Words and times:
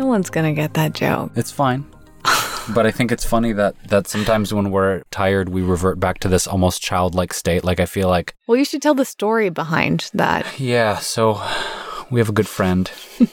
No 0.00 0.06
one's 0.06 0.30
gonna 0.30 0.54
get 0.54 0.72
that 0.74 0.94
joke. 0.94 1.32
It's 1.36 1.50
fine. 1.50 1.84
but 2.74 2.86
I 2.86 2.90
think 2.90 3.12
it's 3.12 3.24
funny 3.24 3.52
that 3.52 3.74
that 3.88 4.06
sometimes 4.08 4.52
when 4.54 4.70
we're 4.70 5.02
tired, 5.10 5.50
we 5.50 5.60
revert 5.60 6.00
back 6.00 6.20
to 6.20 6.28
this 6.28 6.46
almost 6.46 6.80
childlike 6.80 7.34
state. 7.34 7.64
Like 7.64 7.80
I 7.80 7.84
feel 7.86 8.08
like, 8.08 8.34
Well, 8.48 8.56
you 8.56 8.64
should 8.64 8.80
tell 8.80 8.94
the 8.94 9.04
story 9.04 9.50
behind 9.50 10.10
that. 10.14 10.46
yeah. 10.58 10.96
So 10.96 11.38
we 12.10 12.18
have 12.18 12.30
a 12.30 12.32
good 12.32 12.48
friend 12.48 12.90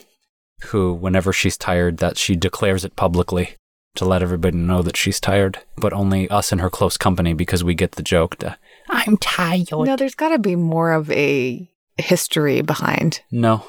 who, 0.65 0.93
whenever 0.93 1.31
she's 1.31 1.57
tired, 1.57 1.97
that 1.99 2.17
she 2.17 2.35
declares 2.35 2.83
it 2.83 2.97
publicly 2.97 3.55
to 3.95 4.03
let 4.05 4.21
everybody 4.21 4.57
know 4.57 4.81
that 4.81 4.97
she's 4.97 5.19
tired, 5.21 5.59
but 5.77 5.93
only 5.93 6.29
us 6.29 6.51
and 6.51 6.59
her 6.59 6.69
close 6.69 6.97
company 6.97 7.33
because 7.33 7.63
we 7.63 7.75
get 7.75 7.93
the 7.93 8.03
joke. 8.03 8.35
To, 8.39 8.57
I'm 8.89 9.15
tired. 9.17 9.67
No, 9.71 9.95
there's 9.95 10.15
got 10.15 10.29
to 10.29 10.37
be 10.39 10.55
more 10.57 10.91
of 10.91 11.09
a 11.11 11.69
history 11.97 12.61
behind. 12.61 13.21
no, 13.31 13.63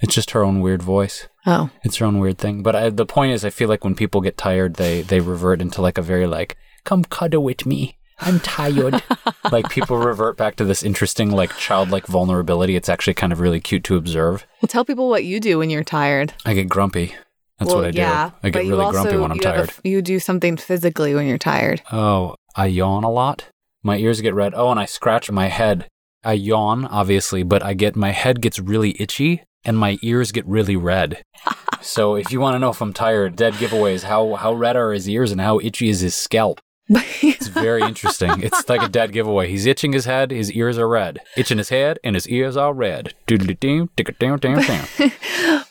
it's 0.00 0.14
just 0.14 0.30
her 0.32 0.44
own 0.44 0.60
weird 0.60 0.82
voice. 0.82 1.28
Oh, 1.46 1.70
It's 1.82 1.96
her 1.96 2.06
own 2.06 2.18
weird 2.18 2.38
thing. 2.38 2.62
But 2.62 2.74
I, 2.74 2.90
the 2.90 3.06
point 3.06 3.32
is, 3.32 3.44
I 3.44 3.50
feel 3.50 3.68
like 3.68 3.84
when 3.84 3.94
people 3.94 4.20
get 4.20 4.36
tired, 4.36 4.74
they 4.74 5.02
they 5.02 5.20
revert 5.20 5.60
into 5.60 5.82
like 5.82 5.98
a 5.98 6.02
very 6.02 6.26
like, 6.26 6.56
come 6.84 7.04
cuddle 7.04 7.42
with 7.44 7.66
me. 7.66 7.98
I'm 8.20 8.40
tired. 8.40 9.02
like 9.52 9.68
people 9.68 9.98
revert 9.98 10.36
back 10.36 10.56
to 10.56 10.64
this 10.64 10.82
interesting 10.82 11.30
like 11.30 11.56
childlike 11.56 12.06
vulnerability. 12.06 12.76
It's 12.76 12.88
actually 12.88 13.14
kind 13.14 13.32
of 13.32 13.40
really 13.40 13.60
cute 13.60 13.84
to 13.84 13.96
observe. 13.96 14.46
well, 14.62 14.68
tell 14.68 14.84
people 14.84 15.08
what 15.08 15.24
you 15.24 15.40
do 15.40 15.58
when 15.58 15.68
you're 15.70 15.84
tired. 15.84 16.32
I 16.44 16.54
get 16.54 16.68
grumpy. 16.68 17.14
That's 17.58 17.68
well, 17.68 17.78
what 17.78 17.86
I 17.86 17.90
do. 17.92 17.98
Yeah, 17.98 18.30
I 18.42 18.50
get 18.50 18.60
really 18.60 18.84
also- 18.84 19.02
grumpy 19.02 19.16
when 19.18 19.30
I'm 19.30 19.36
you 19.36 19.42
have 19.46 19.54
a 19.54 19.66
tired. 19.66 19.78
you 19.84 20.02
do 20.02 20.18
something 20.18 20.56
physically 20.56 21.14
when 21.14 21.26
you're 21.26 21.38
tired. 21.38 21.82
Oh, 21.92 22.34
I 22.56 22.66
yawn 22.66 23.04
a 23.04 23.10
lot. 23.10 23.48
My 23.82 23.96
ears 23.98 24.20
get 24.20 24.34
red. 24.34 24.54
Oh, 24.56 24.70
and 24.70 24.80
I 24.80 24.86
scratch 24.86 25.30
my 25.30 25.48
head. 25.48 25.86
I 26.24 26.32
yawn, 26.32 26.86
obviously, 26.86 27.42
but 27.42 27.62
I 27.62 27.74
get 27.74 27.96
my 27.96 28.12
head 28.12 28.40
gets 28.40 28.58
really 28.58 28.96
itchy 28.98 29.42
and 29.64 29.76
my 29.78 29.98
ears 30.02 30.32
get 30.32 30.46
really 30.46 30.76
red. 30.76 31.22
so 31.80 32.14
if 32.16 32.32
you 32.32 32.40
want 32.40 32.54
to 32.54 32.58
know 32.58 32.70
if 32.70 32.80
I'm 32.80 32.92
tired, 32.92 33.36
dead 33.36 33.54
giveaways. 33.54 34.04
How 34.04 34.34
how 34.34 34.52
red 34.52 34.76
are 34.76 34.92
his 34.92 35.08
ears 35.08 35.32
and 35.32 35.40
how 35.40 35.60
itchy 35.60 35.88
is 35.88 36.00
his 36.00 36.14
scalp? 36.14 36.60
It's 36.88 37.46
very 37.48 37.82
interesting. 37.92 38.42
It's 38.42 38.68
like 38.68 38.82
a 38.82 38.88
dead 38.88 39.12
giveaway. 39.12 39.48
He's 39.48 39.64
itching 39.64 39.92
his 39.94 40.04
head, 40.04 40.30
his 40.30 40.52
ears 40.52 40.76
are 40.78 40.88
red. 40.88 41.18
Itching 41.36 41.56
his 41.58 41.70
head, 41.70 41.98
and 42.04 42.14
his 42.14 42.28
ears 42.28 42.56
are 42.58 42.74
red. 42.74 43.14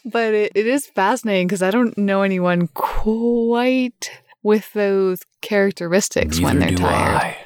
But 0.06 0.34
it, 0.34 0.52
it 0.54 0.68
is 0.68 0.88
fascinating 0.88 1.48
because 1.48 1.64
I 1.64 1.72
don't 1.72 1.98
know 1.98 2.24
anyone 2.24 2.68
quite 2.74 4.12
with 4.44 4.72
those 4.74 5.20
characteristics 5.42 6.40
when 6.42 6.60
they're 6.60 6.72
Neither 6.72 6.78
do 6.78 6.84
tired. 6.84 7.16
I. 7.16 7.38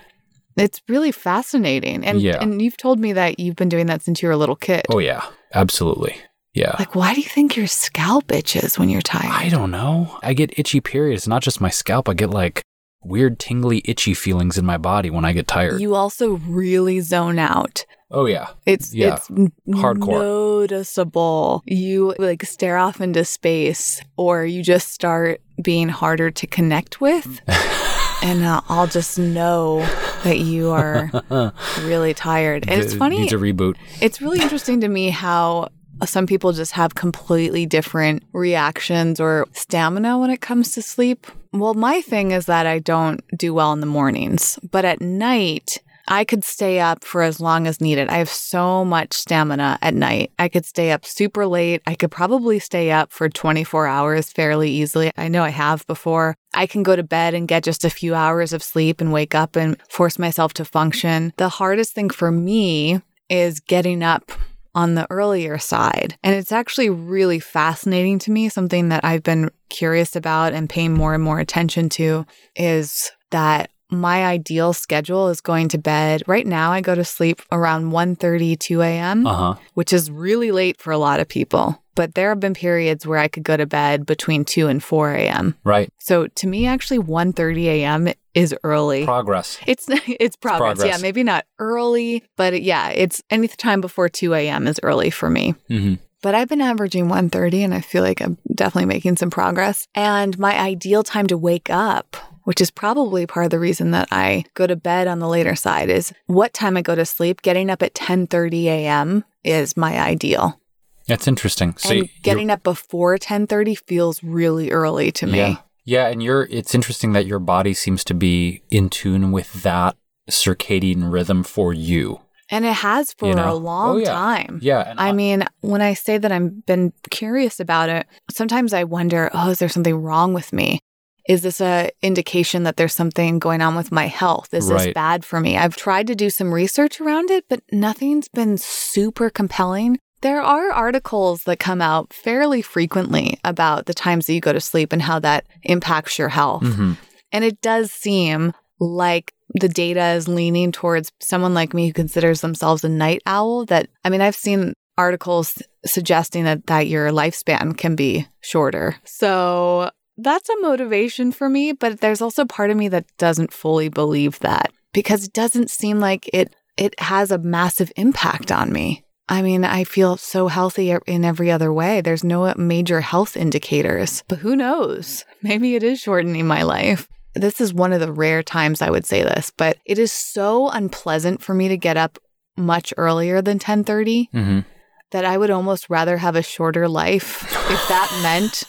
It's 0.55 0.81
really 0.87 1.11
fascinating. 1.11 2.03
And 2.03 2.19
Yeah. 2.19 2.41
and 2.41 2.59
you've 2.61 2.77
told 2.77 2.99
me 2.99 3.13
that 3.13 3.39
you've 3.39 3.55
been 3.55 3.69
doing 3.69 3.85
that 3.87 4.01
since 4.01 4.21
you 4.23 4.27
were 4.27 4.33
a 4.33 4.37
little 4.37 4.55
kid. 4.55 4.85
Oh 4.89 4.97
yeah, 4.97 5.23
absolutely. 5.53 6.17
Yeah. 6.57 6.75
Like, 6.79 6.95
why 6.95 7.13
do 7.13 7.21
you 7.21 7.29
think 7.29 7.55
your 7.55 7.67
scalp 7.67 8.31
itches 8.31 8.79
when 8.79 8.89
you're 8.89 9.01
tired? 9.01 9.31
I 9.31 9.49
don't 9.49 9.71
know. 9.71 10.17
I 10.23 10.33
get 10.33 10.57
itchy 10.57 10.81
periods, 10.81 11.27
not 11.27 11.41
just 11.43 11.61
my 11.61 11.69
scalp. 11.69 12.09
I 12.09 12.13
get 12.13 12.31
like 12.31 12.61
weird 13.03 13.37
tingly 13.39 13.81
itchy 13.85 14.13
feelings 14.13 14.57
in 14.57 14.65
my 14.65 14.77
body 14.77 15.09
when 15.09 15.23
I 15.23 15.31
get 15.33 15.47
tired. 15.47 15.79
You 15.79 15.93
also 15.95 16.37
really 16.47 16.99
zone 17.01 17.37
out. 17.39 17.85
oh 18.09 18.25
yeah. 18.25 18.47
It's 18.65 18.93
Yeah. 18.93 19.15
it's 19.15 19.27
Hardcore. 19.29 20.21
noticeable. 20.67 21.61
You 21.65 22.15
like 22.19 22.43
stare 22.43 22.77
off 22.77 23.01
into 23.01 23.23
space, 23.25 24.01
or 24.17 24.45
you 24.45 24.63
just 24.63 24.91
start 24.91 25.41
being 25.61 25.89
harder 25.89 26.31
to 26.31 26.47
connect 26.47 26.99
with, 27.01 27.41
and 28.23 28.43
uh, 28.43 28.61
I'll 28.69 28.87
just 28.87 29.17
know 29.19 29.79
that 30.23 30.39
you 30.39 30.71
are 30.71 31.09
really 31.83 32.13
tired. 32.13 32.67
And 32.67 32.81
it's 32.81 32.93
funny. 32.95 33.19
Needs 33.19 33.33
a 33.33 33.37
reboot. 33.37 33.75
It's 34.01 34.21
really 34.21 34.39
interesting 34.41 34.81
to 34.81 34.87
me 34.87 35.09
how 35.09 35.69
some 36.05 36.27
people 36.27 36.51
just 36.51 36.73
have 36.73 36.95
completely 36.95 37.65
different 37.65 38.23
reactions 38.33 39.19
or 39.19 39.47
stamina 39.53 40.17
when 40.17 40.29
it 40.29 40.41
comes 40.41 40.71
to 40.73 40.81
sleep. 40.81 41.27
Well, 41.53 41.73
my 41.73 42.01
thing 42.01 42.31
is 42.31 42.45
that 42.45 42.67
I 42.67 42.79
don't 42.79 43.21
do 43.35 43.53
well 43.53 43.73
in 43.73 43.79
the 43.79 43.85
mornings, 43.85 44.59
but 44.69 44.85
at 44.85 45.01
night, 45.01 45.79
I 46.07 46.23
could 46.23 46.43
stay 46.43 46.79
up 46.79 47.03
for 47.03 47.21
as 47.21 47.41
long 47.41 47.67
as 47.67 47.81
needed. 47.81 48.07
I 48.07 48.19
have 48.19 48.29
so 48.29 48.85
much 48.85 49.13
stamina 49.13 49.77
at 49.81 49.93
night. 49.93 50.31
I 50.39 50.47
could 50.47 50.65
stay 50.65 50.91
up 50.91 51.05
super 51.05 51.45
late. 51.45 51.81
I 51.85 51.95
could 51.95 52.11
probably 52.11 52.59
stay 52.59 52.91
up 52.91 53.11
for 53.11 53.27
24 53.27 53.87
hours 53.87 54.31
fairly 54.31 54.69
easily. 54.69 55.11
I 55.17 55.27
know 55.27 55.43
I 55.43 55.49
have 55.49 55.85
before. 55.85 56.35
I 56.53 56.65
can 56.65 56.83
go 56.83 56.95
to 56.95 57.03
bed 57.03 57.33
and 57.33 57.47
get 57.47 57.63
just 57.63 57.83
a 57.83 57.89
few 57.89 58.15
hours 58.15 58.53
of 58.53 58.63
sleep 58.63 59.01
and 59.01 59.11
wake 59.11 59.35
up 59.35 59.57
and 59.57 59.77
force 59.89 60.17
myself 60.17 60.53
to 60.53 60.65
function. 60.65 61.33
The 61.37 61.49
hardest 61.49 61.93
thing 61.93 62.09
for 62.09 62.31
me 62.31 63.01
is 63.29 63.59
getting 63.59 64.01
up 64.01 64.31
on 64.77 64.93
the 64.93 65.07
earlier 65.09 65.57
side. 65.57 66.15
And 66.23 66.35
it's 66.35 66.51
actually 66.51 66.89
really 66.91 67.39
fascinating 67.39 68.19
to 68.19 68.31
me. 68.31 68.47
Something 68.47 68.89
that 68.89 69.03
I've 69.03 69.23
been 69.23 69.49
curious 69.69 70.15
about 70.15 70.53
and 70.53 70.69
paying 70.69 70.93
more 70.93 71.15
and 71.15 71.23
more 71.23 71.39
attention 71.39 71.89
to 71.97 72.25
is 72.55 73.11
that 73.31 73.71
my 73.89 74.23
ideal 74.25 74.73
schedule 74.73 75.29
is 75.29 75.41
going 75.41 75.67
to 75.69 75.77
bed. 75.79 76.21
Right 76.27 76.45
now 76.45 76.71
I 76.71 76.81
go 76.81 76.93
to 76.93 77.03
sleep 77.03 77.41
around 77.51 77.91
1:30 77.91 78.55
2 78.59 78.81
a.m., 78.83 79.25
Uh 79.25 79.33
huh. 79.33 79.55
which 79.73 79.91
is 79.93 80.11
really 80.11 80.51
late 80.51 80.79
for 80.79 80.91
a 80.91 80.97
lot 80.99 81.19
of 81.19 81.27
people. 81.27 81.81
But 81.97 82.15
there 82.15 82.29
have 82.29 82.39
been 82.39 82.53
periods 82.53 83.05
where 83.05 83.19
I 83.19 83.27
could 83.27 83.43
go 83.43 83.57
to 83.57 83.65
bed 83.65 84.05
between 84.05 84.45
2 84.45 84.67
and 84.67 84.81
4 84.81 85.13
a.m. 85.15 85.55
Right. 85.65 85.89
So 85.99 86.27
to 86.27 86.47
me 86.47 86.65
actually 86.67 86.99
1:30 86.99 87.65
a.m. 87.65 88.13
is 88.33 88.55
early. 88.63 89.03
Progress. 89.03 89.57
It's 89.67 89.85
it's 89.89 90.35
progress. 90.37 90.77
progress. 90.77 90.87
Yeah, 90.87 91.01
maybe 91.01 91.23
not 91.23 91.45
early, 91.59 92.23
but 92.37 92.61
yeah, 92.61 92.89
it's 92.89 93.21
any 93.29 93.47
time 93.49 93.81
before 93.81 94.07
2 94.09 94.33
a.m. 94.35 94.67
is 94.67 94.79
early 94.83 95.09
for 95.09 95.29
me. 95.29 95.55
hmm 95.67 95.95
But 96.21 96.35
I've 96.35 96.47
been 96.49 96.61
averaging 96.61 97.07
1:30 97.09 97.63
and 97.65 97.73
I 97.73 97.81
feel 97.81 98.03
like 98.03 98.21
I'm 98.21 98.37
definitely 98.53 98.85
making 98.95 99.17
some 99.17 99.29
progress. 99.29 99.87
And 99.95 100.37
my 100.39 100.53
ideal 100.59 101.03
time 101.03 101.27
to 101.27 101.37
wake 101.37 101.69
up, 101.69 102.15
which 102.43 102.61
is 102.61 102.71
probably 102.71 103.25
part 103.25 103.45
of 103.45 103.51
the 103.51 103.59
reason 103.59 103.91
that 103.91 104.07
I 104.11 104.45
go 104.53 104.67
to 104.67 104.75
bed 104.75 105.07
on 105.07 105.19
the 105.19 105.27
later 105.27 105.55
side, 105.55 105.89
is 105.89 106.13
what 106.27 106.53
time 106.53 106.77
I 106.77 106.81
go 106.81 106.95
to 106.95 107.05
sleep. 107.05 107.41
Getting 107.41 107.69
up 107.69 107.81
at 107.81 107.93
10:30 107.95 108.65
a.m. 108.65 109.23
is 109.43 109.75
my 109.75 109.99
ideal. 109.99 110.59
That's 111.07 111.27
interesting. 111.27 111.75
So 111.77 111.91
and 111.91 112.09
getting 112.21 112.49
up 112.49 112.63
before 112.63 113.17
10:30 113.17 113.77
feels 113.77 114.23
really 114.23 114.71
early 114.71 115.11
to 115.13 115.25
me. 115.27 115.37
Yeah. 115.37 115.55
Yeah, 115.85 116.07
and 116.07 116.21
you're 116.21 116.43
it's 116.51 116.75
interesting 116.75 117.13
that 117.13 117.25
your 117.25 117.39
body 117.39 117.73
seems 117.73 118.03
to 118.05 118.13
be 118.13 118.61
in 118.69 118.89
tune 118.89 119.31
with 119.31 119.63
that 119.63 119.95
circadian 120.29 121.11
rhythm 121.11 121.43
for 121.43 121.73
you. 121.73 122.19
And 122.49 122.65
it 122.65 122.73
has 122.73 123.13
for 123.13 123.29
You 123.29 123.35
know? 123.35 123.51
a 123.51 123.55
long 123.55 123.95
Oh, 123.95 123.97
yeah. 123.97 124.11
time. 124.11 124.59
Yeah, 124.61 124.81
and 124.81 124.99
I 124.99 125.11
mean, 125.13 125.45
when 125.61 125.81
I 125.81 125.93
say 125.93 126.17
that 126.17 126.31
I've 126.31 126.65
been 126.65 126.91
curious 127.09 127.59
about 127.59 127.89
it, 127.89 128.05
sometimes 128.29 128.73
I 128.73 128.83
wonder, 128.85 129.29
oh, 129.33 129.49
is 129.49 129.59
there 129.59 129.69
something 129.69 129.95
wrong 130.01 130.33
with 130.33 130.51
me? 130.53 130.79
Is 131.27 131.41
this 131.41 131.59
a 131.59 131.89
indication 132.01 132.63
that 132.63 132.77
there's 132.77 132.93
something 132.93 133.37
going 133.39 133.61
on 133.61 133.75
with 133.75 133.91
my 133.91 134.07
health? 134.07 134.53
Is 134.53 134.69
this 134.69 134.93
bad 134.93 135.25
for 135.25 135.41
me? 135.41 135.57
I've 135.57 135.75
tried 135.75 136.07
to 136.07 136.15
do 136.15 136.29
some 136.29 136.53
research 136.53 137.01
around 137.01 137.31
it, 137.31 137.45
but 137.49 137.61
nothing's 137.71 138.29
been 138.29 138.57
super 138.57 139.29
compelling. 139.29 139.99
There 140.27 140.41
are 140.41 140.71
articles 140.73 141.43
that 141.43 141.57
come 141.57 141.81
out 141.81 142.11
fairly 142.11 142.61
frequently 142.61 143.39
about 143.45 143.85
the 143.85 143.93
times 143.93 144.25
that 144.25 144.33
you 144.33 144.41
go 144.41 144.51
to 144.51 144.59
sleep 144.59 144.91
and 144.91 145.01
how 145.01 145.19
that 145.19 145.45
impacts 145.63 146.19
your 146.19 146.27
health. 146.27 146.63
Mhm. 146.63 146.97
And 147.31 147.45
it 147.45 147.61
does 147.61 147.93
seem 147.93 148.51
like 148.77 149.31
the 149.61 149.69
data 149.69 150.07
is 150.07 150.27
leaning 150.27 150.73
towards 150.73 151.13
someone 151.21 151.53
like 151.53 151.73
me 151.73 151.87
who 151.87 151.93
considers 151.93 152.41
themselves 152.41 152.83
a 152.83 152.89
night 152.89 153.21
owl. 153.25 153.63
That, 153.67 153.87
I 154.03 154.09
mean, 154.09 154.19
I've 154.19 154.35
seen 154.35 154.73
articles 154.97 155.61
suggesting 155.85 156.43
that, 156.43 156.67
that 156.67 156.87
your 156.87 157.09
lifespan 157.11 157.77
can 157.77 157.95
be 157.95 158.27
shorter. 158.41 158.97
So 159.05 159.89
that's 160.17 160.49
a 160.49 160.59
motivation 160.59 161.31
for 161.31 161.47
me. 161.47 161.71
But 161.71 162.01
there's 162.01 162.21
also 162.21 162.43
part 162.43 162.69
of 162.69 162.75
me 162.75 162.89
that 162.89 163.05
doesn't 163.17 163.53
fully 163.53 163.87
believe 163.87 164.39
that 164.39 164.73
because 164.91 165.23
it 165.23 165.31
doesn't 165.31 165.69
seem 165.69 166.01
like 166.01 166.29
it, 166.33 166.53
it 166.75 166.99
has 166.99 167.31
a 167.31 167.37
massive 167.37 167.93
impact 167.95 168.51
on 168.51 168.73
me. 168.73 169.05
I 169.29 169.41
mean, 169.41 169.65
I 169.65 169.83
feel 169.83 170.15
so 170.17 170.47
healthy 170.47 170.95
in 171.05 171.25
every 171.25 171.51
other 171.51 171.71
way. 171.73 172.01
There's 172.01 172.23
no 172.23 172.53
major 172.55 173.01
health 173.01 173.35
indicators, 173.35 174.23
but 174.27 174.39
who 174.39 174.55
knows? 174.55 175.25
Maybe 175.41 175.75
it 175.75 175.83
is 175.83 175.99
shortening 175.99 176.47
my 176.47 176.63
life. 176.63 177.09
This 177.35 177.59
is 177.59 177.73
one 177.73 177.91
of 177.93 177.99
the 177.99 178.11
rare 178.11 178.41
times 178.41 178.81
I 178.81 178.89
would 178.89 179.05
say 179.05 179.23
this, 179.23 179.51
but 179.55 179.77
it 179.85 179.99
is 179.99 180.11
so 180.11 180.69
unpleasant 180.69 181.41
for 181.41 181.53
me 181.53 181.67
to 181.67 181.77
get 181.77 181.97
up 181.97 182.17
much 182.55 182.93
earlier 182.97 183.41
than 183.41 183.59
10:30 183.59 184.29
Mhm. 184.33 184.65
that 185.11 185.25
I 185.25 185.37
would 185.37 185.51
almost 185.51 185.89
rather 185.89 186.17
have 186.17 186.35
a 186.35 186.41
shorter 186.41 186.87
life 186.87 187.43
if 187.69 187.87
that 187.89 188.09
meant 188.23 188.63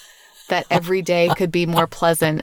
that 0.48 0.66
every 0.70 1.02
day 1.02 1.30
could 1.36 1.52
be 1.52 1.66
more 1.66 1.86
pleasant. 1.86 2.42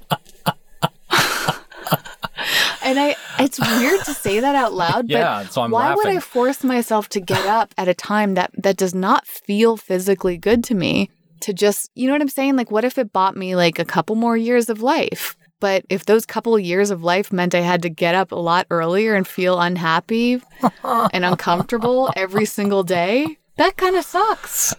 And 2.86 3.00
I 3.00 3.16
it's 3.40 3.60
weird 3.60 4.06
to 4.06 4.14
say 4.14 4.40
that 4.40 4.56
out 4.56 4.74
loud, 4.74 5.10
Yeah, 5.10 5.44
but 5.44 5.52
so 5.52 5.64
I'm 5.64 5.72
why 5.72 5.94
would 5.94 6.08
I 6.08 6.20
force 6.20 6.64
myself 6.64 7.10
to 7.10 7.20
get 7.20 7.46
up 7.46 7.74
at 7.78 7.88
a 7.88 7.94
time 7.94 8.36
that 8.36 8.52
that 8.58 8.78
does 8.78 8.96
not 8.96 9.28
feel 9.28 9.76
physically 9.76 10.38
good 10.38 10.64
to 10.66 10.76
me 10.76 11.10
to 11.42 11.54
just, 11.54 11.92
you 11.96 12.08
know 12.08 12.14
what 12.14 12.22
I'm 12.22 12.30
saying? 12.30 12.56
Like 12.56 12.72
what 12.72 12.86
if 12.86 12.98
it 12.98 13.12
bought 13.12 13.36
me 13.36 13.56
like 13.56 13.80
a 13.80 13.86
couple 13.86 14.16
more 14.16 14.38
years 14.38 14.70
of 14.70 14.82
life? 14.82 15.36
But 15.60 15.86
if 15.90 16.06
those 16.06 16.26
couple 16.26 16.56
of 16.56 16.62
years 16.62 16.92
of 16.92 17.04
life 17.04 17.34
meant 17.34 17.56
I 17.56 17.62
had 17.62 17.82
to 17.84 17.90
get 17.90 18.14
up 18.14 18.32
a 18.32 18.36
lot 18.36 18.68
earlier 18.70 19.16
and 19.16 19.28
feel 19.28 19.60
unhappy 19.60 20.42
and 20.84 21.26
uncomfortable 21.26 22.12
every 22.16 22.46
single 22.46 22.84
day, 22.84 23.38
that 23.58 23.78
kind 23.78 23.96
of 23.96 24.06
sucks. 24.06 24.76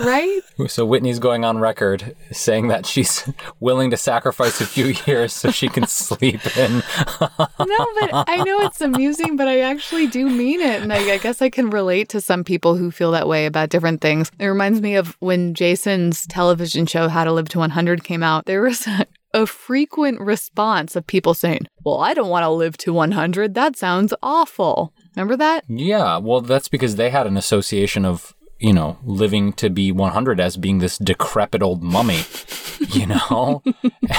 Right? 0.00 0.40
So 0.68 0.84
Whitney's 0.84 1.18
going 1.18 1.44
on 1.44 1.58
record 1.58 2.14
saying 2.32 2.68
that 2.68 2.84
she's 2.84 3.26
willing 3.60 3.90
to 3.90 3.96
sacrifice 3.96 4.60
a 4.60 4.66
few 4.66 4.94
years 5.06 5.32
so 5.32 5.50
she 5.50 5.68
can 5.68 5.86
sleep 5.86 6.56
in. 6.56 6.82
No, 7.20 7.86
but 8.00 8.10
I 8.28 8.42
know 8.44 8.60
it's 8.60 8.80
amusing, 8.80 9.36
but 9.36 9.48
I 9.48 9.60
actually 9.60 10.06
do 10.06 10.28
mean 10.28 10.60
it. 10.60 10.82
And 10.82 10.92
I, 10.92 11.14
I 11.14 11.18
guess 11.18 11.40
I 11.40 11.48
can 11.50 11.70
relate 11.70 12.08
to 12.10 12.20
some 12.20 12.44
people 12.44 12.76
who 12.76 12.90
feel 12.90 13.10
that 13.12 13.28
way 13.28 13.46
about 13.46 13.68
different 13.68 14.00
things. 14.00 14.30
It 14.38 14.46
reminds 14.46 14.80
me 14.80 14.96
of 14.96 15.16
when 15.20 15.54
Jason's 15.54 16.26
television 16.26 16.86
show, 16.86 17.08
How 17.08 17.24
to 17.24 17.32
Live 17.32 17.48
to 17.50 17.58
100, 17.58 18.04
came 18.04 18.22
out. 18.22 18.46
There 18.46 18.62
was 18.62 18.86
a, 18.86 19.06
a 19.32 19.46
frequent 19.46 20.20
response 20.20 20.96
of 20.96 21.06
people 21.06 21.34
saying, 21.34 21.66
Well, 21.84 21.98
I 21.98 22.14
don't 22.14 22.30
want 22.30 22.44
to 22.44 22.50
live 22.50 22.76
to 22.78 22.92
100. 22.92 23.54
That 23.54 23.76
sounds 23.76 24.12
awful. 24.22 24.92
Remember 25.16 25.36
that? 25.36 25.64
Yeah, 25.68 26.18
well, 26.18 26.40
that's 26.40 26.68
because 26.68 26.96
they 26.96 27.10
had 27.10 27.26
an 27.26 27.36
association 27.36 28.04
of, 28.04 28.34
you 28.60 28.72
know, 28.74 28.98
living 29.02 29.52
to 29.54 29.70
be 29.70 29.90
100 29.90 30.38
as 30.38 30.56
being 30.56 30.78
this 30.78 30.98
decrepit 30.98 31.62
old 31.62 31.82
mummy, 31.82 32.20
you 32.90 33.06
know? 33.06 33.62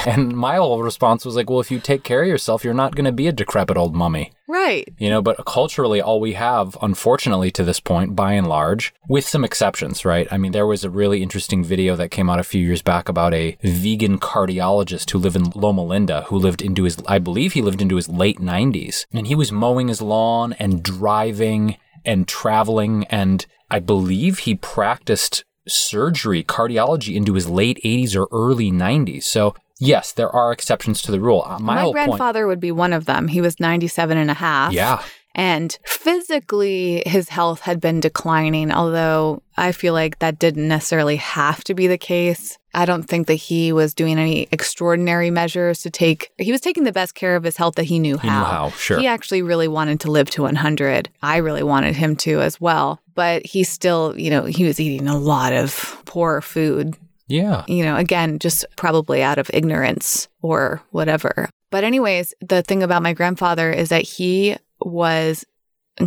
and 0.05 0.35
my 0.35 0.55
whole 0.55 0.81
response 0.81 1.23
was 1.23 1.35
like, 1.35 1.49
well, 1.49 1.59
if 1.59 1.71
you 1.71 1.79
take 1.79 2.03
care 2.03 2.23
of 2.23 2.27
yourself, 2.27 2.63
you're 2.63 2.73
not 2.73 2.95
going 2.95 3.05
to 3.05 3.11
be 3.11 3.27
a 3.27 3.31
decrepit 3.31 3.77
old 3.77 3.95
mummy. 3.95 4.31
Right. 4.47 4.91
You 4.97 5.09
know, 5.09 5.21
but 5.21 5.45
culturally, 5.45 6.01
all 6.01 6.19
we 6.19 6.33
have, 6.33 6.75
unfortunately, 6.81 7.51
to 7.51 7.63
this 7.63 7.79
point, 7.79 8.17
by 8.17 8.33
and 8.33 8.47
large, 8.47 8.93
with 9.07 9.25
some 9.25 9.45
exceptions, 9.45 10.03
right? 10.03 10.27
I 10.29 10.37
mean, 10.37 10.51
there 10.51 10.67
was 10.67 10.83
a 10.83 10.89
really 10.89 11.23
interesting 11.23 11.63
video 11.63 11.95
that 11.95 12.09
came 12.09 12.29
out 12.29 12.39
a 12.39 12.43
few 12.43 12.61
years 12.61 12.81
back 12.81 13.07
about 13.07 13.33
a 13.33 13.57
vegan 13.63 14.19
cardiologist 14.19 15.11
who 15.11 15.19
lived 15.19 15.37
in 15.37 15.51
Loma 15.51 15.85
Linda, 15.85 16.23
who 16.23 16.37
lived 16.37 16.61
into 16.61 16.83
his, 16.83 16.97
I 17.07 17.19
believe 17.19 17.53
he 17.53 17.61
lived 17.61 17.81
into 17.81 17.95
his 17.95 18.09
late 18.09 18.39
90s. 18.39 19.05
And 19.13 19.27
he 19.27 19.35
was 19.35 19.53
mowing 19.53 19.87
his 19.87 20.01
lawn 20.01 20.53
and 20.53 20.83
driving 20.83 21.77
and 22.03 22.27
traveling. 22.27 23.05
And 23.05 23.45
I 23.71 23.79
believe 23.79 24.39
he 24.39 24.55
practiced 24.55 25.43
surgery, 25.67 26.43
cardiology 26.43 27.15
into 27.15 27.33
his 27.33 27.49
late 27.49 27.79
80s 27.85 28.15
or 28.15 28.27
early 28.31 28.69
90s. 28.71 29.23
So, 29.23 29.55
yes, 29.79 30.11
there 30.11 30.29
are 30.29 30.51
exceptions 30.51 31.01
to 31.03 31.11
the 31.11 31.19
rule. 31.19 31.43
Uh, 31.45 31.57
My, 31.59 31.75
My, 31.75 31.81
whole 31.81 31.93
point. 31.93 32.07
grandfather 32.07 32.47
would 32.47 32.59
be 32.59 32.71
one 32.71 32.93
of 32.93 33.05
them. 33.05 33.29
He 33.29 33.39
was 33.41 33.59
97 33.59 34.17
and 34.17 34.29
a 34.29 34.33
half. 34.33 34.73
Yeah. 34.73 35.01
And 35.33 35.77
physically, 35.85 37.03
his 37.05 37.29
health 37.29 37.61
had 37.61 37.79
been 37.81 37.99
declining, 37.99 38.71
although 38.71 39.41
I 39.57 39.71
feel 39.71 39.93
like 39.93 40.19
that 40.19 40.39
didn't 40.39 40.67
necessarily 40.67 41.15
have 41.17 41.63
to 41.65 41.73
be 41.73 41.87
the 41.87 41.97
case. 41.97 42.57
I 42.73 42.85
don't 42.85 43.03
think 43.03 43.27
that 43.27 43.35
he 43.35 43.73
was 43.73 43.93
doing 43.93 44.17
any 44.17 44.47
extraordinary 44.51 45.29
measures 45.29 45.81
to 45.81 45.89
take, 45.89 46.31
he 46.37 46.51
was 46.51 46.61
taking 46.61 46.83
the 46.85 46.91
best 46.91 47.15
care 47.15 47.35
of 47.35 47.43
his 47.43 47.57
health 47.57 47.75
that 47.75 47.83
he 47.83 47.99
knew 47.99 48.17
He 48.17 48.27
knew 48.27 48.33
how. 48.33 48.43
how, 48.45 48.69
sure. 48.71 48.99
He 48.99 49.07
actually 49.07 49.41
really 49.41 49.67
wanted 49.67 49.99
to 50.01 50.11
live 50.11 50.29
to 50.31 50.43
100. 50.43 51.09
I 51.21 51.37
really 51.37 51.63
wanted 51.63 51.95
him 51.95 52.15
to 52.17 52.39
as 52.41 52.61
well. 52.61 52.99
But 53.13 53.45
he 53.45 53.63
still, 53.63 54.17
you 54.17 54.29
know, 54.29 54.43
he 54.45 54.63
was 54.65 54.79
eating 54.79 55.07
a 55.07 55.17
lot 55.17 55.51
of 55.53 56.01
poor 56.05 56.39
food 56.41 56.95
Yeah. 57.27 57.63
you 57.67 57.83
know, 57.83 57.97
again, 57.97 58.39
just 58.39 58.65
probably 58.77 59.21
out 59.21 59.37
of 59.37 59.49
ignorance 59.53 60.27
or 60.41 60.81
whatever. 60.91 61.49
But, 61.71 61.83
anyways, 61.85 62.33
the 62.41 62.61
thing 62.63 62.83
about 62.83 63.01
my 63.03 63.13
grandfather 63.13 63.71
is 63.71 63.89
that 63.89 64.01
he 64.03 64.57
was 64.85 65.45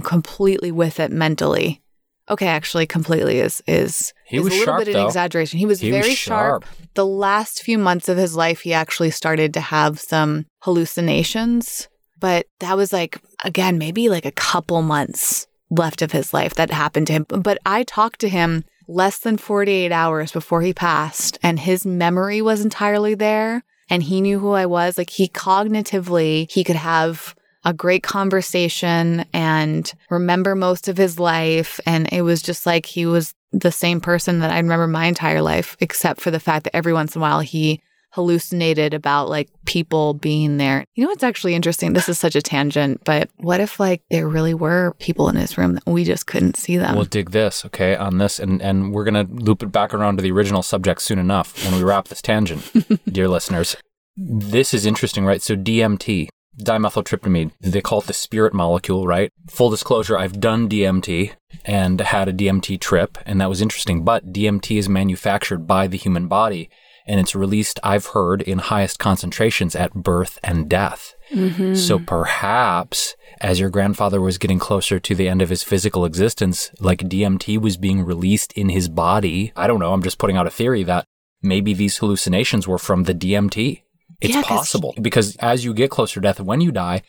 completely 0.02 0.72
with 0.72 1.00
it 1.00 1.12
mentally. 1.12 1.82
Okay, 2.28 2.46
actually, 2.46 2.86
completely 2.86 3.38
is 3.40 3.62
is 3.66 4.14
He 4.24 4.38
is 4.38 4.44
was 4.44 4.52
a 4.54 4.56
little 4.56 4.74
sharp, 4.74 4.84
bit 4.84 4.94
of 4.94 5.00
an 5.00 5.06
exaggeration. 5.06 5.58
He 5.58 5.66
was 5.66 5.80
He 5.80 5.92
was 5.92 6.00
very 6.00 6.14
sharp. 6.14 6.64
The 6.94 7.04
last 7.04 7.62
few 7.62 7.78
months 7.78 8.08
of 8.08 8.16
his 8.16 8.34
life, 8.34 8.60
he 8.60 8.72
actually 8.72 9.10
started 9.10 9.52
to 9.54 9.60
have 9.60 10.00
some 10.00 10.46
hallucinations, 10.60 11.88
but 12.18 12.46
that 12.60 12.76
was 12.76 12.92
like 12.92 13.20
again 13.44 13.76
maybe 13.76 14.08
like 14.08 14.24
a 14.24 14.32
couple 14.32 14.80
months 14.80 15.46
left 15.68 16.02
of 16.02 16.12
his 16.12 16.32
life 16.32 16.54
that 16.54 16.70
happened 16.70 17.08
to 17.08 17.12
him. 17.12 17.26
But 17.28 17.58
I 17.66 17.82
talked 17.82 18.20
to 18.20 18.28
him 18.28 18.64
less 18.88 19.18
than 19.18 19.36
48 19.36 19.92
hours 19.92 20.32
before 20.32 20.62
he 20.62 20.72
passed, 20.72 21.38
and 21.42 21.60
his 21.60 21.84
memory 21.84 22.40
was 22.40 22.64
entirely 22.64 23.14
there. 23.14 23.64
And 23.90 24.02
he 24.02 24.22
knew 24.22 24.38
who 24.38 24.52
I 24.52 24.64
was. 24.64 24.96
Like 24.96 25.10
he 25.10 25.28
cognitively, 25.28 26.50
he 26.50 26.64
could 26.64 26.76
have 26.76 27.34
a 27.64 27.72
great 27.72 28.02
conversation 28.02 29.24
and 29.32 29.92
remember 30.10 30.54
most 30.54 30.88
of 30.88 30.96
his 30.96 31.18
life. 31.18 31.80
And 31.86 32.08
it 32.12 32.22
was 32.22 32.42
just 32.42 32.66
like 32.66 32.86
he 32.86 33.06
was 33.06 33.34
the 33.52 33.72
same 33.72 34.00
person 34.00 34.40
that 34.40 34.50
I 34.50 34.56
remember 34.58 34.86
my 34.86 35.06
entire 35.06 35.42
life, 35.42 35.76
except 35.80 36.20
for 36.20 36.30
the 36.30 36.40
fact 36.40 36.64
that 36.64 36.76
every 36.76 36.92
once 36.92 37.14
in 37.14 37.20
a 37.20 37.22
while 37.22 37.40
he 37.40 37.80
hallucinated 38.14 38.94
about 38.94 39.28
like 39.28 39.48
people 39.64 40.14
being 40.14 40.56
there. 40.56 40.84
You 40.94 41.02
know 41.02 41.10
what's 41.10 41.24
actually 41.24 41.54
interesting? 41.54 41.94
This 41.94 42.08
is 42.08 42.16
such 42.16 42.36
a 42.36 42.42
tangent, 42.42 43.02
but 43.04 43.28
what 43.38 43.60
if 43.60 43.80
like 43.80 44.02
there 44.08 44.28
really 44.28 44.54
were 44.54 44.94
people 45.00 45.28
in 45.28 45.34
his 45.34 45.58
room 45.58 45.74
that 45.74 45.86
we 45.86 46.04
just 46.04 46.28
couldn't 46.28 46.56
see 46.56 46.76
them? 46.76 46.94
We'll 46.94 47.06
dig 47.06 47.30
this, 47.30 47.64
okay, 47.64 47.96
on 47.96 48.18
this, 48.18 48.38
and, 48.38 48.62
and 48.62 48.92
we're 48.92 49.04
going 49.04 49.26
to 49.26 49.32
loop 49.32 49.64
it 49.64 49.72
back 49.72 49.92
around 49.92 50.18
to 50.18 50.22
the 50.22 50.30
original 50.30 50.62
subject 50.62 51.02
soon 51.02 51.18
enough 51.18 51.64
when 51.64 51.74
we 51.74 51.82
wrap 51.82 52.06
this 52.06 52.22
tangent, 52.22 52.70
dear 53.12 53.26
listeners. 53.26 53.76
This 54.16 54.72
is 54.72 54.86
interesting, 54.86 55.24
right? 55.24 55.42
So, 55.42 55.56
DMT, 55.56 56.28
dimethyltryptamine, 56.62 57.52
they 57.60 57.80
call 57.80 58.00
it 58.00 58.06
the 58.06 58.12
spirit 58.12 58.54
molecule, 58.54 59.06
right? 59.06 59.32
Full 59.50 59.70
disclosure, 59.70 60.18
I've 60.18 60.40
done 60.40 60.68
DMT 60.68 61.32
and 61.64 62.00
had 62.00 62.28
a 62.28 62.32
DMT 62.32 62.80
trip, 62.80 63.18
and 63.26 63.40
that 63.40 63.48
was 63.48 63.62
interesting. 63.62 64.04
But 64.04 64.32
DMT 64.32 64.78
is 64.78 64.88
manufactured 64.88 65.66
by 65.66 65.86
the 65.86 65.98
human 65.98 66.28
body, 66.28 66.70
and 67.06 67.20
it's 67.20 67.34
released, 67.34 67.80
I've 67.82 68.06
heard, 68.06 68.42
in 68.42 68.58
highest 68.58 68.98
concentrations 68.98 69.76
at 69.76 69.94
birth 69.94 70.38
and 70.42 70.68
death. 70.68 71.14
Mm-hmm. 71.30 71.74
So 71.74 71.98
perhaps 71.98 73.14
as 73.40 73.60
your 73.60 73.70
grandfather 73.70 74.20
was 74.20 74.38
getting 74.38 74.58
closer 74.58 74.98
to 74.98 75.14
the 75.14 75.28
end 75.28 75.42
of 75.42 75.50
his 75.50 75.62
physical 75.62 76.04
existence, 76.04 76.70
like 76.80 77.00
DMT 77.00 77.60
was 77.60 77.76
being 77.76 78.02
released 78.02 78.52
in 78.52 78.68
his 78.68 78.88
body. 78.88 79.52
I 79.56 79.66
don't 79.66 79.80
know. 79.80 79.92
I'm 79.92 80.02
just 80.02 80.18
putting 80.18 80.36
out 80.36 80.46
a 80.46 80.50
theory 80.50 80.82
that 80.84 81.04
maybe 81.42 81.74
these 81.74 81.98
hallucinations 81.98 82.66
were 82.66 82.78
from 82.78 83.04
the 83.04 83.14
DMT. 83.14 83.82
It's 84.24 84.34
Yeah, 84.34 84.42
possible 84.42 84.94
because 85.00 85.36
as 85.36 85.64
you 85.64 85.74
get 85.74 85.90
closer 85.90 86.14
to 86.14 86.20
death, 86.20 86.40
when 86.40 86.60
you 86.60 86.72
die, 86.72 87.02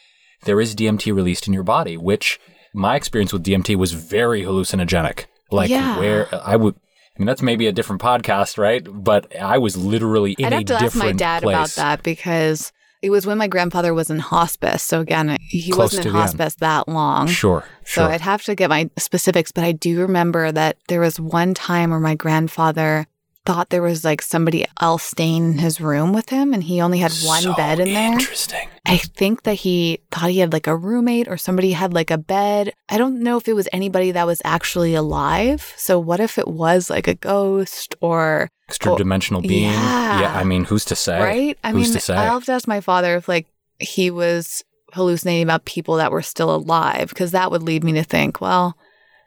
there 0.43 0.59
is 0.61 0.75
DMT 0.75 1.13
released 1.13 1.47
in 1.47 1.53
your 1.53 1.63
body, 1.63 1.97
which 1.97 2.39
my 2.73 2.95
experience 2.95 3.31
with 3.33 3.43
DMT 3.43 3.75
was 3.75 3.93
very 3.93 4.41
hallucinogenic. 4.43 5.25
Like 5.51 5.69
Yeah. 5.69 5.97
where 5.97 6.27
I 6.33 6.55
would. 6.55 6.75
I 6.75 7.19
mean, 7.21 7.27
that's 7.27 7.41
maybe 7.41 7.67
a 7.67 7.71
different 7.71 8.01
podcast, 8.01 8.57
right? 8.57 8.85
But 8.85 9.33
I 9.39 9.57
was 9.57 9.77
literally 9.77 10.33
in 10.37 10.45
I'd 10.47 10.51
a 10.53 10.55
have 10.57 10.65
to 10.65 10.73
ask 10.73 10.83
different 10.83 11.05
my 11.05 11.11
dad 11.13 11.43
place. 11.43 11.55
about 11.55 11.69
that 11.81 12.03
because 12.03 12.73
it 13.01 13.09
was 13.09 13.25
when 13.25 13.37
my 13.37 13.47
grandfather 13.47 13.93
was 13.93 14.09
in 14.09 14.19
hospice. 14.19 14.81
So 14.83 14.99
again, 14.99 15.37
he 15.39 15.71
Close 15.71 15.93
wasn't 15.93 16.07
in 16.07 16.11
hospice 16.13 16.55
that 16.55 16.89
long. 16.89 17.27
Sure, 17.27 17.63
So 17.85 18.01
sure. 18.01 18.11
I'd 18.11 18.21
have 18.21 18.43
to 18.43 18.55
get 18.55 18.69
my 18.69 18.89
specifics, 18.97 19.51
but 19.53 19.63
I 19.63 19.71
do 19.71 20.01
remember 20.01 20.51
that 20.51 20.77
there 20.89 20.99
was 20.99 21.19
one 21.19 21.53
time 21.53 21.91
where 21.91 21.99
my 21.99 22.15
grandfather 22.15 23.07
thought 23.45 23.69
there 23.69 23.81
was 23.81 24.03
like 24.03 24.21
somebody 24.21 24.65
else 24.81 25.03
staying 25.03 25.51
in 25.51 25.57
his 25.59 25.79
room 25.79 26.13
with 26.13 26.29
him 26.29 26.53
and 26.53 26.63
he 26.63 26.81
only 26.81 26.99
had 26.99 27.11
one 27.23 27.43
So 27.43 27.53
bed 27.53 27.79
in 27.79 27.93
there. 27.93 28.13
Interesting. 28.13 28.67
I 28.85 28.97
think 28.97 29.43
that 29.43 29.55
he 29.55 29.99
thought 30.11 30.29
he 30.29 30.39
had 30.39 30.53
like 30.53 30.67
a 30.67 30.75
roommate 30.75 31.27
or 31.27 31.37
somebody 31.37 31.71
had 31.71 31.93
like 31.93 32.11
a 32.11 32.17
bed. 32.17 32.73
I 32.89 32.97
don't 32.97 33.21
know 33.21 33.37
if 33.37 33.47
it 33.47 33.53
was 33.53 33.69
anybody 33.71 34.11
that 34.11 34.27
was 34.27 34.41
actually 34.43 34.95
alive. 34.95 35.73
So 35.77 35.99
what 35.99 36.19
if 36.19 36.37
it 36.37 36.47
was 36.47 36.89
like 36.89 37.07
a 37.07 37.15
ghost 37.15 37.95
or 38.01 38.49
extra 38.67 38.95
dimensional 38.95 39.41
oh, 39.43 39.47
being. 39.47 39.71
yeah. 39.71 40.33
I 40.35 40.43
mean, 40.43 40.65
who's 40.65 40.85
to 40.85 40.95
say? 40.95 41.21
right? 41.21 41.57
I 41.63 41.71
who's 41.71 41.87
mean, 41.87 41.93
to 41.93 41.99
say? 41.99 42.15
I'll 42.15 42.33
have 42.33 42.45
to 42.45 42.53
ask 42.53 42.67
my 42.67 42.81
father 42.81 43.15
if 43.15 43.27
like 43.27 43.47
he 43.79 44.09
was 44.11 44.63
hallucinating 44.93 45.43
about 45.43 45.65
people 45.65 45.95
that 45.95 46.11
were 46.11 46.21
still 46.21 46.53
alive 46.53 47.09
because 47.09 47.31
that 47.31 47.51
would 47.51 47.61
lead 47.61 47.83
me 47.83 47.93
to 47.93 48.03
think, 48.03 48.39
well, 48.39 48.77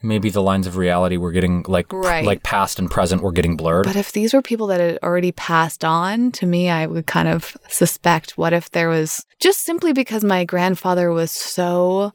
Maybe 0.02 0.30
the 0.30 0.42
lines 0.42 0.66
of 0.66 0.76
reality 0.76 1.16
were 1.16 1.32
getting 1.32 1.64
like 1.66 1.92
Right. 1.92 2.24
like 2.24 2.42
past 2.44 2.78
and 2.78 2.88
present 2.90 3.20
were 3.22 3.32
getting 3.32 3.56
blurred. 3.56 3.86
But 3.86 3.96
if 3.96 4.12
these 4.12 4.32
were 4.32 4.42
people 4.42 4.68
that 4.68 4.80
had 4.80 4.98
already 5.02 5.32
passed 5.32 5.84
on, 5.84 6.30
to 6.32 6.46
me, 6.46 6.70
I 6.70 6.86
would 6.86 7.06
kind 7.06 7.26
of 7.28 7.56
suspect 7.68 8.38
what 8.38 8.52
if 8.52 8.70
there 8.70 8.88
was 8.88 9.24
just 9.40 9.60
simply 9.62 9.92
because 9.92 10.22
my 10.22 10.44
grandfather 10.44 11.10
was 11.10 11.32
so, 11.32 12.12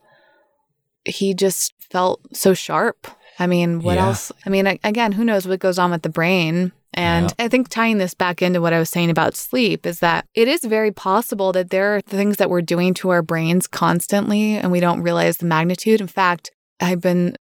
he 1.06 1.34
just 1.34 1.74
felt 1.92 2.22
so 2.36 2.54
sharp. 2.54 3.08
I 3.40 3.48
mean, 3.48 3.82
what 3.82 3.96
Yeah. 3.96 4.06
else? 4.08 4.32
I 4.46 4.50
mean, 4.50 4.66
again, 4.84 5.12
who 5.14 5.26
knows 5.26 5.48
what 5.48 5.60
goes 5.60 5.78
on 5.80 5.92
with 5.92 6.04
the 6.04 6.10
brain? 6.10 6.72
And 6.94 7.34
I 7.40 7.48
think 7.48 7.70
tying 7.70 7.98
this 7.98 8.14
back 8.14 8.44
into 8.44 8.62
what 8.62 8.72
I 8.72 8.78
was 8.80 8.90
saying 8.92 9.10
about 9.10 9.36
sleep 9.36 9.86
is 9.88 10.00
that 10.00 10.26
it 10.36 10.48
is 10.48 10.64
very 10.64 10.92
possible 10.92 11.52
that 11.54 11.72
there 11.72 11.96
are 11.96 12.02
things 12.02 12.38
that 12.38 12.52
we're 12.52 12.62
doing 12.62 12.94
to 12.96 13.10
our 13.10 13.24
brains 13.24 13.66
constantly 13.68 14.56
and 14.58 14.72
we 14.72 14.80
don't 14.80 15.02
realize 15.02 15.38
the 15.38 15.48
magnitude. 15.48 16.02
In 16.02 16.08
fact, 16.08 16.52
I've 16.80 17.02
been 17.02 17.36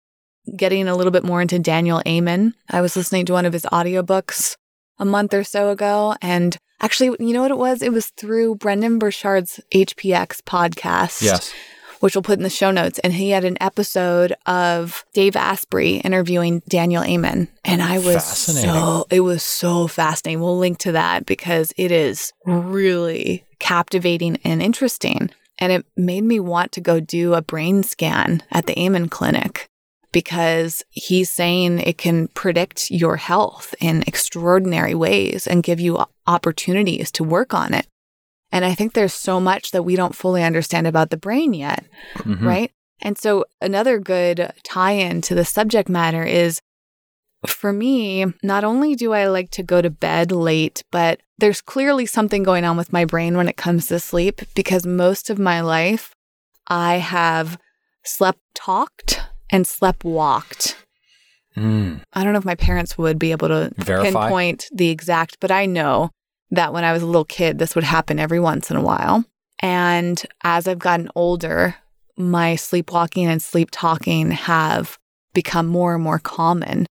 getting 0.56 0.88
a 0.88 0.96
little 0.96 1.10
bit 1.10 1.24
more 1.24 1.40
into 1.40 1.58
Daniel 1.58 2.02
Amen. 2.06 2.54
I 2.70 2.80
was 2.80 2.96
listening 2.96 3.26
to 3.26 3.32
one 3.32 3.46
of 3.46 3.52
his 3.52 3.62
audiobooks 3.64 4.56
a 4.98 5.04
month 5.04 5.34
or 5.34 5.44
so 5.44 5.70
ago. 5.70 6.14
And 6.20 6.56
actually, 6.80 7.16
you 7.24 7.32
know 7.32 7.42
what 7.42 7.50
it 7.50 7.58
was? 7.58 7.82
It 7.82 7.92
was 7.92 8.08
through 8.16 8.56
Brendon 8.56 8.98
Burchard's 8.98 9.60
HPX 9.74 10.42
podcast. 10.42 11.22
Yes. 11.22 11.52
Which 12.00 12.16
we'll 12.16 12.22
put 12.22 12.38
in 12.38 12.42
the 12.42 12.50
show 12.50 12.72
notes. 12.72 12.98
And 13.00 13.12
he 13.12 13.30
had 13.30 13.44
an 13.44 13.56
episode 13.60 14.34
of 14.46 15.04
Dave 15.14 15.36
Asprey 15.36 15.98
interviewing 15.98 16.60
Daniel 16.68 17.04
Amen. 17.04 17.46
And 17.64 17.80
I 17.80 17.98
was 17.98 18.24
so, 18.24 19.06
it 19.08 19.20
was 19.20 19.44
so 19.44 19.86
fascinating. 19.86 20.40
We'll 20.40 20.58
link 20.58 20.78
to 20.78 20.92
that 20.92 21.26
because 21.26 21.72
it 21.76 21.92
is 21.92 22.32
really 22.44 23.44
captivating 23.60 24.38
and 24.42 24.60
interesting. 24.60 25.30
And 25.58 25.70
it 25.70 25.86
made 25.96 26.24
me 26.24 26.40
want 26.40 26.72
to 26.72 26.80
go 26.80 26.98
do 26.98 27.34
a 27.34 27.42
brain 27.42 27.84
scan 27.84 28.42
at 28.50 28.66
the 28.66 28.76
Amen 28.80 29.08
Clinic 29.08 29.70
because 30.12 30.84
he's 30.90 31.30
saying 31.30 31.78
it 31.80 31.98
can 31.98 32.28
predict 32.28 32.90
your 32.90 33.16
health 33.16 33.74
in 33.80 34.04
extraordinary 34.06 34.94
ways 34.94 35.46
and 35.46 35.62
give 35.62 35.80
you 35.80 36.04
opportunities 36.26 37.10
to 37.12 37.24
work 37.24 37.54
on 37.54 37.74
it. 37.74 37.86
And 38.50 38.64
I 38.64 38.74
think 38.74 38.92
there's 38.92 39.14
so 39.14 39.40
much 39.40 39.70
that 39.70 39.82
we 39.84 39.96
don't 39.96 40.14
fully 40.14 40.42
understand 40.42 40.86
about 40.86 41.08
the 41.10 41.16
brain 41.16 41.54
yet, 41.54 41.84
Mhm. 42.18 42.42
right? 42.42 42.70
And 43.00 43.16
so 43.18 43.46
another 43.60 43.98
good 43.98 44.52
tie 44.62 44.92
in 44.92 45.22
to 45.22 45.34
the 45.34 45.44
subject 45.44 45.88
matter 45.88 46.22
is 46.24 46.60
for 47.46 47.72
me, 47.72 48.24
not 48.42 48.62
only 48.62 48.94
do 48.94 49.12
I 49.12 49.26
like 49.26 49.50
to 49.52 49.64
go 49.64 49.82
to 49.82 49.90
bed 49.90 50.30
late, 50.30 50.84
but 50.92 51.20
there's 51.38 51.60
clearly 51.60 52.06
something 52.06 52.44
going 52.44 52.64
on 52.64 52.76
with 52.76 52.92
my 52.92 53.04
brain 53.04 53.36
when 53.36 53.48
it 53.48 53.56
comes 53.56 53.86
to 53.86 53.98
sleep 53.98 54.42
because 54.54 54.86
most 54.86 55.28
of 55.30 55.38
my 55.40 55.60
life 55.60 56.14
I 56.68 56.98
have 56.98 57.58
slept 58.04 58.38
talked 58.54 59.18
and 59.52 59.66
slept 59.66 60.02
walked. 60.02 60.76
Mm. 61.56 62.00
I 62.14 62.24
don't 62.24 62.32
know 62.32 62.38
if 62.38 62.44
my 62.44 62.54
parents 62.54 62.96
would 62.96 63.18
be 63.18 63.30
able 63.30 63.48
to 63.48 63.70
Verify? 63.76 64.10
pinpoint 64.10 64.64
the 64.72 64.88
exact, 64.88 65.36
but 65.38 65.50
I 65.50 65.66
know 65.66 66.10
that 66.50 66.72
when 66.72 66.84
I 66.84 66.92
was 66.92 67.02
a 67.02 67.06
little 67.06 67.24
kid, 67.24 67.58
this 67.58 67.74
would 67.74 67.84
happen 67.84 68.18
every 68.18 68.40
once 68.40 68.70
in 68.70 68.76
a 68.76 68.82
while. 68.82 69.24
And 69.60 70.20
as 70.42 70.66
I've 70.66 70.78
gotten 70.78 71.10
older, 71.14 71.76
my 72.16 72.56
sleepwalking 72.56 73.26
and 73.26 73.40
sleep 73.40 73.68
talking 73.70 74.30
have 74.32 74.98
become 75.34 75.66
more 75.66 75.94
and 75.94 76.02
more 76.02 76.18
common. 76.18 76.86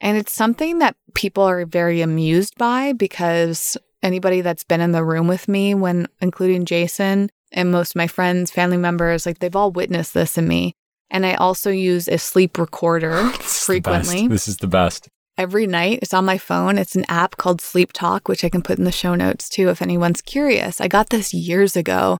And 0.00 0.16
it's 0.16 0.32
something 0.32 0.78
that 0.78 0.96
people 1.14 1.44
are 1.44 1.64
very 1.64 2.00
amused 2.00 2.56
by 2.56 2.92
because 2.92 3.76
anybody 4.02 4.40
that's 4.40 4.64
been 4.64 4.80
in 4.80 4.92
the 4.92 5.04
room 5.04 5.26
with 5.26 5.48
me, 5.48 5.74
when 5.74 6.06
including 6.20 6.64
Jason 6.64 7.30
and 7.52 7.70
most 7.70 7.92
of 7.92 7.96
my 7.96 8.06
friends, 8.06 8.50
family 8.50 8.76
members, 8.76 9.26
like 9.26 9.38
they've 9.38 9.56
all 9.56 9.72
witnessed 9.72 10.14
this 10.14 10.38
in 10.38 10.46
me. 10.46 10.74
And 11.10 11.24
I 11.24 11.34
also 11.34 11.70
use 11.70 12.08
a 12.08 12.18
sleep 12.18 12.58
recorder 12.58 13.30
This 13.38 13.60
is 13.60 13.66
the 13.66 13.80
best. 13.80 14.06
frequently 14.06 14.28
This 14.28 14.48
is 14.48 14.56
the 14.58 14.66
best. 14.66 15.08
every 15.36 15.66
night. 15.66 16.00
It's 16.02 16.14
on 16.14 16.24
my 16.24 16.38
phone. 16.38 16.78
It's 16.78 16.96
an 16.96 17.04
app 17.08 17.36
called 17.36 17.60
Sleep 17.60 17.92
Talk, 17.92 18.28
which 18.28 18.44
I 18.44 18.48
can 18.48 18.62
put 18.62 18.78
in 18.78 18.84
the 18.84 18.92
show 18.92 19.14
notes 19.14 19.48
too 19.48 19.68
if 19.68 19.80
anyone's 19.80 20.20
curious. 20.22 20.80
I 20.80 20.88
got 20.88 21.10
this 21.10 21.32
years 21.32 21.76
ago 21.76 22.18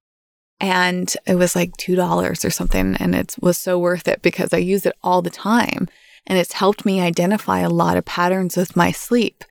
and 0.61 1.15
it 1.27 1.37
was 1.37 1.55
like 1.55 1.77
$2 1.77 2.45
or 2.45 2.51
something. 2.51 2.97
And 2.99 3.15
it 3.15 3.37
was 3.41 3.59
so 3.59 3.79
worth 3.79 4.09
it 4.09 4.23
because 4.23 4.53
I 4.53 4.59
use 4.59 4.87
it 4.87 4.95
all 5.03 5.23
the 5.23 5.31
time. 5.31 5.89
And 6.27 6.39
it's 6.39 6.55
helped 6.55 6.85
me 6.85 7.01
identify 7.01 7.61
a 7.61 7.71
lot 7.71 7.97
of 7.97 8.05
patterns 8.05 8.57
with 8.57 8.77
my 8.77 8.91
sleep. 8.93 9.45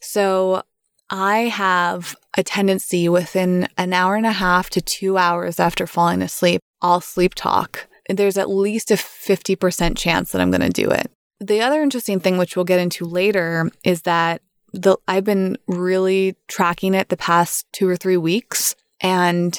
So 0.00 0.62
I 1.10 1.42
have 1.48 2.14
a 2.36 2.42
tendency 2.42 3.08
within 3.08 3.68
an 3.76 3.92
hour 3.92 4.16
and 4.16 4.26
a 4.26 4.32
half 4.32 4.70
to 4.70 4.80
two 4.80 5.16
hours 5.18 5.58
after 5.58 5.86
falling 5.86 6.22
asleep, 6.22 6.60
I'll 6.82 7.00
sleep 7.00 7.34
talk. 7.34 7.86
There's 8.16 8.38
at 8.38 8.50
least 8.50 8.90
a 8.90 8.94
50% 8.94 9.96
chance 9.96 10.32
that 10.32 10.40
I'm 10.40 10.50
going 10.50 10.60
to 10.60 10.68
do 10.70 10.90
it. 10.90 11.10
The 11.40 11.62
other 11.62 11.82
interesting 11.82 12.20
thing, 12.20 12.36
which 12.36 12.56
we'll 12.56 12.64
get 12.64 12.80
into 12.80 13.04
later, 13.04 13.70
is 13.82 14.02
that 14.02 14.42
the 14.72 14.96
I've 15.08 15.24
been 15.24 15.56
really 15.66 16.36
tracking 16.48 16.94
it 16.94 17.08
the 17.08 17.16
past 17.16 17.66
two 17.72 17.88
or 17.88 17.96
three 17.96 18.16
weeks, 18.16 18.74
and 19.00 19.58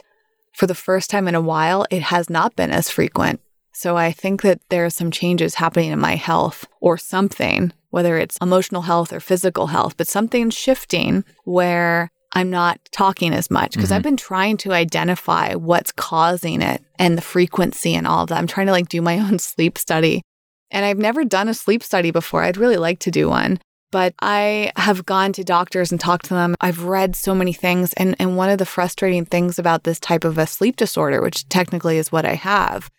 for 0.54 0.68
the 0.68 0.76
first 0.76 1.10
time 1.10 1.28
in 1.28 1.36
a 1.36 1.42
while, 1.42 1.86
it 1.90 2.04
has 2.04 2.30
not 2.30 2.56
been 2.56 2.72
as 2.72 2.90
frequent. 2.90 3.42
So 3.74 3.98
I 3.98 4.12
think 4.12 4.42
that 4.44 4.62
there 4.70 4.86
are 4.86 4.92
some 4.92 5.12
changes 5.12 5.56
happening 5.56 5.92
in 5.92 6.00
my 6.00 6.16
health 6.16 6.68
or 6.82 6.98
something, 6.98 7.74
whether 7.90 8.18
it's 8.18 8.38
emotional 8.42 8.84
health 8.84 9.12
or 9.12 9.20
physical 9.20 9.68
health, 9.68 9.98
but 9.98 10.08
something's 10.08 10.54
shifting 10.54 11.24
where 11.46 12.12
I'm 12.34 12.50
not 12.50 12.80
talking 12.92 13.34
as 13.34 13.52
much 13.52 13.74
because 13.74 13.92
I've 13.92 14.00
mm-hmm. 14.00 14.10
been 14.10 14.18
trying 14.18 14.58
to 14.58 14.72
identify 14.72 15.54
what's 15.56 15.92
causing 15.92 16.62
it 16.62 16.84
and 16.98 17.18
the 17.18 17.22
frequency 17.22 17.94
and 17.94 18.08
all 18.08 18.24
of 18.24 18.30
that. 18.30 18.38
I'm 18.38 18.48
trying 18.48 18.68
to 18.68 18.72
like 18.72 18.90
do 18.90 19.02
my 19.02 19.20
own 19.28 19.40
sleep 19.40 19.78
study. 19.78 20.22
And 20.70 20.86
I've 20.86 20.98
never 20.98 21.26
done 21.26 21.50
a 21.50 21.54
sleep 21.54 21.84
study 21.84 22.12
before. 22.12 22.44
I'd 22.44 22.58
really 22.58 22.78
like 22.78 23.00
to 23.00 23.12
do 23.12 23.30
one. 23.30 23.60
But 23.92 24.14
I 24.22 24.72
have 24.78 25.06
gone 25.06 25.34
to 25.34 25.44
doctors 25.44 25.92
and 25.92 26.00
talked 26.00 26.26
to 26.28 26.34
them. 26.34 26.56
I've 26.62 26.86
read 26.86 27.14
so 27.14 27.36
many 27.36 27.52
things. 27.52 27.92
And, 27.94 28.16
and 28.20 28.38
one 28.38 28.50
of 28.50 28.58
the 28.58 28.66
frustrating 28.66 29.26
things 29.26 29.60
about 29.60 29.84
this 29.84 30.00
type 30.00 30.24
of 30.24 30.38
a 30.38 30.48
sleep 30.48 30.78
disorder, 30.78 31.22
which 31.22 31.48
technically 31.50 31.98
is 31.98 32.10
what 32.10 32.26
I 32.26 32.36
have, 32.36 32.90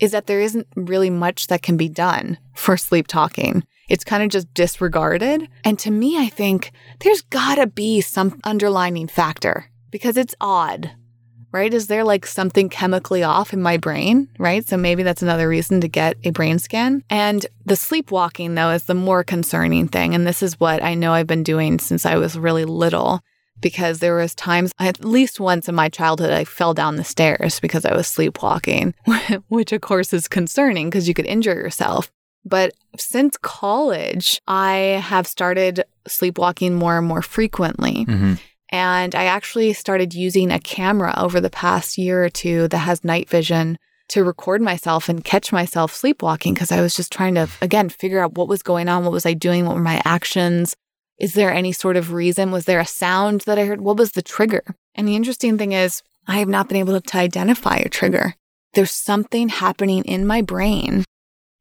is 0.00 0.10
that 0.10 0.26
there 0.26 0.40
isn't 0.40 0.66
really 0.74 1.10
much 1.10 1.46
that 1.46 1.62
can 1.62 1.76
be 1.76 1.88
done 1.88 2.38
for 2.54 2.76
sleep 2.76 3.06
talking. 3.06 3.62
It's 3.88 4.04
kind 4.04 4.22
of 4.22 4.30
just 4.30 4.52
disregarded. 4.54 5.48
And 5.64 5.78
to 5.80 5.90
me, 5.90 6.18
I 6.18 6.28
think 6.28 6.72
there's 7.00 7.22
gotta 7.22 7.66
be 7.66 8.00
some 8.00 8.40
underlining 8.44 9.08
factor 9.08 9.66
because 9.90 10.16
it's 10.16 10.34
odd, 10.40 10.90
right? 11.52 11.72
Is 11.72 11.86
there 11.86 12.04
like 12.04 12.26
something 12.26 12.68
chemically 12.68 13.22
off 13.22 13.52
in 13.52 13.62
my 13.62 13.76
brain, 13.76 14.28
right? 14.38 14.66
So 14.66 14.76
maybe 14.76 15.02
that's 15.02 15.22
another 15.22 15.48
reason 15.48 15.80
to 15.82 15.88
get 15.88 16.16
a 16.24 16.30
brain 16.30 16.58
scan. 16.58 17.04
And 17.10 17.46
the 17.64 17.76
sleepwalking, 17.76 18.54
though, 18.54 18.70
is 18.70 18.84
the 18.84 18.94
more 18.94 19.22
concerning 19.22 19.88
thing. 19.88 20.14
And 20.14 20.26
this 20.26 20.42
is 20.42 20.58
what 20.58 20.82
I 20.82 20.94
know 20.94 21.12
I've 21.12 21.26
been 21.26 21.42
doing 21.42 21.78
since 21.78 22.06
I 22.06 22.16
was 22.16 22.38
really 22.38 22.64
little 22.64 23.20
because 23.60 24.00
there 24.00 24.16
was 24.16 24.34
times 24.34 24.72
at 24.78 25.04
least 25.04 25.38
once 25.38 25.68
in 25.68 25.74
my 25.74 25.88
childhood 25.88 26.32
I 26.32 26.44
fell 26.44 26.74
down 26.74 26.96
the 26.96 27.04
stairs 27.04 27.60
because 27.60 27.84
I 27.84 27.94
was 27.94 28.08
sleepwalking, 28.08 28.94
which 29.48 29.72
of 29.72 29.80
course 29.80 30.12
is 30.12 30.28
concerning 30.28 30.90
because 30.90 31.08
you 31.08 31.14
could 31.14 31.26
injure 31.26 31.54
yourself. 31.54 32.10
But 32.44 32.72
since 32.98 33.36
college, 33.40 34.40
I 34.46 35.00
have 35.02 35.26
started 35.26 35.84
sleepwalking 36.08 36.74
more 36.74 36.98
and 36.98 37.06
more 37.06 37.22
frequently. 37.22 38.04
Mhm. 38.06 38.38
And 38.70 39.14
I 39.14 39.24
actually 39.24 39.72
started 39.74 40.14
using 40.14 40.50
a 40.50 40.58
camera 40.58 41.14
over 41.16 41.40
the 41.40 41.50
past 41.50 41.98
year 41.98 42.24
or 42.24 42.30
two 42.30 42.68
that 42.68 42.78
has 42.78 43.04
night 43.04 43.28
vision 43.28 43.76
to 44.08 44.24
record 44.24 44.60
myself 44.60 45.08
and 45.08 45.24
catch 45.24 45.52
myself 45.52 45.94
sleepwalking 45.94 46.54
because 46.54 46.72
I 46.72 46.80
was 46.80 46.94
just 46.94 47.12
trying 47.12 47.34
to, 47.36 47.48
again, 47.60 47.88
figure 47.88 48.20
out 48.20 48.36
what 48.36 48.48
was 48.48 48.62
going 48.62 48.88
on. 48.88 49.04
What 49.04 49.12
was 49.12 49.26
I 49.26 49.34
doing? 49.34 49.66
What 49.66 49.76
were 49.76 49.82
my 49.82 50.02
actions? 50.04 50.74
Is 51.18 51.34
there 51.34 51.52
any 51.52 51.72
sort 51.72 51.96
of 51.96 52.12
reason? 52.12 52.50
Was 52.50 52.64
there 52.64 52.80
a 52.80 52.86
sound 52.86 53.42
that 53.42 53.58
I 53.58 53.66
heard? 53.66 53.80
What 53.80 53.96
was 53.96 54.12
the 54.12 54.22
trigger? 54.22 54.64
And 54.94 55.06
the 55.06 55.16
interesting 55.16 55.56
thing 55.56 55.72
is, 55.72 56.02
I 56.26 56.38
have 56.38 56.48
not 56.48 56.68
been 56.68 56.78
able 56.78 57.00
to 57.00 57.18
identify 57.18 57.76
a 57.76 57.88
trigger. 57.88 58.34
There's 58.74 58.90
something 58.90 59.48
happening 59.48 60.04
in 60.04 60.26
my 60.26 60.40
brain 60.40 61.04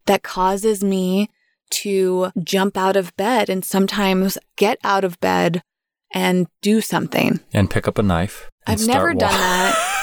that 0.05 0.24
causes 0.24 0.84
me 0.84 1.29
to 1.72 2.31
jump 2.43 2.77
out 2.77 2.96
of 2.96 3.15
bed 3.15 3.50
and 3.50 3.63
sometimes 3.63 4.38
get 4.58 4.77
out 4.84 5.03
of 5.03 5.20
bed 5.20 5.62
and 6.13 6.48
do 6.62 6.81
something. 6.81 7.39
And 7.53 7.70
pick 7.70 7.88
up 7.88 7.98
a 7.98 8.03
knife. 8.03 8.50
and 8.67 8.79
I've 8.79 8.88
never 8.88 9.12
start 9.12 9.20
done 9.20 9.31
that. 9.31 9.88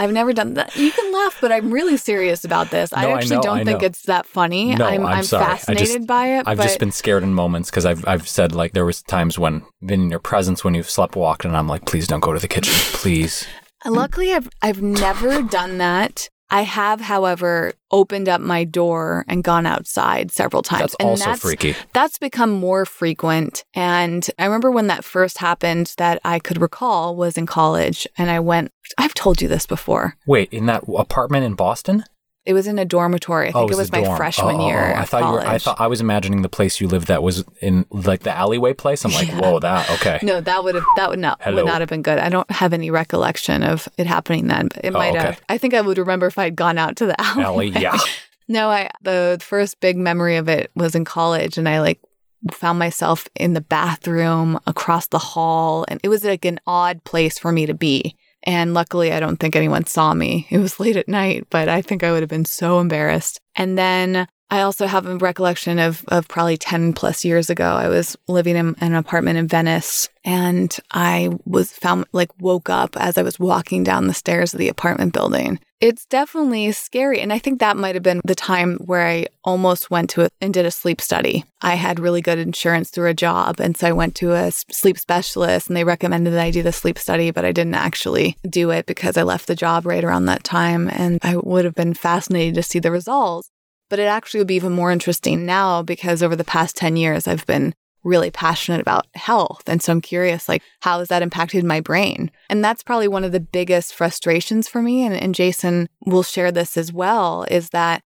I've 0.00 0.12
never 0.12 0.32
done 0.32 0.54
that. 0.54 0.76
You 0.76 0.92
can 0.92 1.12
laugh, 1.12 1.38
but 1.40 1.50
I'm 1.50 1.72
really 1.72 1.96
serious 1.96 2.44
about 2.44 2.70
this. 2.70 2.92
I 2.92 3.02
No, 3.02 3.10
I 3.10 3.12
actually 3.14 3.36
know, 3.36 3.42
don't 3.42 3.58
I 3.58 3.64
think 3.64 3.82
it's 3.82 4.02
that 4.02 4.26
funny. 4.26 4.76
No, 4.76 4.86
I'm, 4.86 5.04
I'm 5.04 5.24
sorry. 5.24 5.44
I 5.44 5.48
just- 5.54 5.66
fascinated 5.66 6.06
by 6.06 6.38
it. 6.38 6.44
I've 6.46 6.56
but 6.58 6.64
just 6.64 6.78
been 6.78 6.92
scared 6.92 7.24
in 7.24 7.34
moments 7.34 7.68
because 7.68 7.84
I've 7.84 8.06
I've 8.06 8.28
said 8.28 8.54
like 8.54 8.74
there 8.74 8.84
was 8.84 9.02
times 9.02 9.40
when 9.40 9.62
been 9.84 10.02
in 10.02 10.10
your 10.10 10.20
presence 10.20 10.62
when 10.62 10.74
you've 10.74 10.88
slept 10.88 11.16
walked 11.16 11.44
and 11.44 11.56
I'm 11.56 11.66
like 11.66 11.84
please 11.84 12.06
don't 12.06 12.20
go 12.20 12.32
to 12.32 12.38
the 12.38 12.46
kitchen 12.46 12.74
please 12.92 13.44
luckily 13.84 14.32
I've 14.32 14.48
I've 14.62 14.82
never 14.82 15.42
done 15.42 15.78
that. 15.78 16.28
I 16.50 16.62
have, 16.62 17.00
however, 17.00 17.74
opened 17.90 18.28
up 18.28 18.40
my 18.40 18.64
door 18.64 19.24
and 19.28 19.44
gone 19.44 19.66
outside 19.66 20.30
several 20.30 20.62
times. 20.62 20.80
that's 20.80 20.96
and 20.98 21.08
also 21.08 21.24
that's, 21.24 21.40
freaky 21.42 21.74
That's 21.92 22.18
become 22.18 22.50
more 22.50 22.84
frequent. 22.86 23.64
And 23.74 24.28
I 24.38 24.46
remember 24.46 24.70
when 24.70 24.86
that 24.86 25.04
first 25.04 25.38
happened 25.38 25.94
that 25.98 26.20
I 26.24 26.38
could 26.38 26.60
recall 26.60 27.16
was 27.16 27.36
in 27.36 27.46
college. 27.46 28.06
And 28.16 28.30
I 28.30 28.40
went, 28.40 28.72
I've 28.96 29.14
told 29.14 29.42
you 29.42 29.48
this 29.48 29.66
before. 29.66 30.16
wait 30.26 30.52
in 30.52 30.66
that 30.66 30.84
apartment 30.88 31.44
in 31.44 31.54
Boston 31.54 32.04
It 32.48 32.54
was 32.54 32.66
in 32.66 32.78
a 32.78 32.84
dormitory. 32.86 33.48
I 33.48 33.50
oh, 33.50 33.60
think 33.60 33.70
oh 33.72 33.74
it 33.74 33.76
was 33.78 33.92
my 33.92 34.02
dorm. 34.02 34.16
freshman 34.16 34.56
Oh, 34.56 34.60
oh, 34.62 34.68
year. 34.68 34.92
oh, 34.96 35.00
I 35.00 35.04
thought 35.04 35.22
you 35.26 35.32
were, 35.32 35.46
I 35.46 35.58
thought 35.58 35.78
I 35.80 35.86
was 35.86 36.00
imagining 36.00 36.40
the 36.42 36.48
place 36.48 36.80
you 36.80 36.88
lived 36.88 37.06
that 37.08 37.22
was 37.22 37.44
in 37.60 37.84
like 37.90 38.20
the 38.22 38.32
alleyway 38.34 38.72
place 38.72 39.04
I'm 39.04 39.12
like 39.12 39.28
Yeah. 39.28 39.38
whoa 39.40 39.58
that 39.60 39.90
okay 39.96 40.18
No, 40.22 40.40
that 40.40 40.64
would 40.64 40.74
have 40.74 40.84
that 40.96 41.10
would 41.10 41.18
not 41.18 41.42
Hello. 41.42 41.56
would 41.62 41.66
not 41.70 41.80
have 41.80 41.90
been 41.90 42.02
good. 42.02 42.18
I 42.18 42.30
don't 42.30 42.50
have 42.50 42.72
any 42.72 42.90
recollection 42.90 43.62
of 43.62 43.86
it 43.98 44.06
happening 44.06 44.46
then, 44.48 44.68
but 44.74 44.82
it 44.84 44.94
Oh, 44.94 44.98
might 44.98 45.10
okay. 45.10 45.18
have. 45.18 45.40
I 45.50 45.58
think 45.58 45.74
I 45.74 45.82
would 45.82 45.98
remember 45.98 46.26
if 46.26 46.38
I'd 46.38 46.56
gone 46.56 46.78
out 46.78 46.96
to 46.96 47.06
the 47.06 47.20
alley. 47.20 47.44
alley 47.44 47.68
yeah 47.68 47.98
No, 48.48 48.70
I 48.70 48.88
the 49.02 49.36
first 49.42 49.78
big 49.80 49.98
memory 49.98 50.36
of 50.36 50.48
it 50.48 50.70
was 50.74 50.94
in 50.94 51.04
college 51.04 51.58
and 51.58 51.68
I 51.68 51.80
like 51.80 52.00
found 52.50 52.78
myself 52.78 53.28
in 53.34 53.52
the 53.52 53.60
bathroom 53.60 54.58
across 54.66 55.06
the 55.08 55.18
hall 55.18 55.84
and 55.88 56.00
it 56.02 56.08
was 56.08 56.24
like 56.24 56.44
an 56.46 56.60
odd 56.66 57.04
place 57.04 57.38
for 57.38 57.52
me 57.52 57.66
to 57.66 57.74
be. 57.74 58.16
And 58.48 58.72
luckily 58.72 59.12
I 59.12 59.20
don't 59.20 59.36
think 59.36 59.56
anyone 59.56 59.84
saw 59.84 60.14
me. 60.14 60.46
It 60.48 60.56
was 60.56 60.80
late 60.80 60.96
at 60.96 61.06
night, 61.06 61.46
but 61.50 61.68
I 61.68 61.82
think 61.82 62.02
I 62.02 62.10
would 62.10 62.22
have 62.22 62.30
been 62.30 62.46
so 62.46 62.80
embarrassed. 62.80 63.38
And 63.54 63.76
then 63.76 64.26
I 64.50 64.62
also 64.62 64.86
have 64.86 65.06
a 65.06 65.16
recollection 65.16 65.78
of, 65.78 66.04
of 66.08 66.26
probably 66.26 66.56
10 66.56 66.94
plus 66.94 67.24
years 67.24 67.50
ago. 67.50 67.64
I 67.66 67.88
was 67.88 68.16
living 68.28 68.56
in 68.56 68.74
an 68.80 68.94
apartment 68.94 69.38
in 69.38 69.46
Venice 69.46 70.08
and 70.24 70.74
I 70.90 71.30
was 71.44 71.72
found 71.72 72.06
like 72.12 72.30
woke 72.40 72.70
up 72.70 72.96
as 72.96 73.18
I 73.18 73.22
was 73.22 73.38
walking 73.38 73.84
down 73.84 74.06
the 74.06 74.14
stairs 74.14 74.54
of 74.54 74.58
the 74.58 74.68
apartment 74.68 75.12
building. 75.12 75.60
It's 75.80 76.06
definitely 76.06 76.72
scary. 76.72 77.20
And 77.20 77.32
I 77.32 77.38
think 77.38 77.60
that 77.60 77.76
might 77.76 77.94
have 77.94 78.02
been 78.02 78.20
the 78.24 78.34
time 78.34 78.78
where 78.78 79.06
I 79.06 79.26
almost 79.44 79.90
went 79.90 80.10
to 80.10 80.22
it 80.22 80.32
and 80.40 80.52
did 80.52 80.66
a 80.66 80.72
sleep 80.72 81.00
study. 81.00 81.44
I 81.60 81.74
had 81.74 82.00
really 82.00 82.20
good 82.20 82.38
insurance 82.38 82.90
through 82.90 83.10
a 83.10 83.14
job. 83.14 83.60
And 83.60 83.76
so 83.76 83.86
I 83.86 83.92
went 83.92 84.16
to 84.16 84.32
a 84.32 84.50
sleep 84.50 84.98
specialist 84.98 85.68
and 85.68 85.76
they 85.76 85.84
recommended 85.84 86.32
that 86.32 86.40
I 86.40 86.50
do 86.50 86.62
the 86.62 86.72
sleep 86.72 86.98
study, 86.98 87.30
but 87.30 87.44
I 87.44 87.52
didn't 87.52 87.74
actually 87.74 88.36
do 88.48 88.70
it 88.70 88.86
because 88.86 89.16
I 89.16 89.22
left 89.22 89.46
the 89.46 89.54
job 89.54 89.86
right 89.86 90.02
around 90.02 90.24
that 90.24 90.42
time. 90.42 90.88
And 90.88 91.20
I 91.22 91.36
would 91.36 91.64
have 91.64 91.76
been 91.76 91.94
fascinated 91.94 92.54
to 92.56 92.62
see 92.62 92.80
the 92.80 92.90
results. 92.90 93.50
But 93.88 93.98
it 93.98 94.04
actually 94.04 94.40
would 94.40 94.46
be 94.46 94.56
even 94.56 94.72
more 94.72 94.92
interesting 94.92 95.46
now 95.46 95.82
because 95.82 96.22
over 96.22 96.36
the 96.36 96.44
past 96.44 96.76
10 96.76 96.96
years, 96.96 97.26
I've 97.26 97.46
been 97.46 97.74
really 98.04 98.30
passionate 98.30 98.80
about 98.80 99.06
health. 99.14 99.62
And 99.66 99.82
so 99.82 99.92
I'm 99.92 100.00
curious, 100.00 100.48
like, 100.48 100.62
how 100.80 100.98
has 100.98 101.08
that 101.08 101.22
impacted 101.22 101.64
my 101.64 101.80
brain? 101.80 102.30
And 102.48 102.64
that's 102.64 102.82
probably 102.82 103.08
one 103.08 103.24
of 103.24 103.32
the 103.32 103.40
biggest 103.40 103.94
frustrations 103.94 104.68
for 104.68 104.82
me. 104.82 105.04
And, 105.04 105.14
and 105.14 105.34
Jason 105.34 105.88
will 106.06 106.22
share 106.22 106.52
this 106.52 106.76
as 106.76 106.92
well 106.92 107.44
is 107.50 107.70
that 107.70 108.02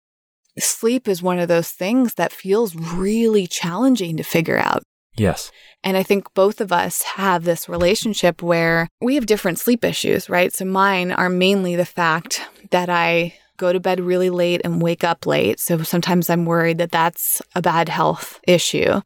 sleep 0.59 1.07
is 1.07 1.21
one 1.21 1.39
of 1.39 1.47
those 1.47 1.69
things 1.69 2.15
that 2.15 2.33
feels 2.33 2.75
really 2.75 3.47
challenging 3.47 4.17
to 4.17 4.23
figure 4.23 4.57
out. 4.57 4.83
Yes. 5.17 5.51
And 5.83 5.97
I 5.97 6.03
think 6.03 6.33
both 6.33 6.61
of 6.61 6.71
us 6.71 7.01
have 7.03 7.43
this 7.43 7.67
relationship 7.67 8.41
where 8.41 8.87
we 9.01 9.15
have 9.15 9.25
different 9.25 9.59
sleep 9.59 9.83
issues, 9.83 10.29
right? 10.29 10.53
So 10.53 10.65
mine 10.65 11.11
are 11.11 11.29
mainly 11.29 11.75
the 11.75 11.85
fact 11.85 12.41
that 12.71 12.89
I 12.89 13.33
go 13.61 13.71
to 13.71 13.79
bed 13.79 13.99
really 13.99 14.29
late 14.31 14.61
and 14.65 14.81
wake 14.81 15.03
up 15.03 15.25
late. 15.25 15.59
So 15.59 15.83
sometimes 15.83 16.29
I'm 16.29 16.45
worried 16.45 16.79
that 16.79 16.91
that's 16.91 17.41
a 17.55 17.61
bad 17.61 17.87
health 17.87 18.39
issue. 18.47 19.01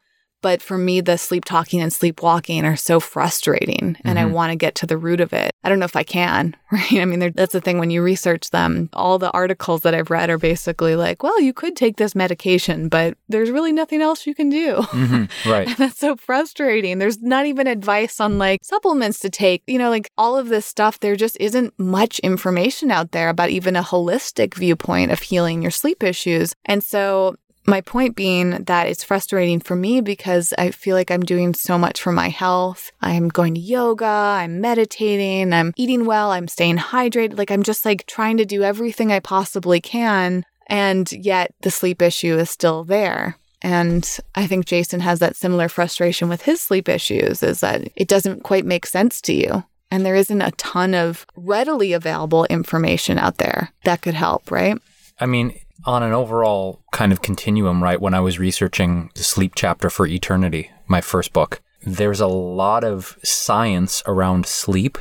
But 0.46 0.62
for 0.62 0.78
me, 0.78 1.02
the 1.02 1.18
sleep 1.18 1.44
talking 1.44 1.82
and 1.82 1.92
sleepwalking 1.92 2.66
are 2.66 2.76
so 2.76 3.00
frustrating, 3.00 3.98
and 4.06 4.20
mm-hmm. 4.20 4.30
I 4.30 4.32
want 4.32 4.52
to 4.52 4.56
get 4.56 4.76
to 4.76 4.86
the 4.86 4.96
root 4.96 5.20
of 5.20 5.34
it. 5.34 5.52
I 5.64 5.70
don't 5.70 5.80
know 5.80 5.86
if 5.86 5.96
I 5.96 6.04
can, 6.04 6.56
right? 6.72 7.00
I 7.00 7.06
mean, 7.06 7.32
that's 7.34 7.54
the 7.54 7.60
thing 7.60 7.80
when 7.80 7.90
you 7.90 8.04
research 8.04 8.52
them, 8.52 8.92
all 8.94 9.18
the 9.18 9.32
articles 9.32 9.82
that 9.82 9.96
I've 9.96 10.12
read 10.12 10.30
are 10.30 10.38
basically 10.38 10.96
like, 10.96 11.24
well, 11.24 11.42
you 11.42 11.52
could 11.52 11.76
take 11.76 11.98
this 11.98 12.14
medication, 12.14 12.90
but 12.90 13.18
there's 13.28 13.50
really 13.50 13.72
nothing 13.72 14.04
else 14.04 14.28
you 14.28 14.36
can 14.36 14.52
do. 14.52 14.76
Mm-hmm. 14.76 15.26
Right. 15.50 15.68
and 15.68 15.78
that's 15.78 15.98
so 15.98 16.16
frustrating. 16.16 17.00
There's 17.00 17.22
not 17.22 17.48
even 17.48 17.66
advice 17.66 18.20
on 18.20 18.38
like 18.38 18.64
supplements 18.64 19.20
to 19.22 19.30
take, 19.32 19.64
you 19.66 19.80
know, 19.80 19.90
like 19.90 20.12
all 20.18 20.38
of 20.38 20.50
this 20.50 20.66
stuff. 20.66 21.00
There 21.00 21.16
just 21.16 21.38
isn't 21.40 21.74
much 21.80 22.20
information 22.20 22.92
out 22.92 23.12
there 23.12 23.30
about 23.30 23.50
even 23.50 23.76
a 23.76 23.84
holistic 23.84 24.54
viewpoint 24.54 25.12
of 25.12 25.22
healing 25.22 25.64
your 25.64 25.72
sleep 25.72 26.04
issues. 26.04 26.54
And 26.66 26.84
so 26.84 27.36
my 27.68 27.82
point 27.82 28.16
being 28.16 28.64
that 28.66 28.88
it's 28.88 29.04
frustrating 29.04 29.60
for 29.60 29.76
me 29.76 30.02
because 30.02 30.54
I 30.58 30.72
feel 30.72 30.96
like 30.96 31.12
I'm 31.12 31.24
doing 31.24 31.54
so 31.54 31.78
much 31.78 32.02
for 32.02 32.12
my 32.12 32.30
health. 32.30 32.92
I'm 33.02 33.30
going 33.30 33.56
to 33.56 33.62
yoga, 33.62 34.06
I'm 34.06 34.62
meditating, 34.62 35.54
I'm 35.54 35.74
eating 35.76 36.06
well, 36.06 36.32
I'm 36.32 36.48
staying 36.48 36.78
hydrated. 36.78 37.38
Like 37.38 37.52
I'm 37.52 37.64
just 37.64 37.86
like 37.86 38.06
trying 38.06 38.38
to 38.38 38.46
do 38.46 38.64
everything 38.64 39.12
I 39.12 39.20
possibly 39.20 39.82
can. 39.82 40.46
And 40.68 41.12
yet 41.12 41.54
the 41.62 41.72
sleep 41.72 42.02
issue 42.02 42.38
is 42.38 42.50
still 42.50 42.84
there. 42.84 43.38
And 43.62 44.20
I 44.36 44.46
think 44.46 44.66
Jason 44.66 45.00
has 45.00 45.20
that 45.20 45.36
similar 45.36 45.70
frustration 45.70 46.30
with 46.30 46.44
his 46.44 46.62
sleep 46.62 46.88
issues 46.88 47.42
is 47.42 47.62
that 47.62 47.88
it 47.96 48.08
doesn't 48.08 48.44
quite 48.44 48.66
make 48.66 48.86
sense 48.86 49.22
to 49.22 49.34
you. 49.34 49.64
And 49.90 50.06
there 50.06 50.16
isn't 50.16 50.42
a 50.42 50.52
ton 50.52 50.94
of 50.94 51.26
readily 51.36 51.94
available 51.94 52.46
information 52.46 53.18
out 53.18 53.38
there 53.38 53.72
that 53.84 54.02
could 54.02 54.14
help, 54.14 54.52
right? 54.52 54.78
I 55.20 55.26
mean, 55.26 55.58
on 55.84 56.04
an 56.04 56.14
overall 56.14 56.82
kind 56.92 57.12
of 57.12 57.22
continuum, 57.22 57.84
right? 57.84 58.00
When 58.00 58.14
I 58.14 58.20
was 58.20 58.40
researching 58.40 59.12
the 59.16 59.24
sleep 59.24 59.54
chapter 59.56 59.90
for 59.90 60.08
Eaternity, 60.08 60.70
my 60.88 61.02
first 61.02 61.34
book, 61.34 61.62
there's 61.86 62.22
a 62.22 62.28
lot 62.28 62.84
of 62.84 63.18
science 63.24 64.02
around 64.08 64.46
sleep 64.46 64.98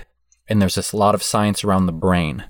and 0.49 0.61
there's 0.61 0.77
a 0.77 0.97
lot 0.97 1.15
of 1.15 1.23
science 1.23 1.65
around 1.65 1.87
the 1.87 1.93
brain. 1.93 2.45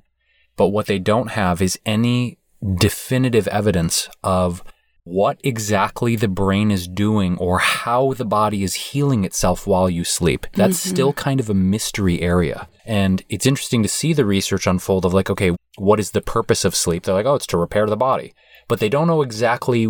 But 0.57 0.69
what 0.69 0.87
they 0.87 0.99
don't 0.99 1.33
have 1.33 1.61
is 1.61 1.79
any 1.85 2.39
definitive 2.77 3.47
evidence 3.49 4.09
of 4.23 4.65
what 5.05 5.39
exactly 5.45 6.17
the 6.17 6.29
brain 6.29 6.71
is 6.71 6.89
doing 6.89 7.37
or 7.37 7.59
how 7.59 8.15
the 8.15 8.25
body 8.25 8.63
is 8.63 8.75
healing 8.75 9.25
itself 9.25 9.67
while 9.67 9.91
you 9.91 10.03
sleep. 10.03 10.47
That's 10.55 10.81
mm-hmm. 10.81 10.95
still 10.95 11.13
kind 11.13 11.41
of 11.41 11.51
a 11.51 11.55
mystery 11.55 12.23
area. 12.23 12.69
And 12.85 13.23
it's 13.29 13.47
interesting 13.47 13.83
to 13.83 13.89
see 13.89 14.13
the 14.13 14.27
research 14.27 14.67
unfold 14.67 15.05
of 15.05 15.15
like, 15.15 15.31
okay, 15.31 15.57
what 15.77 15.99
is 15.99 16.11
the 16.11 16.21
purpose 16.21 16.65
of 16.65 16.75
sleep? 16.75 17.05
They're 17.05 17.15
like, 17.15 17.27
oh, 17.27 17.35
it's 17.35 17.47
to 17.49 17.57
repair 17.57 17.87
the 17.87 17.97
body. 17.97 18.35
But 18.69 18.81
they 18.81 18.89
don't 18.89 19.07
know 19.07 19.23
exactly 19.23 19.89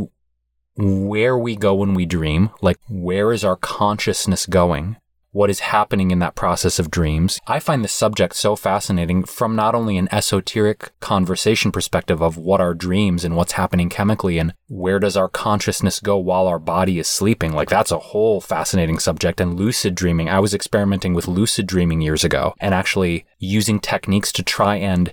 where 0.76 1.36
we 1.36 1.56
go 1.56 1.74
when 1.74 1.94
we 1.94 2.06
dream. 2.06 2.50
Like, 2.60 2.78
where 2.88 3.32
is 3.32 3.44
our 3.44 3.56
consciousness 3.56 4.46
going? 4.46 4.96
What 5.34 5.50
is 5.50 5.58
happening 5.58 6.12
in 6.12 6.20
that 6.20 6.36
process 6.36 6.78
of 6.78 6.92
dreams. 6.92 7.40
I 7.48 7.58
find 7.58 7.82
the 7.82 7.88
subject 7.88 8.36
so 8.36 8.54
fascinating 8.54 9.24
from 9.24 9.56
not 9.56 9.74
only 9.74 9.98
an 9.98 10.08
esoteric 10.12 10.92
conversation 11.00 11.72
perspective 11.72 12.22
of 12.22 12.36
what 12.36 12.60
are 12.60 12.72
dreams 12.72 13.24
and 13.24 13.34
what's 13.34 13.52
happening 13.52 13.88
chemically 13.88 14.38
and 14.38 14.54
where 14.68 15.00
does 15.00 15.16
our 15.16 15.28
consciousness 15.28 15.98
go 15.98 16.16
while 16.16 16.46
our 16.46 16.60
body 16.60 17.00
is 17.00 17.08
sleeping. 17.08 17.52
Like 17.52 17.68
that's 17.68 17.90
a 17.90 17.98
whole 17.98 18.40
fascinating 18.40 19.00
subject 19.00 19.40
and 19.40 19.58
lucid 19.58 19.96
dreaming. 19.96 20.28
I 20.28 20.38
was 20.38 20.54
experimenting 20.54 21.14
with 21.14 21.26
lucid 21.26 21.66
dreaming 21.66 22.00
years 22.00 22.22
ago 22.22 22.54
and 22.60 22.72
actually 22.72 23.26
using 23.40 23.80
techniques 23.80 24.30
to 24.34 24.44
try 24.44 24.76
and 24.76 25.12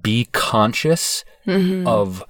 be 0.00 0.26
conscious 0.26 1.24
mm-hmm. 1.44 1.88
of 1.88 2.22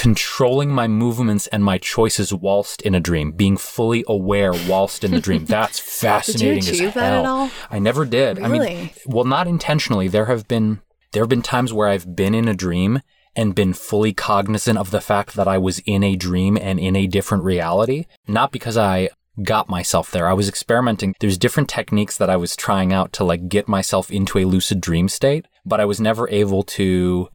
controlling 0.00 0.70
my 0.70 0.88
movements 0.88 1.46
and 1.48 1.62
my 1.62 1.76
choices 1.76 2.32
whilst 2.32 2.80
in 2.80 2.94
a 2.94 3.00
dream, 3.00 3.32
being 3.32 3.58
fully 3.58 4.02
aware 4.08 4.50
whilst 4.66 5.04
in 5.04 5.10
the 5.10 5.20
dream. 5.20 5.44
That's 5.46 5.78
fascinating 5.78 6.62
did 6.62 6.78
you 6.78 6.88
as 6.88 6.94
hell. 6.94 7.50
I 7.70 7.78
never 7.80 8.06
did. 8.06 8.38
Really? 8.38 8.66
I 8.66 8.74
mean, 8.74 8.90
well, 9.04 9.26
not 9.26 9.46
intentionally. 9.46 10.08
There 10.08 10.24
have 10.24 10.48
been 10.48 10.80
there 11.12 11.22
have 11.22 11.28
been 11.28 11.42
times 11.42 11.74
where 11.74 11.86
I've 11.86 12.16
been 12.16 12.34
in 12.34 12.48
a 12.48 12.54
dream 12.54 13.02
and 13.36 13.54
been 13.54 13.74
fully 13.74 14.14
cognizant 14.14 14.78
of 14.78 14.90
the 14.90 15.02
fact 15.02 15.34
that 15.34 15.46
I 15.46 15.58
was 15.58 15.80
in 15.80 16.02
a 16.02 16.16
dream 16.16 16.56
and 16.56 16.80
in 16.80 16.96
a 16.96 17.06
different 17.06 17.44
reality, 17.44 18.06
not 18.26 18.52
because 18.52 18.78
I 18.78 19.10
got 19.42 19.68
myself 19.68 20.10
there. 20.10 20.26
I 20.26 20.32
was 20.32 20.48
experimenting. 20.48 21.14
There's 21.20 21.36
different 21.36 21.68
techniques 21.68 22.16
that 22.16 22.30
I 22.30 22.36
was 22.36 22.56
trying 22.56 22.94
out 22.94 23.12
to 23.14 23.24
like 23.24 23.50
get 23.50 23.68
myself 23.68 24.10
into 24.10 24.38
a 24.38 24.46
lucid 24.46 24.80
dream 24.80 25.10
state, 25.10 25.44
but 25.66 25.78
I 25.78 25.84
was 25.84 26.00
never 26.00 26.26
able 26.30 26.62
to 26.62 27.28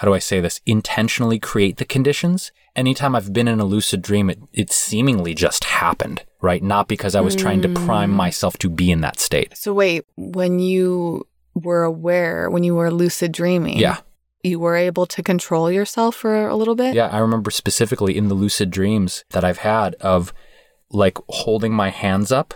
how 0.00 0.06
do 0.06 0.14
I 0.14 0.18
say 0.18 0.40
this, 0.40 0.62
intentionally 0.64 1.38
create 1.38 1.76
the 1.76 1.84
conditions. 1.84 2.52
Anytime 2.74 3.14
I've 3.14 3.34
been 3.34 3.46
in 3.46 3.60
a 3.60 3.66
lucid 3.66 4.00
dream, 4.00 4.30
it, 4.30 4.38
it 4.50 4.72
seemingly 4.72 5.34
just 5.34 5.64
happened, 5.64 6.24
right? 6.40 6.62
Not 6.62 6.88
because 6.88 7.14
I 7.14 7.20
was 7.20 7.36
mm. 7.36 7.40
trying 7.40 7.60
to 7.60 7.68
prime 7.68 8.08
hmm. 8.08 8.16
myself 8.16 8.56
to 8.60 8.70
be 8.70 8.90
in 8.90 9.02
that 9.02 9.20
state. 9.20 9.58
So, 9.58 9.74
wait, 9.74 10.06
when 10.16 10.58
you 10.58 11.26
were 11.52 11.82
aware, 11.82 12.48
when 12.48 12.64
you 12.64 12.74
were 12.76 12.90
lucid 12.90 13.32
dreaming, 13.32 13.76
yeah. 13.76 13.98
You 14.42 14.58
were 14.58 14.74
able 14.74 15.04
to 15.04 15.22
control 15.22 15.70
yourself 15.70 16.16
for 16.16 16.48
a 16.48 16.56
little 16.56 16.74
bit? 16.74 16.94
Yeah, 16.94 17.08
I 17.08 17.18
remember 17.18 17.50
specifically 17.50 18.16
in 18.16 18.28
the 18.28 18.34
lucid 18.34 18.70
dreams 18.70 19.22
that 19.32 19.44
I've 19.44 19.58
had 19.58 19.96
of 19.96 20.32
like 20.90 21.18
holding 21.28 21.74
my 21.74 21.90
hands 21.90 22.32
up 22.32 22.54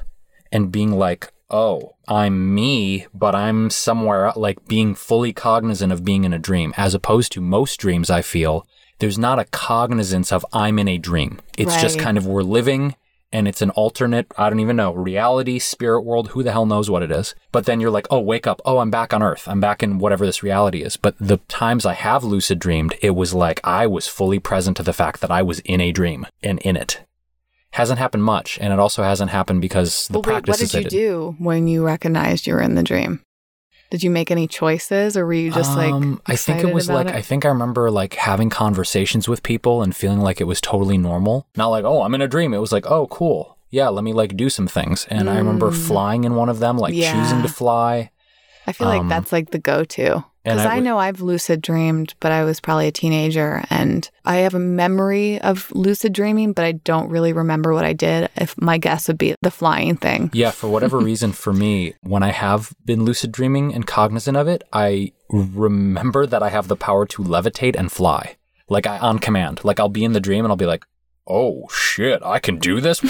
and 0.50 0.72
being 0.72 0.92
like, 0.92 1.30
oh, 1.54 1.94
I'm 2.08 2.52
me, 2.52 3.06
but 3.14 3.32
I'm 3.32 3.70
somewhere 3.70 4.32
like 4.34 4.66
being 4.66 4.96
fully 4.96 5.32
cognizant 5.32 5.92
of 5.92 6.04
being 6.04 6.24
in 6.24 6.32
a 6.32 6.38
dream, 6.38 6.74
as 6.76 6.94
opposed 6.94 7.30
to 7.32 7.40
most 7.40 7.78
dreams 7.78 8.10
I 8.10 8.22
feel 8.22 8.66
there's 8.98 9.18
not 9.18 9.38
a 9.38 9.44
cognizance 9.44 10.32
of 10.32 10.44
I'm 10.52 10.80
in 10.80 10.88
a 10.88 10.98
dream. 10.98 11.40
It's 11.56 11.74
right. 11.74 11.80
just 11.80 11.98
kind 11.98 12.18
of 12.18 12.26
we're 12.26 12.42
living 12.42 12.96
and 13.32 13.46
it's 13.46 13.62
an 13.62 13.70
alternate, 13.70 14.26
I 14.36 14.50
don't 14.50 14.60
even 14.60 14.76
know, 14.76 14.92
reality, 14.92 15.60
spirit 15.60 16.02
world, 16.02 16.28
who 16.28 16.42
the 16.42 16.52
hell 16.52 16.66
knows 16.66 16.90
what 16.90 17.02
it 17.02 17.12
is. 17.12 17.34
But 17.52 17.66
then 17.66 17.80
you're 17.80 17.90
like, 17.90 18.06
oh, 18.10 18.20
wake 18.20 18.46
up. 18.46 18.60
Oh, 18.64 18.78
I'm 18.78 18.90
back 18.90 19.12
on 19.12 19.22
Earth. 19.22 19.46
I'm 19.48 19.60
back 19.60 19.82
in 19.82 19.98
whatever 19.98 20.26
this 20.26 20.42
reality 20.42 20.82
is. 20.82 20.96
But 20.96 21.16
the 21.20 21.38
times 21.48 21.86
I 21.86 21.94
have 21.94 22.24
lucid 22.24 22.58
dreamed, 22.58 22.96
it 23.00 23.10
was 23.10 23.32
like 23.32 23.60
I 23.64 23.86
was 23.86 24.08
fully 24.08 24.38
present 24.40 24.76
to 24.78 24.82
the 24.82 24.92
fact 24.92 25.20
that 25.20 25.32
I 25.32 25.42
was 25.42 25.60
in 25.60 25.80
a 25.80 25.92
dream 25.92 26.26
and 26.42 26.58
in 26.60 26.76
it 26.76 27.00
hasn't 27.74 27.98
happened 27.98 28.24
much, 28.24 28.58
and 28.60 28.72
it 28.72 28.78
also 28.78 29.02
hasn't 29.02 29.30
happened 29.30 29.60
because 29.60 30.08
the 30.08 30.14
well, 30.14 30.22
practices. 30.22 30.72
What 30.72 30.82
did 30.84 30.92
you 30.92 30.98
do 30.98 31.36
when 31.38 31.66
you 31.66 31.84
recognized 31.84 32.46
you 32.46 32.54
were 32.54 32.62
in 32.62 32.74
the 32.74 32.82
dream? 32.82 33.20
Did 33.90 34.02
you 34.02 34.10
make 34.10 34.30
any 34.30 34.48
choices, 34.48 35.16
or 35.16 35.26
were 35.26 35.34
you 35.34 35.52
just 35.52 35.76
like? 35.76 35.92
Um, 35.92 36.20
I 36.26 36.36
think 36.36 36.64
it 36.64 36.72
was 36.72 36.88
like 36.88 37.08
it? 37.08 37.14
I 37.14 37.20
think 37.20 37.44
I 37.44 37.48
remember 37.48 37.90
like 37.90 38.14
having 38.14 38.50
conversations 38.50 39.28
with 39.28 39.42
people 39.42 39.82
and 39.82 39.94
feeling 39.94 40.20
like 40.20 40.40
it 40.40 40.44
was 40.44 40.60
totally 40.60 40.98
normal. 40.98 41.46
Not 41.56 41.68
like 41.68 41.84
oh 41.84 42.02
I'm 42.02 42.14
in 42.14 42.22
a 42.22 42.28
dream. 42.28 42.54
It 42.54 42.58
was 42.58 42.72
like 42.72 42.90
oh 42.90 43.06
cool 43.08 43.54
yeah 43.74 43.88
let 43.88 44.04
me 44.04 44.12
like 44.12 44.36
do 44.36 44.48
some 44.48 44.68
things. 44.68 45.06
And 45.10 45.28
mm. 45.28 45.32
I 45.32 45.38
remember 45.38 45.70
mm. 45.70 45.86
flying 45.86 46.24
in 46.24 46.34
one 46.34 46.48
of 46.48 46.60
them, 46.60 46.78
like 46.78 46.94
yeah. 46.94 47.12
choosing 47.12 47.42
to 47.42 47.48
fly. 47.48 48.10
I 48.66 48.72
feel 48.72 48.88
um, 48.88 48.98
like 48.98 49.08
that's 49.08 49.32
like 49.32 49.50
the 49.50 49.58
go-to. 49.58 50.24
Because 50.44 50.66
I, 50.66 50.76
I, 50.76 50.80
know 50.80 50.98
I've 50.98 51.22
lucid 51.22 51.62
dreamed, 51.62 52.14
but 52.20 52.30
I 52.30 52.44
was 52.44 52.60
probably 52.60 52.86
a 52.86 52.92
teenager 52.92 53.64
and 53.70 54.08
I 54.26 54.36
have 54.36 54.54
a 54.54 54.58
memory 54.58 55.40
of 55.40 55.72
lucid 55.72 56.12
dreaming, 56.12 56.52
but 56.52 56.66
I 56.66 56.72
don't 56.72 57.08
really 57.08 57.32
remember 57.32 57.72
what 57.72 57.86
I 57.86 57.94
did. 57.94 58.28
If 58.36 58.54
my 58.60 58.76
guess 58.76 59.08
would 59.08 59.16
be 59.16 59.34
the 59.40 59.50
flying 59.50 59.96
thing. 59.96 60.30
Yeah, 60.34 60.50
for 60.50 60.68
whatever 60.68 60.98
reason, 61.10 61.32
for 61.32 61.54
me, 61.54 61.94
when 62.02 62.22
I 62.22 62.30
have 62.30 62.74
been 62.84 63.04
lucid 63.04 63.32
dreaming 63.32 63.74
and 63.74 63.86
cognizant 63.86 64.36
of 64.36 64.46
it, 64.46 64.62
I 64.70 65.12
remember 65.30 66.26
that 66.26 66.42
I 66.42 66.50
have 66.50 66.68
the 66.68 66.76
power 66.76 67.06
to 67.06 67.22
levitate 67.22 67.74
and 67.74 67.90
fly. 67.90 68.36
like 68.68 68.86
I, 68.86 68.98
on 68.98 69.18
command. 69.20 69.64
Like 69.64 69.80
I'll 69.80 69.88
be 69.88 70.04
in 70.04 70.12
the 70.12 70.20
dream 70.20 70.44
and 70.44 70.52
I'll 70.52 70.56
be 70.56 70.66
like, 70.66 70.84
"Oh 71.26 71.68
shit, 71.70 72.22
I 72.22 72.38
can 72.38 72.58
do 72.58 72.80
this." 72.80 73.00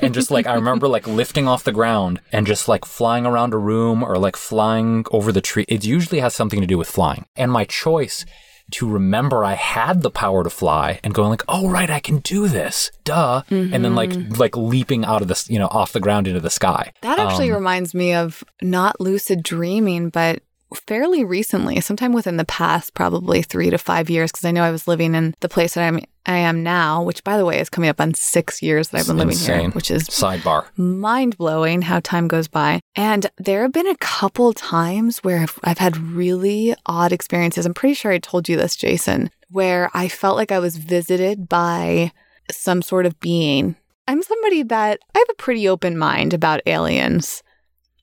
And 0.00 0.14
just 0.14 0.30
like 0.30 0.46
I 0.46 0.54
remember 0.54 0.88
like 0.88 1.06
lifting 1.06 1.48
off 1.48 1.64
the 1.64 1.72
ground 1.72 2.20
and 2.32 2.46
just 2.46 2.68
like 2.68 2.84
flying 2.84 3.26
around 3.26 3.54
a 3.54 3.58
room 3.58 4.02
or 4.02 4.16
like 4.18 4.36
flying 4.36 5.04
over 5.10 5.32
the 5.32 5.40
tree. 5.40 5.64
It 5.68 5.84
usually 5.84 6.20
has 6.20 6.34
something 6.34 6.60
to 6.60 6.66
do 6.66 6.78
with 6.78 6.88
flying. 6.88 7.26
And 7.36 7.50
my 7.52 7.64
choice 7.64 8.24
to 8.70 8.86
remember 8.86 9.44
I 9.44 9.54
had 9.54 10.02
the 10.02 10.10
power 10.10 10.44
to 10.44 10.50
fly 10.50 11.00
and 11.02 11.14
going 11.14 11.30
like, 11.30 11.44
"Oh 11.48 11.70
right, 11.70 11.88
I 11.88 12.00
can 12.00 12.18
do 12.18 12.48
this." 12.48 12.90
Duh. 13.04 13.42
And 13.50 13.82
then 13.84 13.94
like 13.94 14.12
like 14.38 14.56
leaping 14.56 15.04
out 15.06 15.22
of 15.22 15.28
this, 15.28 15.48
you 15.48 15.58
know, 15.58 15.68
off 15.68 15.92
the 15.92 16.00
ground 16.00 16.28
into 16.28 16.40
the 16.40 16.50
sky. 16.50 16.92
That 17.00 17.18
actually 17.18 17.50
Um, 17.50 17.56
reminds 17.56 17.94
me 17.94 18.12
of 18.14 18.44
not 18.60 19.00
lucid 19.00 19.42
dreaming, 19.42 20.10
but 20.10 20.42
fairly 20.86 21.24
recently, 21.24 21.80
sometime 21.80 22.12
within 22.12 22.36
the 22.36 22.44
past 22.44 22.92
probably 22.92 23.40
three 23.40 23.70
to 23.70 23.78
five 23.78 24.10
years, 24.10 24.30
because 24.30 24.44
I 24.44 24.50
know 24.50 24.62
I 24.62 24.70
was 24.70 24.86
living 24.86 25.14
in 25.14 25.34
the 25.40 25.48
place 25.48 25.72
that 25.72 25.84
I'm 25.84 26.00
I 26.28 26.36
am 26.36 26.62
now, 26.62 27.02
which 27.02 27.24
by 27.24 27.38
the 27.38 27.46
way 27.46 27.58
is 27.58 27.70
coming 27.70 27.88
up 27.88 28.02
on 28.02 28.12
six 28.12 28.60
years 28.62 28.90
that 28.90 28.98
I've 29.00 29.06
been 29.06 29.16
living 29.16 29.36
here, 29.36 29.54
insane. 29.54 29.70
which 29.72 29.90
is 29.90 30.04
sidebar. 30.08 30.66
mind 30.76 31.38
blowing 31.38 31.80
how 31.80 32.00
time 32.00 32.28
goes 32.28 32.48
by. 32.48 32.80
And 32.94 33.30
there 33.38 33.62
have 33.62 33.72
been 33.72 33.86
a 33.88 33.96
couple 33.96 34.52
times 34.52 35.18
where 35.20 35.40
I've, 35.40 35.58
I've 35.64 35.78
had 35.78 35.96
really 35.96 36.74
odd 36.84 37.12
experiences. 37.12 37.64
I'm 37.64 37.72
pretty 37.72 37.94
sure 37.94 38.12
I 38.12 38.18
told 38.18 38.46
you 38.46 38.58
this, 38.58 38.76
Jason, 38.76 39.30
where 39.50 39.90
I 39.94 40.08
felt 40.08 40.36
like 40.36 40.52
I 40.52 40.58
was 40.58 40.76
visited 40.76 41.48
by 41.48 42.12
some 42.50 42.82
sort 42.82 43.06
of 43.06 43.18
being. 43.20 43.76
I'm 44.06 44.22
somebody 44.22 44.62
that 44.64 45.00
I 45.14 45.18
have 45.18 45.30
a 45.30 45.42
pretty 45.42 45.66
open 45.66 45.96
mind 45.96 46.34
about 46.34 46.60
aliens. 46.66 47.42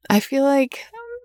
I 0.10 0.20
feel 0.20 0.44
like 0.44 0.80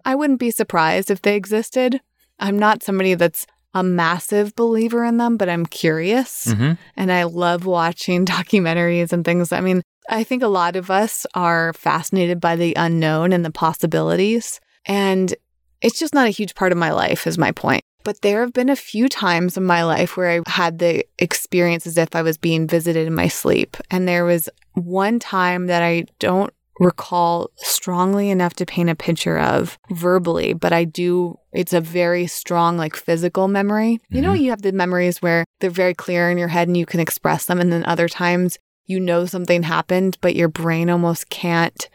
I 0.04 0.14
wouldn't 0.14 0.40
be 0.40 0.50
surprised 0.50 1.10
if 1.10 1.22
they 1.22 1.34
existed. 1.34 2.02
I'm 2.38 2.58
not 2.58 2.82
somebody 2.82 3.14
that's 3.14 3.46
a 3.74 3.82
massive 3.82 4.54
believer 4.56 5.04
in 5.04 5.16
them, 5.16 5.36
but 5.36 5.48
I'm 5.48 5.66
curious 5.66 6.52
hmm 6.52 6.72
and 6.96 7.10
I 7.10 7.24
love 7.24 7.64
watching 7.66 8.26
documentaries 8.36 9.12
and 9.12 9.24
things. 9.24 9.52
I 9.52 9.60
mean, 9.60 9.82
I 10.08 10.24
think 10.24 10.42
a 10.42 10.48
lot 10.48 10.76
of 10.76 10.90
us 10.90 11.26
are 11.34 11.72
fascinated 11.72 12.40
by 12.40 12.56
the 12.56 12.74
unknown 12.76 13.32
and 13.32 13.44
the 13.44 13.50
possibilities. 13.50 14.60
And 14.86 15.34
it's 15.80 15.98
just 15.98 16.14
not 16.14 16.26
a 16.26 16.30
huge 16.30 16.54
part 16.54 16.72
of 16.72 16.78
my 16.78 16.90
life, 16.90 17.26
is 17.26 17.38
my 17.38 17.52
point. 17.52 17.82
But 18.02 18.22
there 18.22 18.40
have 18.40 18.52
been 18.52 18.70
a 18.70 18.76
few 18.76 19.08
times 19.08 19.56
in 19.56 19.64
my 19.64 19.84
life 19.84 20.16
where 20.16 20.30
I 20.30 20.50
had 20.50 20.78
the 20.78 21.04
experience 21.18 21.86
as 21.86 21.96
if 21.96 22.14
I 22.14 22.22
was 22.22 22.38
being 22.38 22.66
visited 22.66 23.06
in 23.06 23.14
my 23.14 23.28
sleep. 23.28 23.76
And 23.90 24.08
there 24.08 24.24
was 24.24 24.48
one 24.74 25.18
time 25.18 25.66
that 25.66 25.82
I 25.82 26.06
don't 26.18 26.52
recall 26.80 27.50
strongly 27.56 28.30
enough 28.30 28.54
to 28.54 28.66
paint 28.66 28.90
a 28.90 28.94
picture 28.96 29.38
of 29.38 29.78
verbally, 29.90 30.54
but 30.54 30.72
I 30.72 30.84
do. 30.84 31.38
It's 31.52 31.74
a 31.74 31.80
very 31.80 32.26
strong, 32.26 32.76
like 32.76 32.96
physical 32.96 33.46
memory. 33.46 34.00
You 34.08 34.22
know, 34.22 34.32
mm-hmm. 34.32 34.42
you 34.42 34.50
have 34.50 34.62
the 34.62 34.72
memories 34.72 35.20
where 35.20 35.44
they're 35.60 35.70
very 35.70 35.94
clear 35.94 36.30
in 36.30 36.38
your 36.38 36.48
head 36.48 36.66
and 36.66 36.76
you 36.76 36.86
can 36.86 36.98
express 36.98 37.44
them. 37.44 37.60
And 37.60 37.72
then 37.72 37.84
other 37.84 38.08
times 38.08 38.58
you 38.86 38.98
know 38.98 39.26
something 39.26 39.62
happened, 39.62 40.16
but 40.20 40.34
your 40.34 40.48
brain 40.48 40.90
almost 40.90 41.28
can't 41.28 41.88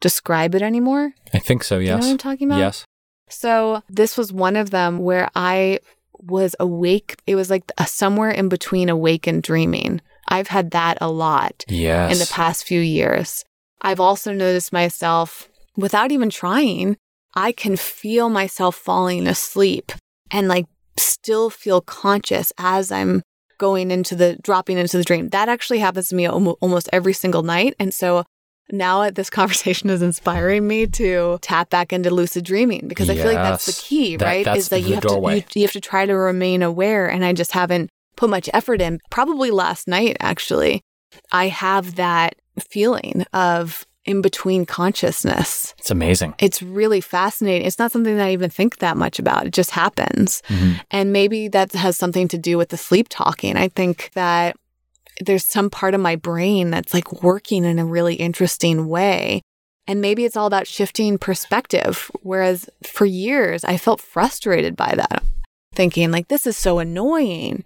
describe 0.00 0.54
it 0.54 0.62
anymore. 0.62 1.12
I 1.32 1.38
think 1.38 1.62
so. 1.62 1.78
Yes. 1.78 1.88
You 1.88 1.92
know 1.92 1.98
what 1.98 2.10
I'm 2.10 2.18
talking 2.18 2.48
about? 2.48 2.58
Yes. 2.58 2.84
So 3.30 3.82
this 3.88 4.18
was 4.18 4.32
one 4.32 4.56
of 4.56 4.70
them 4.70 4.98
where 4.98 5.30
I 5.34 5.78
was 6.18 6.56
awake. 6.58 7.16
It 7.26 7.36
was 7.36 7.50
like 7.50 7.70
a, 7.78 7.86
somewhere 7.86 8.30
in 8.30 8.48
between 8.48 8.88
awake 8.88 9.26
and 9.26 9.42
dreaming. 9.42 10.00
I've 10.28 10.48
had 10.48 10.72
that 10.72 10.98
a 11.00 11.10
lot 11.10 11.64
Yes. 11.68 12.12
in 12.12 12.18
the 12.18 12.30
past 12.32 12.64
few 12.64 12.80
years. 12.80 13.44
I've 13.84 14.00
also 14.00 14.32
noticed 14.32 14.72
myself 14.72 15.48
without 15.76 16.10
even 16.10 16.30
trying, 16.30 16.96
I 17.34 17.52
can 17.52 17.76
feel 17.76 18.30
myself 18.30 18.74
falling 18.74 19.26
asleep 19.26 19.92
and 20.30 20.48
like 20.48 20.64
still 20.98 21.50
feel 21.50 21.80
conscious 21.82 22.52
as 22.58 22.90
I'm 22.90 23.22
going 23.58 23.90
into 23.90 24.16
the 24.16 24.38
dropping 24.42 24.78
into 24.78 24.96
the 24.96 25.04
dream. 25.04 25.28
That 25.28 25.48
actually 25.48 25.80
happens 25.80 26.08
to 26.08 26.14
me 26.16 26.26
almost 26.28 26.88
every 26.92 27.12
single 27.12 27.42
night. 27.42 27.74
And 27.78 27.92
so 27.92 28.24
now 28.72 29.10
this 29.10 29.28
conversation 29.38 29.90
is 29.90 30.00
inspiring 30.00 30.66
me 30.66 30.86
to 30.86 31.38
tap 31.42 31.68
back 31.68 31.92
into 31.92 32.10
lucid 32.10 32.44
dreaming 32.44 32.88
because 32.88 33.10
I 33.10 33.16
feel 33.16 33.26
like 33.26 33.34
that's 33.34 33.66
the 33.66 33.72
key, 33.82 34.16
That- 34.16 34.24
right? 34.24 34.56
is 34.56 34.70
that 34.70 34.80
you 34.80 34.94
have 34.94 35.02
doorway. 35.02 35.40
to 35.42 35.58
you, 35.58 35.62
you 35.62 35.66
have 35.66 35.72
to 35.72 35.80
try 35.80 36.06
to 36.06 36.14
remain 36.14 36.62
aware 36.62 37.06
and 37.06 37.22
I 37.24 37.34
just 37.34 37.52
haven't 37.52 37.90
put 38.16 38.30
much 38.30 38.48
effort 38.54 38.80
in. 38.80 39.00
Probably 39.10 39.50
last 39.50 39.86
night 39.86 40.16
actually. 40.20 40.80
I 41.30 41.48
have 41.48 41.94
that 41.96 42.34
feeling 42.60 43.24
of 43.32 43.86
in 44.04 44.20
between 44.20 44.66
consciousness. 44.66 45.74
It's 45.78 45.90
amazing. 45.90 46.34
It's 46.38 46.62
really 46.62 47.00
fascinating. 47.00 47.66
It's 47.66 47.78
not 47.78 47.90
something 47.90 48.16
that 48.16 48.26
I 48.26 48.32
even 48.32 48.50
think 48.50 48.78
that 48.78 48.98
much 48.98 49.18
about. 49.18 49.46
It 49.46 49.52
just 49.54 49.70
happens. 49.70 50.42
Mhm. 50.48 50.80
And 50.90 51.12
maybe 51.12 51.48
that 51.48 51.72
has 51.72 51.96
something 51.96 52.28
to 52.28 52.38
do 52.38 52.58
with 52.58 52.68
the 52.68 52.76
sleep 52.76 53.06
talking. 53.08 53.56
I 53.56 53.68
think 53.68 54.10
that 54.14 54.56
there's 55.20 55.46
some 55.46 55.70
part 55.70 55.94
of 55.94 56.00
my 56.00 56.16
brain 56.16 56.70
that's 56.70 56.92
like 56.92 57.22
working 57.22 57.64
in 57.64 57.78
a 57.78 57.84
really 57.84 58.16
interesting 58.16 58.88
way. 58.88 59.40
And 59.86 60.00
maybe 60.00 60.24
it's 60.24 60.36
all 60.36 60.46
about 60.46 60.66
shifting 60.66 61.18
perspective. 61.18 62.10
Whereas 62.22 62.68
for 62.84 63.06
years, 63.06 63.64
I 63.64 63.76
felt 63.76 64.00
frustrated 64.00 64.76
by 64.76 64.94
that, 64.96 65.22
thinking 65.74 66.10
like, 66.10 66.28
this 66.28 66.46
is 66.46 66.56
so 66.56 66.78
annoying. 66.78 67.64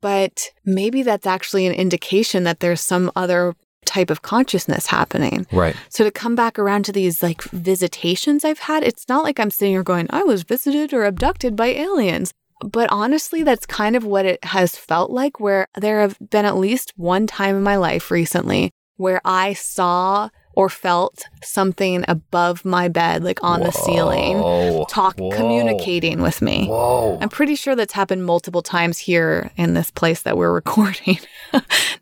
But 0.00 0.50
maybe 0.64 1.02
that's 1.02 1.26
actually 1.26 1.66
an 1.66 1.74
indication 1.74 2.44
that 2.44 2.60
there's 2.60 2.80
some 2.80 3.10
other 3.16 3.54
type 3.88 4.10
of 4.10 4.22
consciousness 4.22 4.86
happening. 4.86 5.46
Right. 5.50 5.74
So 5.88 6.04
to 6.04 6.10
come 6.10 6.36
back 6.36 6.58
around 6.58 6.84
to 6.84 6.92
these 6.92 7.22
like 7.22 7.42
visitations 7.42 8.44
I've 8.44 8.60
had, 8.60 8.84
it's 8.84 9.08
not 9.08 9.24
like 9.24 9.40
I'm 9.40 9.50
sitting 9.50 9.72
here 9.72 9.82
going, 9.82 10.06
I 10.10 10.22
was 10.22 10.44
visited 10.44 10.92
or 10.92 11.04
abducted 11.04 11.56
by 11.56 11.68
aliens. 11.68 12.32
But 12.60 12.90
honestly, 12.90 13.42
that's 13.44 13.66
kind 13.66 13.96
of 13.96 14.04
what 14.04 14.26
it 14.26 14.44
has 14.44 14.74
felt 14.76 15.10
like, 15.10 15.38
where 15.38 15.68
there 15.76 16.00
have 16.00 16.18
been 16.18 16.44
at 16.44 16.56
least 16.56 16.92
one 16.96 17.26
time 17.26 17.56
in 17.56 17.62
my 17.62 17.76
life 17.76 18.10
recently 18.10 18.72
where 18.98 19.20
I 19.24 19.54
saw 19.54 20.28
or 20.58 20.68
felt 20.68 21.24
something 21.40 22.04
above 22.08 22.64
my 22.64 22.88
bed, 22.88 23.22
like 23.22 23.38
on 23.44 23.60
the 23.60 23.70
ceiling, 23.70 24.84
talk, 24.90 25.16
Whoa. 25.16 25.30
communicating 25.30 26.20
with 26.20 26.42
me. 26.42 26.66
Whoa. 26.66 27.16
I'm 27.20 27.28
pretty 27.28 27.54
sure 27.54 27.76
that's 27.76 27.92
happened 27.92 28.26
multiple 28.26 28.60
times 28.60 28.98
here 28.98 29.52
in 29.56 29.74
this 29.74 29.92
place 29.92 30.22
that 30.22 30.36
we're 30.36 30.52
recording. 30.62 31.20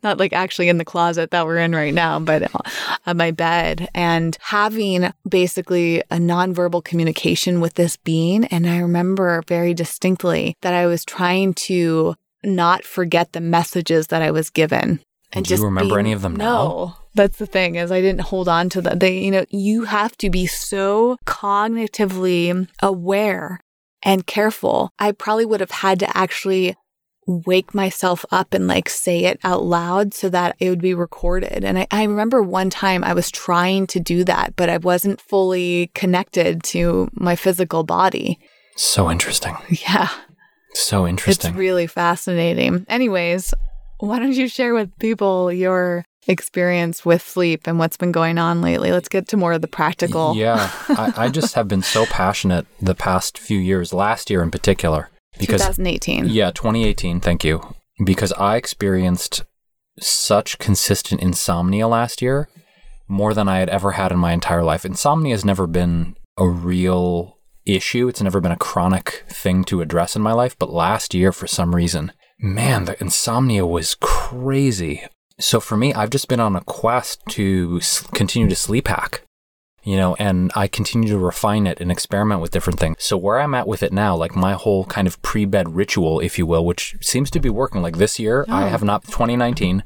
Not 0.03 0.17
like 0.17 0.33
actually 0.33 0.71
in 0.71 0.79
the 0.79 0.87
closet 0.87 1.33
that 1.33 1.45
we're 1.45 1.59
in 1.59 1.73
right 1.73 1.93
now, 1.93 2.19
but 2.19 2.55
uh, 2.55 2.59
on 3.05 3.19
my 3.19 3.31
bed 3.31 3.91
and 3.95 4.39
having 4.41 5.13
basically 5.29 6.01
a 6.11 6.17
nonverbal 6.17 6.83
communication 6.83 7.61
with 7.61 7.75
this 7.75 7.99
being. 7.99 8.47
And 8.47 8.67
I 8.67 8.79
remember 8.79 9.43
very 9.47 9.75
distinctly 9.75 10.57
that 10.63 10.73
I 10.73 10.87
was 10.87 11.05
trying 11.05 11.53
to 11.69 12.15
not 12.43 12.85
forget 12.85 13.33
the 13.35 13.41
messages 13.43 14.07
that 14.07 14.23
I 14.23 14.31
was 14.31 14.49
given. 14.49 15.01
And 15.33 15.45
Do 15.45 15.55
you 15.55 15.65
remember 15.65 15.95
being- 15.97 15.99
any 16.07 16.13
of 16.13 16.23
them 16.23 16.37
now? 16.37 16.45
No. 16.45 16.95
That's 17.15 17.39
the 17.39 17.47
thing 17.47 17.77
is 17.77 17.91
I 17.91 18.01
didn't 18.03 18.21
hold 18.23 18.47
on 18.49 18.69
to 18.71 18.83
that. 18.83 19.01
They, 19.01 19.19
you 19.19 19.31
know, 19.31 19.45
you 19.49 19.85
have 19.85 20.17
to 20.19 20.29
be 20.29 20.47
so 20.47 21.17
cognitively 21.27 22.69
aware 22.83 23.61
and 24.03 24.27
careful. 24.27 24.91
I 24.99 25.13
probably 25.13 25.47
would 25.47 25.61
have 25.61 25.71
had 25.71 25.99
to 26.01 26.17
actually 26.17 26.77
wake 27.27 27.75
myself 27.75 28.25
up 28.31 28.55
and 28.55 28.69
like 28.69 28.89
say 28.89 29.25
it 29.25 29.41
out 29.43 29.65
loud 29.65 30.15
so 30.15 30.29
that 30.29 30.55
it 30.61 30.69
would 30.71 30.81
be 30.81 30.95
recorded. 30.95 31.65
And 31.65 31.79
I, 31.79 31.87
I 31.91 32.05
remember 32.05 32.41
one 32.43 32.71
time 32.71 33.03
I 33.03 33.15
was 33.15 33.31
trying 33.33 33.87
to 33.89 33.99
do 34.01 34.23
that, 34.25 34.55
but 34.55 34.69
I 34.71 34.77
wasn't 34.77 35.21
fully 35.21 35.91
connected 35.95 36.63
to 36.65 37.09
my 37.15 37.35
physical 37.35 37.83
body. 37.83 38.39
So 38.77 39.11
interesting. 39.11 39.57
Yeah. 39.89 40.09
So 40.75 41.07
interesting. 41.07 41.51
It's 41.53 41.59
really 41.59 41.87
fascinating. 41.87 42.85
Anyways, 42.89 43.55
why 43.99 44.19
don't 44.19 44.35
you 44.35 44.49
share 44.49 44.75
with 44.75 44.97
people 44.99 45.53
your 45.53 46.05
experience 46.29 47.05
with 47.05 47.23
sleep 47.23 47.67
and 47.67 47.79
what's 47.79 47.97
been 47.97 48.13
going 48.13 48.39
on 48.39 48.61
lately? 48.61 48.93
Let's 48.93 49.09
get 49.09 49.29
to 49.29 49.37
more 49.37 49.53
of 49.53 49.63
the 49.63 49.69
practical. 49.69 50.35
Yeah, 50.37 50.71
I, 50.89 51.13
I 51.25 51.29
just 51.29 51.55
have 51.55 51.69
been 51.69 51.83
so 51.83 52.07
passionate 52.07 52.67
the 52.81 52.95
past 52.95 53.39
few 53.39 53.59
years, 53.59 53.93
last 53.93 54.31
year 54.31 54.43
in 54.43 54.51
particular, 54.51 55.11
because 55.39 55.63
2018. 55.63 56.29
yeah, 56.29 56.51
2018. 56.51 57.21
Thank 57.21 57.45
you, 57.45 57.75
because 58.05 58.33
I 58.33 58.57
experienced 58.57 59.45
such 60.01 60.59
consistent 60.59 61.23
insomnia 61.23 61.89
last 61.89 62.21
year, 62.21 62.49
more 63.09 63.33
than 63.35 63.49
I 63.49 63.61
had 63.61 63.69
ever 63.71 63.93
had 63.93 64.13
in 64.13 64.19
my 64.19 64.33
entire 64.33 64.63
life. 64.63 64.85
Insomnia 64.85 65.33
has 65.33 65.45
never 65.45 65.67
been 65.67 66.17
a 66.37 66.47
real 66.47 67.39
issue. 67.65 68.09
It's 68.09 68.23
never 68.23 68.41
been 68.41 68.53
a 68.53 68.57
chronic 68.57 69.25
thing 69.29 69.65
to 69.65 69.81
address 69.81 70.17
in 70.17 70.23
my 70.23 70.33
life, 70.33 70.57
but 70.59 70.71
last 70.73 71.15
year, 71.15 71.33
for 71.33 71.47
some 71.47 71.75
reason, 71.75 72.13
man, 72.39 72.85
the 72.85 73.01
insomnia 73.01 73.67
was 73.67 73.95
crazy. 74.01 75.05
So 75.39 75.61
for 75.61 75.77
me, 75.77 75.93
I've 75.93 76.11
just 76.11 76.29
been 76.29 76.41
on 76.41 76.57
a 76.57 76.63
quest 76.63 77.21
to 77.31 77.81
continue 78.15 78.49
to 78.49 78.57
sleep 78.57 78.89
hack 78.89 79.23
you 79.87 79.97
know, 79.97 80.17
and 80.19 80.51
I 80.57 80.67
continue 80.67 81.09
to 81.11 81.19
refine 81.19 81.65
it 81.69 81.81
and 81.81 81.93
experiment 81.93 82.41
with 82.41 82.51
different 82.51 82.81
things. 82.81 82.97
So 82.99 83.17
where 83.17 83.39
I'm 83.39 83.55
at 83.55 83.69
with 83.69 83.85
it 83.85 83.93
now, 83.93 84.17
like 84.17 84.35
my 84.35 84.55
whole 84.55 84.85
kind 84.87 85.07
of 85.07 85.23
pre-bed 85.23 85.77
ritual, 85.77 86.19
if 86.19 86.39
you 86.39 86.45
will, 86.45 86.67
which 86.67 86.97
seems 87.01 87.31
to 87.31 87.39
be 87.41 87.49
working. 87.49 87.83
Like 87.83 87.99
this 87.99 88.19
year, 88.19 88.45
I 88.49 88.65
Oh. 88.65 88.69
have 88.69 88.83
not 88.83 89.05
2019, 89.05 89.85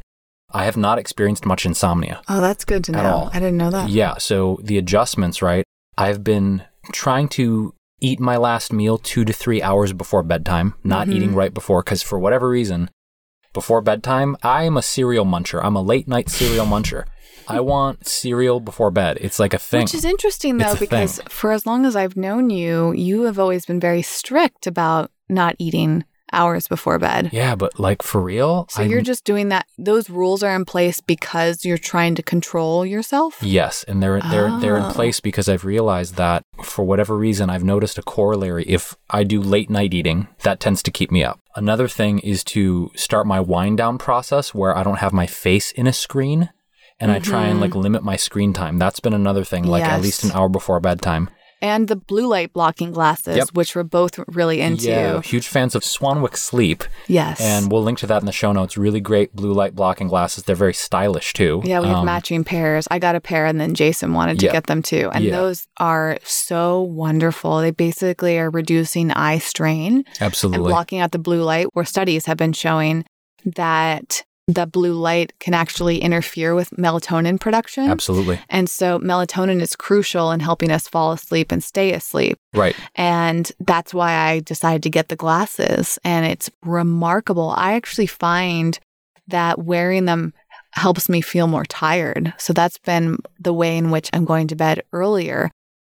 I 0.53 0.65
have 0.65 0.79
not 0.79 0.99
experienced 0.99 1.45
much 1.45 1.67
insomnia. 1.67 2.23
Oh, 2.31 2.41
that's 2.41 2.65
good 2.65 2.83
to 2.85 2.93
know. 2.93 3.05
All. 3.05 3.31
I 3.35 3.41
didn't 3.41 3.59
know 3.59 3.71
that. 3.71 3.91
Yeah, 3.91 4.17
so 4.17 4.59
the 4.63 4.79
adjustments, 4.79 5.43
right? 5.43 5.65
I've 5.99 6.25
been 6.25 6.63
trying 6.93 7.29
to 7.29 7.75
eat 8.01 8.21
my 8.21 8.37
last 8.37 8.73
meal 8.73 8.99
two 8.99 9.25
to 9.25 9.33
three 9.33 9.63
hours 9.63 9.93
before 9.93 10.23
bedtime, 10.23 10.75
not 10.83 11.07
mm-hmm. 11.07 11.17
eating 11.17 11.35
right 11.35 11.53
before, 11.53 11.83
because 11.83 12.03
for 12.03 12.19
whatever 12.19 12.49
reason, 12.49 12.91
before 13.53 13.81
bedtime, 13.81 14.37
I 14.43 14.65
am 14.65 14.77
a 14.77 14.83
cereal 14.83 15.25
muncher. 15.25 15.61
I'm 15.63 15.77
a 15.77 15.83
late 15.83 16.07
night 16.07 16.29
cereal 16.29 16.67
muncher. 16.67 17.05
I 17.49 17.61
want 17.73 18.07
cereal 18.07 18.61
before 18.61 18.91
bed. 18.91 19.19
It's 19.21 19.39
like 19.39 19.55
a 19.55 19.59
thing. 19.59 19.83
Which 19.83 19.95
is 19.95 20.05
interesting 20.05 20.59
though, 20.59 20.77
because 20.77 21.19
thing. 21.19 21.27
for 21.29 21.53
as 21.53 21.67
long 21.67 21.85
as 21.85 21.97
I've 21.97 22.17
known 22.17 22.51
you, 22.51 22.93
you 22.93 23.23
have 23.23 23.39
always 23.39 23.67
been 23.67 23.81
very 23.81 24.03
strict 24.03 24.67
about 24.67 25.11
not 25.29 25.57
eating 25.59 26.05
hours 26.33 26.69
before 26.69 26.99
bed. 26.99 27.31
yeah, 27.33 27.55
but 27.55 27.79
like 27.79 28.03
for 28.03 28.21
real, 28.21 28.67
So 28.71 28.83
I- 28.83 28.87
you're 28.87 29.01
just 29.03 29.25
doing 29.25 29.49
that. 29.49 29.67
Those 29.79 30.11
rules 30.11 30.43
are 30.43 30.55
in 30.55 30.65
place 30.65 31.01
because 31.01 31.65
you're 31.65 31.79
trying 31.79 32.15
to 32.17 32.23
control 32.23 32.85
yourself. 32.87 33.39
Yes, 33.43 33.85
and 33.85 34.03
they're 34.03 34.21
they're 34.31 34.51
they're 34.61 34.77
in 34.77 34.85
Oh. 34.85 34.91
place 34.93 35.21
because 35.21 35.49
I've 35.49 35.65
realized 35.65 36.17
that 36.17 36.45
for 36.63 36.85
whatever 36.85 37.17
reason 37.17 37.51
I've 37.51 37.65
noticed 37.65 37.99
a 37.99 38.03
corollary 38.03 38.65
if 38.67 38.95
I 39.09 39.25
do 39.25 39.41
late 39.41 39.71
night 39.71 39.95
eating, 39.95 40.29
that 40.43 40.61
tends 40.61 40.83
to 40.85 40.91
keep 40.91 41.11
me 41.11 41.25
up. 41.25 41.41
Another 41.57 41.89
thing 41.89 42.19
is 42.21 42.45
to 42.45 42.91
start 42.95 43.27
my 43.27 43.41
wind 43.41 43.79
down 43.79 43.99
process 43.99 44.55
where 44.55 44.77
I 44.77 44.83
don't 44.83 44.99
have 44.99 45.13
my 45.13 45.27
face 45.27 45.73
in 45.73 45.87
a 45.87 45.93
screen 45.93 46.51
and 47.01 47.11
I 47.11 47.19
try 47.19 47.47
and 47.47 47.61
like 47.61 47.71
mm-hmm. 47.71 47.81
limit 47.81 48.03
my 48.05 48.17
screen 48.17 48.53
time. 48.53 48.79
That's 48.79 49.01
been 49.01 49.15
another 49.15 49.43
thing 49.45 49.65
like 49.65 49.85
at 49.85 50.03
least 50.03 50.23
an 50.23 50.33
hour 50.33 50.49
before 50.49 50.81
bedtime. 50.81 51.31
And 51.63 51.89
the 51.89 51.97
blue 51.97 52.27
light 52.27 52.53
blocking 52.55 52.91
glasses, 52.91 53.37
Yep. 53.37 53.49
which 53.53 53.77
we're 53.77 53.83
both 53.83 54.19
really 54.29 54.61
into. 54.63 54.89
Yeah, 54.89 55.21
huge 55.21 55.47
fans 55.47 55.75
of 55.75 55.83
Swanwick 55.83 56.37
Sleep 56.37 56.85
Yes. 57.07 57.39
and 57.41 57.71
we'll 57.71 57.83
link 57.83 57.99
to 57.99 58.07
that 58.07 58.23
in 58.23 58.27
the 58.27 58.33
show 58.33 58.51
notes. 58.53 58.79
Really 58.79 59.01
great 59.01 59.37
blue 59.37 59.53
light 59.53 59.75
blocking 59.77 60.09
glasses. 60.09 60.45
They're 60.45 60.57
very 60.57 60.73
stylish 60.73 61.33
too. 61.35 61.61
yeah, 61.65 61.81
we 61.81 61.89
have 61.89 61.99
Um, 61.99 62.07
matching 62.07 62.45
pairs. 62.45 62.89
I 62.91 62.99
got 62.99 63.15
a 63.15 63.21
pair 63.21 63.45
and 63.45 63.61
then 63.61 63.75
Jason 63.75 64.15
wanted 64.15 64.39
to 64.41 64.47
Yeah. 64.47 64.53
get 64.53 64.69
them 64.69 64.81
too. 64.83 65.11
And 65.13 65.25
Yeah. 65.25 65.37
those 65.37 65.67
are 65.79 66.19
so 66.25 66.81
wonderful. 66.81 67.61
They 67.61 67.73
basically 67.73 68.39
are 68.39 68.49
reducing 68.51 69.11
eye 69.13 69.39
strain 69.39 70.05
Absolutely. 70.21 70.21
and 70.21 70.27
Absolutely. 70.27 70.69
blocking 70.71 70.99
out 71.01 71.13
the 71.13 71.19
blue 71.19 71.43
light, 71.43 71.67
where 71.75 71.85
studies 71.85 72.25
have 72.27 72.39
been 72.39 72.53
showing 72.55 73.05
that 73.45 74.23
the 74.55 74.67
blue 74.67 74.95
light 74.95 75.33
can 75.39 75.55
actually 75.55 75.99
interfere 75.99 76.55
with 76.55 76.71
melatonin 76.71 77.39
production. 77.41 77.91
Absolutely. 77.91 78.41
And 78.49 78.69
so 78.69 78.99
melatonin 78.99 79.61
is 79.61 79.77
crucial 79.77 80.31
in 80.33 80.41
helping 80.41 80.71
us 80.71 80.89
fall 80.89 81.13
asleep 81.13 81.53
and 81.53 81.63
stay 81.63 81.93
asleep. 81.93 82.39
Right. 82.55 82.77
And 82.95 83.51
that's 83.61 83.93
why 83.93 84.13
I 84.13 84.41
decided 84.41 84.83
to 84.85 84.91
get 84.91 85.09
the 85.09 85.17
glasses. 85.17 85.99
And 86.05 86.27
it's 86.27 86.51
remarkable. 86.63 87.51
I 87.57 87.75
actually 87.75 88.07
find 88.07 88.79
that 89.29 89.59
wearing 89.59 90.05
them 90.05 90.33
helps 90.73 91.09
me 91.09 91.21
feel 91.21 91.47
more 91.47 91.65
tired. 91.65 92.33
So 92.39 92.53
that's 92.53 92.79
been 92.79 93.19
the 93.39 93.53
way 93.53 93.77
in 93.77 93.91
which 93.91 94.11
I'm 94.13 94.25
going 94.25 94.49
to 94.49 94.57
bed 94.57 94.83
earlier. 94.93 95.51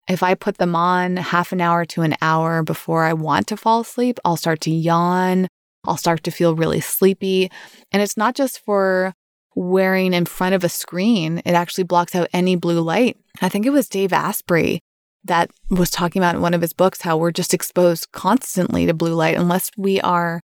If 0.09 0.23
I 0.23 0.35
put 0.35 0.59
them 0.59 0.75
on 0.75 1.17
half 1.17 1.53
an 1.53 1.61
hour 1.61 1.85
to 1.87 2.03
an 2.03 2.17
hour 2.21 2.63
before 2.63 3.05
I 3.05 3.13
want 3.13 3.47
to 3.49 3.57
fall 3.57 3.81
asleep, 3.81 4.19
I'll 4.25 4.37
start 4.37 4.61
to 4.63 4.71
yawn. 4.71 5.47
I'll 5.85 5.97
start 5.97 6.23
to 6.25 6.31
feel 6.31 6.55
really 6.55 6.81
sleepy. 6.81 7.51
And 7.91 8.03
it's 8.03 8.17
not 8.17 8.35
just 8.35 8.61
for 8.65 9.15
wearing 9.55 10.15
in 10.15 10.25
front 10.25 10.55
of 10.55 10.65
a 10.65 10.69
screen, 10.69 11.43
it 11.45 11.53
actually 11.53 11.85
blocks 11.85 12.15
out 12.15 12.29
any 12.33 12.57
blue 12.57 12.81
light. 12.81 13.17
I 13.41 13.49
think 13.49 13.67
it 13.67 13.71
was 13.71 13.89
Dave 13.89 14.13
Asprey 14.13 14.81
that 15.25 15.51
was 15.71 15.91
talking 15.91 16.21
about 16.21 16.35
in 16.35 16.41
one 16.41 16.55
of 16.55 16.61
his 16.61 16.73
books 16.73 17.03
how 17.03 17.17
we're 17.17 17.31
just 17.31 17.55
exposed 17.55 18.11
constantly 18.13 18.87
to 18.87 18.95
blue 18.95 19.15
light 19.15 19.37
unless 19.37 19.71
we 19.77 20.01
are 20.01 20.41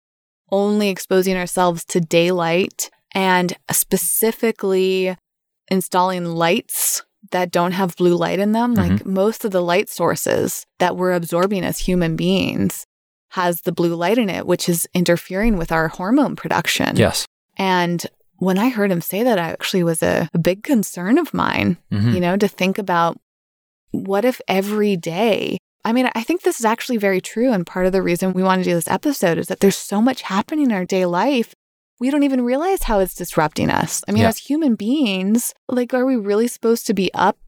only 0.50 0.88
exposing 0.88 1.36
ourselves 1.36 1.84
to 1.84 2.00
daylight 2.00 2.90
and 3.14 3.54
specifically 3.70 5.16
installing 5.68 6.26
lights 6.26 7.02
that 7.32 7.50
don't 7.50 7.72
have 7.72 7.96
blue 7.96 8.14
light 8.14 8.38
in 8.38 8.52
them 8.52 8.76
mm-hmm. 8.76 8.92
like 8.92 9.06
most 9.06 9.44
of 9.44 9.50
the 9.50 9.62
light 9.62 9.88
sources 9.88 10.66
that 10.78 10.96
we're 10.96 11.12
absorbing 11.12 11.64
as 11.64 11.78
human 11.78 12.14
beings 12.14 12.86
has 13.36 13.62
the 13.62 13.72
blue 13.72 13.94
light 13.94 14.18
in 14.18 14.28
it 14.28 14.46
which 14.46 14.68
is 14.68 14.88
interfering 14.94 15.56
with 15.56 15.70
our 15.72 15.88
hormone 15.88 16.34
production 16.36 16.96
Yes. 16.96 17.26
and 17.56 18.06
when 18.46 18.58
i 18.58 18.68
heard 18.68 18.90
him 18.90 19.00
say 19.00 19.22
that 19.22 19.38
I 19.38 19.48
actually 19.56 19.82
was 19.90 20.02
a, 20.02 20.28
a 20.34 20.38
big 20.38 20.62
concern 20.62 21.16
of 21.18 21.32
mine 21.32 21.78
Mhm. 21.92 22.14
you 22.14 22.20
know, 22.20 22.36
to 22.36 22.48
think 22.48 22.76
about 22.78 23.12
what 23.92 24.24
if 24.24 24.40
every 24.48 24.96
day. 24.96 25.56
I 25.84 25.92
mean, 25.92 26.10
I 26.14 26.22
think 26.22 26.42
this 26.42 26.58
is 26.58 26.66
actually 26.66 26.98
very 26.98 27.20
true. 27.20 27.50
And 27.52 27.64
part 27.66 27.86
of 27.86 27.92
the 27.92 28.02
reason 28.02 28.32
we 28.34 28.42
want 28.42 28.58
to 28.60 28.68
do 28.68 28.74
this 28.74 28.88
episode 28.98 29.38
is 29.38 29.46
that 29.46 29.60
there's 29.60 29.76
so 29.92 30.02
much 30.02 30.20
happening 30.22 30.66
in 30.66 30.72
our 30.72 30.84
day 30.84 31.06
life. 31.06 31.54
We 32.00 32.10
don't 32.10 32.24
even 32.24 32.44
realize 32.44 32.82
how 32.82 32.98
it's 32.98 33.14
disrupting 33.14 33.70
us. 33.70 34.02
I 34.06 34.12
mean, 34.12 34.22
Yeah. 34.24 34.28
as 34.28 34.38
human 34.50 34.74
beings, 34.74 35.54
like, 35.68 35.94
are 35.94 36.04
we 36.04 36.16
really 36.16 36.48
supposed 36.48 36.86
to 36.88 36.94
be 36.94 37.08
up 37.14 37.38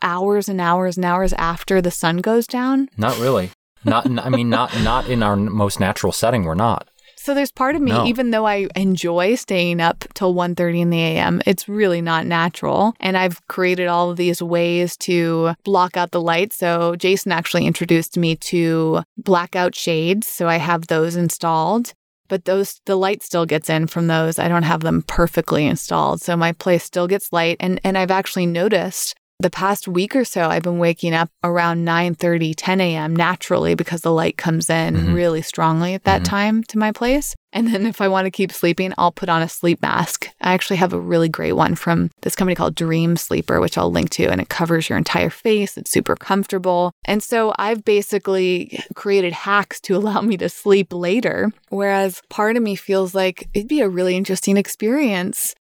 hours 0.00 0.48
and 0.48 0.60
hours 0.60 0.96
and 0.96 1.04
hours 1.04 1.32
after 1.34 1.80
the 1.80 1.92
sun 1.92 2.16
goes 2.16 2.46
down? 2.48 2.88
Not 2.96 3.16
really. 3.20 3.51
Not. 3.84 4.06
I 4.06 4.28
mean, 4.28 4.48
not 4.50 4.70
not 4.82 5.08
in 5.08 5.22
our 5.22 5.36
most 5.36 5.80
natural 5.80 6.12
setting. 6.12 6.44
We're 6.44 6.54
not. 6.54 6.88
So 7.16 7.34
there's 7.34 7.52
part 7.52 7.76
of 7.76 7.82
me, 7.82 7.92
No. 7.92 8.04
even 8.04 8.32
though 8.32 8.48
I 8.48 8.66
enjoy 8.74 9.36
staying 9.36 9.80
up 9.80 10.04
till 10.14 10.34
1.30 10.34 10.80
in 10.80 10.90
the 10.90 10.98
a.m., 11.00 11.40
it's 11.46 11.68
really 11.68 12.00
not 12.00 12.26
natural. 12.26 12.94
And 12.98 13.16
I've 13.16 13.46
created 13.46 13.86
all 13.86 14.10
of 14.10 14.16
these 14.16 14.42
ways 14.42 14.96
to 14.98 15.54
block 15.62 15.96
out 15.96 16.10
the 16.10 16.20
light. 16.20 16.52
So 16.52 16.96
Jason 16.96 17.30
actually 17.30 17.64
introduced 17.64 18.16
me 18.16 18.34
to 18.36 19.04
blackout 19.18 19.76
shades. 19.76 20.26
So 20.26 20.48
I 20.48 20.56
have 20.56 20.88
those 20.88 21.14
installed. 21.14 21.92
But 22.28 22.44
those 22.46 22.80
the 22.86 22.96
light 22.96 23.22
still 23.22 23.46
gets 23.46 23.70
in 23.70 23.86
from 23.86 24.08
those. 24.08 24.38
I 24.40 24.48
don't 24.48 24.62
have 24.64 24.80
them 24.80 25.02
perfectly 25.06 25.64
installed. 25.66 26.22
So 26.22 26.36
my 26.36 26.50
place 26.52 26.82
still 26.82 27.06
gets 27.06 27.32
light. 27.32 27.56
And 27.60 27.80
and 27.84 27.96
I've 27.96 28.10
actually 28.10 28.46
noticed 28.46 29.14
the 29.40 29.50
past 29.50 29.88
week 29.88 30.14
or 30.14 30.24
so 30.24 30.48
I've 30.48 30.62
been 30.62 30.78
waking 30.78 31.14
up 31.14 31.28
around 31.42 31.84
9:30, 31.84 32.54
10 32.56 32.80
a.m. 32.80 33.14
naturally 33.16 33.74
because 33.74 34.02
the 34.02 34.12
light 34.12 34.36
comes 34.36 34.70
in 34.70 34.94
Mhm. 34.94 35.14
really 35.14 35.42
strongly 35.42 35.94
at 35.94 36.04
that 36.04 36.20
Mhm. 36.22 36.26
time 36.26 36.64
to 36.64 36.78
my 36.78 36.92
place. 36.92 37.34
And 37.54 37.68
then 37.68 37.84
if 37.84 38.00
I 38.00 38.08
want 38.08 38.24
to 38.24 38.30
keep 38.30 38.50
sleeping, 38.50 38.94
I'll 38.96 39.12
put 39.12 39.28
on 39.28 39.42
a 39.42 39.48
sleep 39.48 39.82
mask. 39.82 40.28
I 40.40 40.54
actually 40.54 40.76
have 40.76 40.92
a 40.94 41.00
really 41.00 41.28
great 41.28 41.52
one 41.52 41.74
from 41.74 42.10
this 42.22 42.34
company 42.34 42.54
called 42.54 42.74
Dream 42.74 43.16
Sleeper, 43.16 43.60
which 43.60 43.76
I'll 43.76 43.90
link 43.90 44.08
to, 44.10 44.30
and 44.30 44.40
it 44.40 44.48
covers 44.48 44.88
your 44.88 44.96
entire 44.96 45.28
face. 45.28 45.76
It's 45.76 45.90
super 45.90 46.14
comfortable. 46.14 46.92
And 47.04 47.22
so 47.22 47.52
I've 47.58 47.84
basically 47.84 48.80
created 48.94 49.32
hacks 49.34 49.80
to 49.82 49.96
allow 49.98 50.20
me 50.22 50.36
to 50.38 50.48
sleep 50.48 50.92
later. 50.92 51.52
Whereas 51.68 52.22
part 52.30 52.56
of 52.56 52.62
me 52.62 52.74
feels 52.76 53.14
like 53.14 53.48
it'd 53.54 53.68
be 53.68 53.80
a 53.80 53.88
really 53.88 54.16
interesting 54.16 54.56
experience 54.56 55.54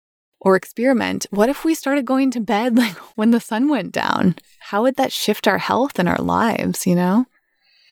or 0.40 0.57
experiment. 0.57 1.27
What 1.31 1.48
if 1.48 1.64
we 1.64 1.74
started 1.74 2.05
going 2.05 2.31
to 2.33 2.40
bed 2.40 2.77
like 2.85 2.96
when 3.16 3.31
the 3.31 3.40
sun 3.40 3.68
went 3.68 3.92
down? 3.92 4.37
How 4.61 4.83
would 4.83 4.96
that 4.96 5.12
shift 5.12 5.48
our 5.48 5.59
health 5.59 5.98
and 5.98 6.09
our 6.09 6.18
lives, 6.18 6.87
you 6.87 6.94
know? 6.94 7.27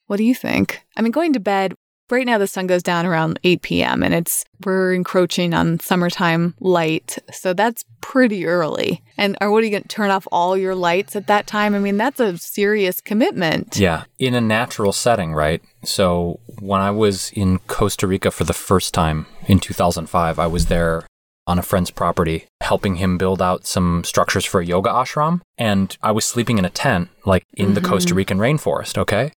What 0.06 0.18
do 0.18 0.24
you 0.24 0.34
think? 0.34 0.82
I 0.96 1.02
mean, 1.02 1.12
going 1.12 1.32
to 1.32 1.40
bed 1.40 1.74
right 2.10 2.26
now 2.26 2.38
the 2.38 2.46
sun 2.46 2.66
goes 2.66 2.82
down 2.82 3.06
around 3.06 3.38
8 3.44 3.62
p.m. 3.62 4.02
and 4.02 4.14
it's 4.14 4.44
we're 4.64 4.94
encroaching 4.94 5.54
on 5.54 5.80
summertime 5.80 6.54
light. 6.60 7.18
So 7.32 7.52
that's 7.52 7.84
pretty 8.00 8.46
early. 8.46 9.02
And 9.16 9.36
are 9.40 9.50
what 9.50 9.62
are 9.62 9.66
you 9.66 9.72
going 9.72 9.82
to 9.82 9.88
turn 9.88 10.10
off 10.10 10.26
all 10.30 10.56
your 10.56 10.74
lights 10.74 11.16
at 11.16 11.26
that 11.26 11.46
time? 11.46 11.74
I 11.74 11.78
mean, 11.78 11.96
that's 11.96 12.20
a 12.20 12.38
serious 12.38 13.00
commitment. 13.00 13.76
Yeah, 13.76 14.04
in 14.18 14.34
a 14.34 14.40
natural 14.40 14.92
setting, 14.92 15.34
right? 15.34 15.62
So 15.84 16.40
when 16.60 16.80
I 16.80 16.90
was 16.90 17.30
in 17.32 17.58
Costa 17.60 18.06
Rica 18.06 18.30
for 18.30 18.44
the 18.44 18.52
first 18.52 18.94
time 18.94 19.26
in 19.46 19.58
2005, 19.58 20.38
I 20.38 20.46
was 20.46 20.66
there 20.66 21.06
on 21.46 21.58
a 21.58 21.62
friend's 21.62 21.90
property 21.90 22.46
helping 22.60 22.96
him 22.96 23.16
build 23.18 23.40
out 23.40 23.66
some 23.66 24.02
structures 24.04 24.44
for 24.44 24.60
a 24.60 24.66
yoga 24.66 24.90
ashram. 24.90 25.40
And 25.56 25.96
I 26.02 26.10
was 26.12 26.24
sleeping 26.24 26.58
in 26.58 26.64
a 26.64 26.70
tent, 26.70 27.08
like 27.24 27.44
in 27.54 27.74
the 27.74 27.80
Costa 27.80 28.08
mm-hmm. 28.08 28.16
Rican 28.16 28.38
rainforest, 28.38 28.98
okay? 28.98 29.32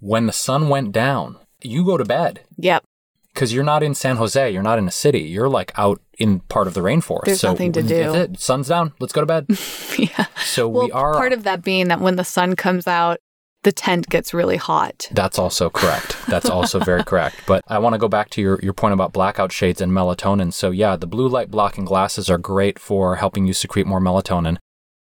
When 0.00 0.26
the 0.26 0.32
sun 0.32 0.68
went 0.68 0.92
down, 0.92 1.38
you 1.62 1.84
go 1.84 1.96
to 1.96 2.04
bed 2.04 2.40
Yep. 2.56 2.84
because 3.32 3.52
you're 3.52 3.64
not 3.64 3.82
in 3.82 3.94
San 3.94 4.16
Jose, 4.16 4.50
you're 4.52 4.62
not 4.62 4.78
in 4.78 4.86
a 4.86 4.92
city, 4.92 5.20
you're 5.20 5.48
like 5.48 5.72
out 5.76 6.00
in 6.18 6.40
part 6.40 6.66
of 6.66 6.74
the 6.74 6.80
rainforest. 6.82 7.24
There's 7.24 7.40
so 7.40 7.50
nothing 7.50 7.72
to 7.72 7.82
that's 7.82 8.12
do. 8.12 8.20
it. 8.20 8.38
Sun's 8.40 8.68
down, 8.68 8.92
let's 9.00 9.12
go 9.12 9.22
to 9.22 9.26
bed. 9.26 9.46
yeah. 9.98 10.26
So 10.44 10.68
Well, 10.68 10.84
we 10.84 10.92
are 10.92 11.14
part 11.14 11.32
of 11.32 11.44
that 11.44 11.62
being 11.62 11.88
that 11.88 12.00
when 12.00 12.16
the 12.16 12.24
sun 12.24 12.54
comes 12.56 12.86
out, 12.86 13.18
the 13.62 13.72
tent 13.72 14.08
gets 14.08 14.32
really 14.32 14.56
hot. 14.56 15.08
That's 15.10 15.38
also 15.38 15.68
correct. 15.68 16.16
That's 16.28 16.48
also 16.48 16.78
very 16.78 17.04
correct. 17.06 17.36
But 17.46 17.64
I 17.68 17.78
want 17.78 17.94
to 17.94 17.98
go 17.98 18.08
back 18.08 18.30
to 18.30 18.40
your, 18.40 18.60
your 18.62 18.72
point 18.72 18.94
about 18.94 19.12
blackout 19.12 19.52
shades 19.52 19.80
and 19.80 19.92
melatonin. 19.92 20.52
So, 20.52 20.70
yeah, 20.70 20.96
the 20.96 21.06
blue 21.06 21.28
light 21.28 21.50
blocking 21.50 21.84
glasses 21.84 22.30
are 22.30 22.38
great 22.38 22.78
for 22.78 23.16
helping 23.16 23.46
you 23.46 23.52
secrete 23.52 23.86
more 23.86 24.00
melatonin. 24.00 24.58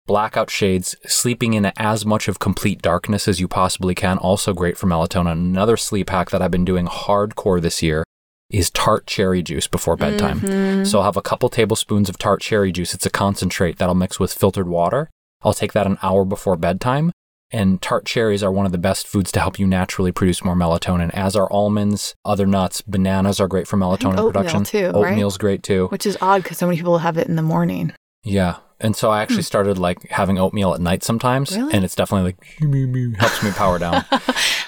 Blackout 0.06 0.50
shades, 0.50 0.94
sleeping 1.04 1.54
in 1.54 1.66
as 1.76 2.06
much 2.06 2.28
of 2.28 2.38
complete 2.38 2.80
darkness 2.80 3.26
as 3.26 3.40
you 3.40 3.48
possibly 3.48 3.94
can, 3.94 4.18
also 4.18 4.54
great 4.54 4.78
for 4.78 4.86
melatonin. 4.86 5.32
Another 5.32 5.76
sleep 5.76 6.10
hack 6.10 6.30
that 6.30 6.40
I've 6.40 6.50
been 6.50 6.64
doing 6.64 6.86
hardcore 6.86 7.60
this 7.60 7.82
year 7.82 8.04
is 8.48 8.70
tart 8.70 9.06
cherry 9.06 9.42
juice 9.42 9.66
before 9.66 9.96
bedtime. 9.96 10.40
Mm-hmm. 10.40 10.84
So 10.84 10.98
I'll 10.98 11.04
have 11.04 11.16
a 11.16 11.22
couple 11.22 11.48
tablespoons 11.48 12.08
of 12.08 12.18
tart 12.18 12.40
cherry 12.40 12.70
juice. 12.70 12.94
It's 12.94 13.04
a 13.04 13.10
concentrate 13.10 13.78
that'll 13.78 13.96
mix 13.96 14.20
with 14.20 14.32
filtered 14.32 14.68
water. 14.68 15.10
I'll 15.42 15.52
take 15.52 15.72
that 15.72 15.86
an 15.86 15.98
hour 16.02 16.24
before 16.24 16.56
bedtime. 16.56 17.10
And 17.52 17.80
tart 17.80 18.04
cherries 18.06 18.42
are 18.42 18.50
one 18.50 18.66
of 18.66 18.72
the 18.72 18.78
best 18.78 19.06
foods 19.06 19.30
to 19.32 19.40
help 19.40 19.58
you 19.58 19.66
naturally 19.68 20.10
produce 20.10 20.44
more 20.44 20.56
melatonin, 20.56 21.10
as 21.14 21.36
are 21.36 21.50
almonds, 21.52 22.14
other 22.24 22.44
nuts. 22.46 22.82
Bananas 22.82 23.38
are 23.40 23.46
great 23.46 23.68
for 23.68 23.76
melatonin 23.76 24.14
oatmeal 24.18 24.32
production. 24.32 24.64
too, 24.64 24.86
right? 24.90 25.12
Oatmeal's 25.12 25.38
great 25.38 25.62
too. 25.62 25.86
Which 25.88 26.06
is 26.06 26.18
odd 26.20 26.42
because 26.42 26.58
so 26.58 26.66
many 26.66 26.76
people 26.76 26.98
have 26.98 27.16
it 27.18 27.28
in 27.28 27.36
the 27.36 27.42
morning. 27.42 27.92
Yeah. 28.24 28.56
And 28.80 28.94
so 28.94 29.10
I 29.10 29.22
actually 29.22 29.42
started 29.44 29.78
like 29.78 30.02
having 30.10 30.38
oatmeal 30.38 30.74
at 30.74 30.80
night 30.80 31.02
sometimes. 31.02 31.54
Hmm. 31.54 31.60
Really? 31.62 31.74
And 31.74 31.84
it's 31.84 31.94
definitely 31.94 32.34
like 32.36 33.16
helps 33.18 33.42
me 33.42 33.50
power 33.52 33.78
down. 33.78 34.04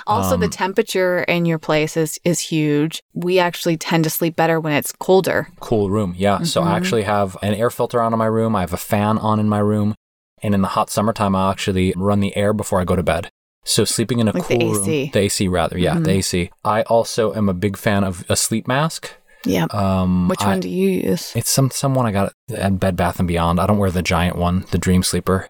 Also, 0.07 0.38
the 0.38 0.47
Um, 0.47 0.51
temperature 0.51 1.19
in 1.25 1.45
your 1.45 1.59
place 1.59 1.95
is 1.95 2.19
is 2.25 2.41
huge. 2.41 3.03
We 3.12 3.38
actually 3.38 3.77
tend 3.77 4.05
to 4.05 4.11
sleep 4.11 4.37
better 4.37 4.59
when 4.59 4.73
it's 4.73 4.91
colder. 4.93 5.49
cool 5.61 5.91
room. 5.91 6.14
Yeah. 6.17 6.45
So 6.45 6.62
Mm-hmm. 6.62 6.71
I 6.71 6.77
actually 6.79 7.03
have 7.03 7.37
an 7.43 7.53
air 7.53 7.69
filter 7.69 8.01
on 8.01 8.14
in 8.14 8.19
my 8.19 8.25
room. 8.25 8.57
I 8.57 8.61
have 8.62 8.73
a 8.73 8.79
fan 8.79 9.19
on 9.19 9.38
in 9.38 9.51
my 9.51 9.59
room. 9.59 9.95
And 10.42 10.55
in 10.55 10.62
the 10.62 10.68
hot 10.68 10.90
summertime, 10.90 11.35
I'll 11.37 11.51
actually 11.51 11.92
run 11.96 12.20
the 12.20 12.37
air 12.37 12.53
before 12.53 12.81
I 12.81 12.85
go 12.85 12.96
to 12.96 13.03
bed. 13.03 13.31
So 13.64 13.85
sleeping 13.85 14.18
in 14.20 14.29
a 14.29 14.33
Like 14.33 14.48
the 14.48 14.59
cool 14.59 14.70
AC. 14.72 15.03
room, 15.03 15.11
the 15.12 15.18
AC 15.20 15.48
rather, 15.48 15.77
yeah, 15.79 15.96
Mhm. 15.96 16.05
the 16.05 16.11
AC. 16.12 16.51
I 16.64 16.83
also 16.83 17.35
am 17.35 17.48
a 17.48 17.55
big 17.55 17.77
fan 17.77 18.03
of 18.05 18.24
a 18.29 18.37
sleep 18.37 18.66
mask. 18.66 19.11
Yeah. 19.44 19.66
Um, 19.70 20.29
Which 20.29 20.42
I- 20.42 20.46
one 20.48 20.61
do 20.61 20.68
you 20.68 20.88
use? 21.11 21.33
It's 21.37 21.51
some 21.51 21.70
someone 21.70 22.07
I 22.07 22.12
got 22.12 22.33
at 22.55 22.81
Bed 22.81 22.96
Bath 22.96 23.18
and 23.18 23.29
Beyond. 23.29 23.61
I 23.61 23.66
don't 23.66 23.79
wear 23.79 23.90
the 23.90 24.03
giant 24.03 24.37
one, 24.37 24.64
the 24.70 24.79
Dream 24.79 25.03
Sleeper. 25.03 25.48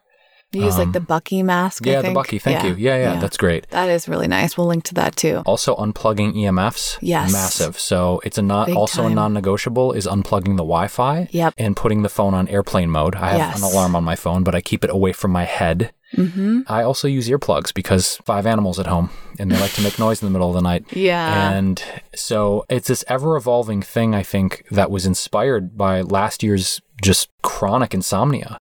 You 0.53 0.65
use 0.65 0.79
like 0.79 0.87
um, 0.87 0.93
the 0.93 1.01
Bucky 1.01 1.43
mask. 1.43 1.85
Yeah, 1.85 2.01
the? 2.01 2.13
Bucky. 2.13 2.39
Thank 2.39 2.65
you. 2.65 2.75
Yeah, 2.75 2.97
yeah, 2.97 3.21
that's 3.21 3.37
great. 3.37 3.69
that 3.69 3.91
is 3.91 4.09
really 4.09 4.29
nice. 4.29 4.57
We'll 4.57 4.67
link 4.67 4.85
to 4.85 4.95
that 4.95 5.15
too. 5.15 5.43
Also, 5.45 5.77
unplugging 5.77 6.33
EMFs. 6.35 6.97
Yes. 7.03 7.33
Massive. 7.33 7.79
So 7.79 8.21
it's 8.25 8.39
a 8.39 8.43
not 8.43 8.69
Big 8.69 8.77
also 8.77 9.07
a 9.07 9.11
non-negotiable 9.11 9.93
is 9.93 10.07
unplugging 10.07 10.57
the 10.57 10.65
Wi-Fi. 10.65 11.29
Yep. 11.33 11.55
And 11.59 11.77
putting 11.77 12.01
the 12.03 12.09
phone 12.09 12.33
on 12.33 12.49
airplane 12.49 12.91
mode. 12.91 13.15
I 13.17 13.29
have 13.31 13.39
Yes. 13.39 13.59
an 13.59 13.65
alarm 13.65 13.95
on 13.95 14.05
my 14.05 14.17
phone, 14.17 14.43
but 14.43 14.55
I 14.55 14.61
keep 14.63 14.85
it 14.85 14.91
away 14.91 15.13
from 15.13 15.33
my 15.33 15.45
head. 15.45 15.93
Mm-hmm. 16.17 16.61
I 16.67 16.83
also 16.83 17.07
use 17.07 17.29
earplugs 17.29 17.75
because 17.75 18.17
five 18.25 18.47
animals 18.47 18.79
at 18.79 18.87
home 18.87 19.11
and 19.39 19.51
they 19.53 19.61
like 19.61 19.73
to 19.73 19.83
make 19.83 19.99
noise 19.99 20.23
in 20.23 20.27
the 20.27 20.33
middle 20.33 20.49
of 20.49 20.55
the 20.55 20.63
night. 20.63 20.87
Yeah. 20.97 21.51
And 21.53 21.83
so 22.15 22.65
it's 22.71 22.89
this 22.89 23.05
ever 23.09 23.37
evolving 23.37 23.83
thing, 23.83 24.15
I 24.15 24.23
think, 24.23 24.65
that 24.71 24.91
was 24.91 25.05
inspired 25.05 25.77
by 25.77 26.01
last 26.01 26.43
year's 26.43 26.81
just 27.03 27.29
chronic 27.43 27.93
insomnia. 27.93 28.57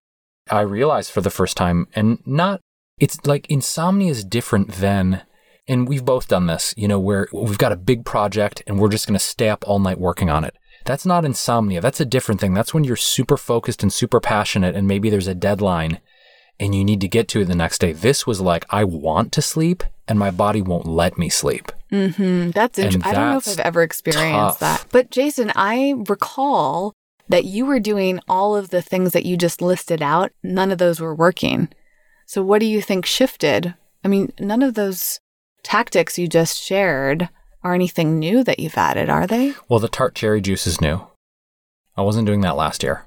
I 0.50 0.60
realized 0.60 1.10
for 1.10 1.20
the 1.20 1.30
first 1.30 1.56
time, 1.56 1.88
and 1.94 2.18
not, 2.26 2.60
it's 2.98 3.24
like 3.26 3.48
insomnia 3.48 4.10
is 4.10 4.24
different 4.24 4.72
than, 4.72 5.22
and 5.66 5.88
we've 5.88 6.04
both 6.04 6.28
done 6.28 6.46
this, 6.46 6.74
you 6.76 6.88
know, 6.88 6.98
where 6.98 7.28
we've 7.32 7.58
got 7.58 7.72
a 7.72 7.76
big 7.76 8.04
project 8.04 8.62
and 8.66 8.78
we're 8.78 8.88
just 8.88 9.06
going 9.06 9.18
to 9.18 9.24
stay 9.24 9.48
up 9.48 9.64
all 9.66 9.78
night 9.78 10.00
working 10.00 10.30
on 10.30 10.44
it. 10.44 10.56
That's 10.84 11.06
not 11.06 11.24
insomnia. 11.24 11.80
That's 11.80 12.00
a 12.00 12.06
different 12.06 12.40
thing. 12.40 12.54
That's 12.54 12.72
when 12.72 12.84
you're 12.84 12.96
super 12.96 13.36
focused 13.36 13.82
and 13.82 13.92
super 13.92 14.20
passionate, 14.20 14.74
and 14.74 14.88
maybe 14.88 15.10
there's 15.10 15.26
a 15.26 15.34
deadline 15.34 16.00
and 16.60 16.74
you 16.74 16.84
need 16.84 17.00
to 17.00 17.08
get 17.08 17.28
to 17.28 17.40
it 17.40 17.44
the 17.44 17.54
next 17.54 17.78
day. 17.78 17.92
This 17.92 18.26
was 18.26 18.40
like, 18.40 18.66
I 18.70 18.84
want 18.84 19.32
to 19.32 19.42
sleep 19.42 19.84
and 20.08 20.18
my 20.18 20.30
body 20.30 20.62
won't 20.62 20.86
let 20.86 21.18
me 21.18 21.28
sleep. 21.28 21.70
Mm-hmm. 21.92 22.50
That's 22.50 22.78
interesting. 22.78 23.02
I 23.04 23.14
don't 23.14 23.30
know 23.30 23.38
if 23.38 23.48
I've 23.48 23.60
ever 23.60 23.82
experienced 23.82 24.58
tough. 24.58 24.60
that. 24.60 24.86
But 24.90 25.10
Jason, 25.10 25.52
I 25.54 25.94
recall 26.08 26.94
that 27.28 27.44
you 27.44 27.66
were 27.66 27.80
doing 27.80 28.20
all 28.28 28.56
of 28.56 28.70
the 28.70 28.82
things 28.82 29.12
that 29.12 29.26
you 29.26 29.36
just 29.36 29.60
listed 29.62 30.02
out. 30.02 30.32
None 30.42 30.70
of 30.70 30.78
those 30.78 31.00
were 31.00 31.14
working. 31.14 31.68
So 32.26 32.42
what 32.42 32.60
do 32.60 32.66
you 32.66 32.80
think 32.82 33.06
shifted? 33.06 33.74
I 34.04 34.08
mean, 34.08 34.32
none 34.38 34.62
of 34.62 34.74
those 34.74 35.20
tactics 35.62 36.18
you 36.18 36.28
just 36.28 36.60
shared 36.62 37.28
are 37.62 37.74
anything 37.74 38.18
new 38.18 38.44
that 38.44 38.58
you've 38.60 38.78
added, 38.78 39.08
are 39.10 39.26
they? 39.26 39.54
Well, 39.68 39.80
the 39.80 39.88
tart 39.88 40.14
cherry 40.14 40.40
juice 40.40 40.66
is 40.66 40.80
new. 40.80 41.00
I 41.96 42.02
wasn't 42.02 42.26
doing 42.26 42.40
that 42.42 42.56
last 42.56 42.82
year. 42.82 43.06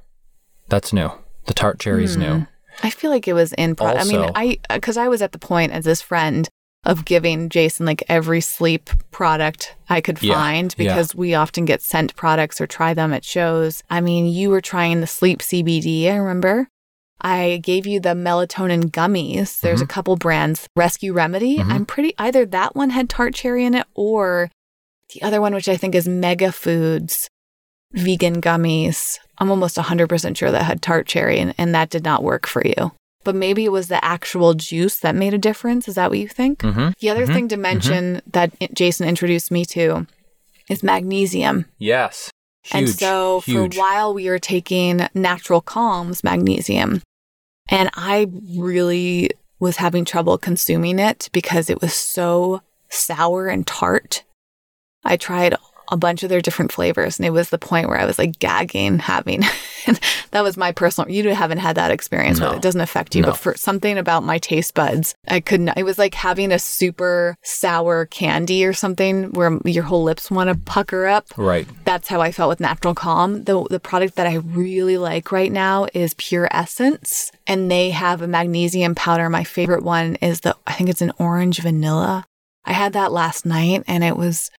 That's 0.67 0.91
new. 0.93 1.11
The 1.45 1.53
tart 1.53 1.79
cherry 1.79 2.03
is 2.03 2.15
Hmm. 2.15 2.21
new. 2.21 2.47
I 2.83 2.89
feel 2.89 3.09
like 3.11 3.27
it 3.27 3.33
was 3.33 3.53
in. 3.53 3.75
Pro- 3.75 3.87
I 3.87 4.03
mean, 4.05 4.29
I 4.35 4.57
because 4.69 4.97
I 4.97 5.07
was 5.07 5.21
at 5.21 5.31
the 5.33 5.39
point 5.39 5.71
as 5.71 5.85
this 5.85 6.01
friend 6.01 6.47
of 6.83 7.05
giving 7.05 7.47
Jason 7.49 7.85
like 7.85 8.03
every 8.09 8.41
sleep 8.41 8.89
product 9.11 9.75
I 9.89 10.01
could 10.01 10.21
Yeah, 10.21 10.33
find 10.35 10.73
yeah. 10.77 10.87
because 10.93 11.13
we 11.13 11.35
often 11.35 11.65
get 11.65 11.81
sent 11.81 12.15
products 12.15 12.59
or 12.59 12.65
try 12.67 12.93
them 12.93 13.13
at 13.13 13.23
shows. 13.23 13.83
I 13.89 14.01
mean, 14.01 14.25
you 14.25 14.49
were 14.49 14.61
trying 14.61 14.99
the 15.01 15.07
sleep 15.07 15.39
CBD. 15.39 16.11
I 16.11 16.15
remember. 16.15 16.67
I 17.23 17.59
gave 17.61 17.85
you 17.85 17.99
the 17.99 18.15
melatonin 18.15 18.85
gummies. 18.89 19.59
There's 19.59 19.81
a 19.81 19.85
couple 19.85 20.15
brands, 20.15 20.67
Rescue 20.75 21.13
Remedy. 21.13 21.57
Mhm. 21.59 21.71
I'm 21.71 21.85
pretty 21.85 22.15
either 22.17 22.47
that 22.47 22.75
one 22.75 22.89
had 22.89 23.09
tart 23.09 23.35
cherry 23.35 23.63
in 23.63 23.75
it 23.75 23.85
or 23.93 24.49
the 25.13 25.21
other 25.21 25.39
one, 25.39 25.53
which 25.53 25.69
I 25.69 25.77
think 25.77 25.93
is 25.93 26.07
Mega 26.07 26.51
Foods 26.51 27.29
vegan 27.93 28.41
gummies. 28.41 29.19
I'm 29.37 29.51
almost 29.51 29.77
100% 29.77 30.35
sure 30.35 30.49
that 30.49 30.63
had 30.63 30.81
tart 30.81 31.05
cherry 31.05 31.37
and, 31.37 31.53
and 31.59 31.75
that 31.75 31.91
did 31.91 32.03
not 32.03 32.23
work 32.23 32.47
for 32.47 32.63
you. 32.65 32.91
But 33.23 33.35
maybe 33.35 33.65
it 33.65 33.71
was 33.71 33.87
the 33.87 34.03
actual 34.03 34.53
juice 34.55 34.97
that 34.99 35.15
made 35.15 35.33
a 35.33 35.37
difference. 35.37 35.87
Is 35.87 35.95
that 35.95 36.09
what 36.09 36.19
you 36.19 36.27
think? 36.27 36.59
Mm-hmm. 36.59 36.89
The 36.99 37.09
other 37.09 37.27
Mhm. 37.27 37.33
thing 37.33 37.47
to 37.49 37.57
mention 37.57 38.21
that 38.31 38.51
Jason 38.73 39.07
introduced 39.07 39.51
me 39.51 39.63
to 39.65 40.07
is 40.69 40.81
magnesium. 40.83 41.65
Yes. 41.77 42.29
Huge. 42.63 42.89
and 42.89 42.89
so 42.89 43.41
huge. 43.41 43.73
for 43.75 43.79
a 43.79 43.81
while 43.81 44.13
we 44.13 44.29
were 44.29 44.37
taking 44.37 45.07
Natural 45.15 45.61
Calms 45.61 46.23
magnesium. 46.23 47.01
And 47.69 47.89
I 47.95 48.27
really 48.55 49.31
was 49.59 49.77
having 49.77 50.05
trouble 50.05 50.37
consuming 50.37 50.99
it 50.99 51.27
because 51.31 51.69
it 51.71 51.81
was 51.81 51.93
so 51.95 52.61
sour 52.89 53.47
and 53.47 53.65
tart. 53.65 54.23
I 55.03 55.17
tried 55.17 55.55
a 55.91 55.97
bunch 55.97 56.23
of 56.23 56.29
their 56.29 56.41
different 56.41 56.71
flavors 56.71 57.19
and 57.19 57.25
it 57.25 57.31
was 57.31 57.49
the 57.49 57.57
point 57.57 57.87
where 57.89 57.99
I 57.99 58.05
was 58.05 58.17
like 58.17 58.39
gagging 58.39 58.97
having 58.99 59.41
that 60.31 60.41
was 60.41 60.57
my 60.57 60.71
personal 60.71 61.09
you 61.11 61.27
haven't 61.35 61.57
had 61.59 61.75
that 61.75 61.91
experience 61.91 62.39
with 62.39 62.49
No. 62.49 62.53
it. 62.53 62.57
It 62.57 62.61
doesn't 62.61 62.81
affect 62.81 63.15
you 63.15 63.21
No. 63.23 63.29
but 63.29 63.37
for 63.37 63.55
something 63.57 63.97
about 63.97 64.23
my 64.23 64.37
taste 64.37 64.73
buds 64.73 65.15
I 65.27 65.39
couldn't 65.39 65.69
it 65.77 65.83
was 65.83 65.97
like 65.97 66.13
having 66.13 66.51
a 66.51 66.59
super 66.59 67.35
sour 67.43 68.05
candy 68.05 68.63
or 68.65 68.73
something 68.73 69.31
where 69.31 69.59
your 69.65 69.83
whole 69.83 70.03
lips 70.03 70.31
want 70.31 70.49
to 70.49 70.55
pucker 70.55 71.07
up 71.07 71.25
Right. 71.37 71.67
that's 71.85 72.07
how 72.07 72.21
I 72.21 72.31
felt 72.31 72.49
with 72.49 72.59
Natural 72.59 72.93
Calm. 72.95 73.43
The 73.43 73.63
the 73.69 73.79
product 73.79 74.15
that 74.15 74.27
I 74.27 74.35
really 74.35 74.97
like 74.97 75.31
right 75.31 75.51
now 75.51 75.87
is 75.93 76.13
Pure 76.15 76.47
Essence, 76.51 77.31
and 77.47 77.69
they 77.69 77.89
have 77.91 78.21
a 78.21 78.27
magnesium 78.27 78.95
powder. 78.95 79.29
My 79.29 79.43
favorite 79.43 79.83
one 79.83 80.15
is 80.15 80.41
the 80.41 80.55
I 80.67 80.73
think 80.73 80.89
it's 80.89 81.01
an 81.01 81.11
orange 81.17 81.59
vanilla. 81.59 82.25
I 82.65 82.73
had 82.73 82.93
that 82.93 83.11
last 83.11 83.45
night 83.45 83.83
and 83.87 84.03
it 84.03 84.15
was 84.17 84.51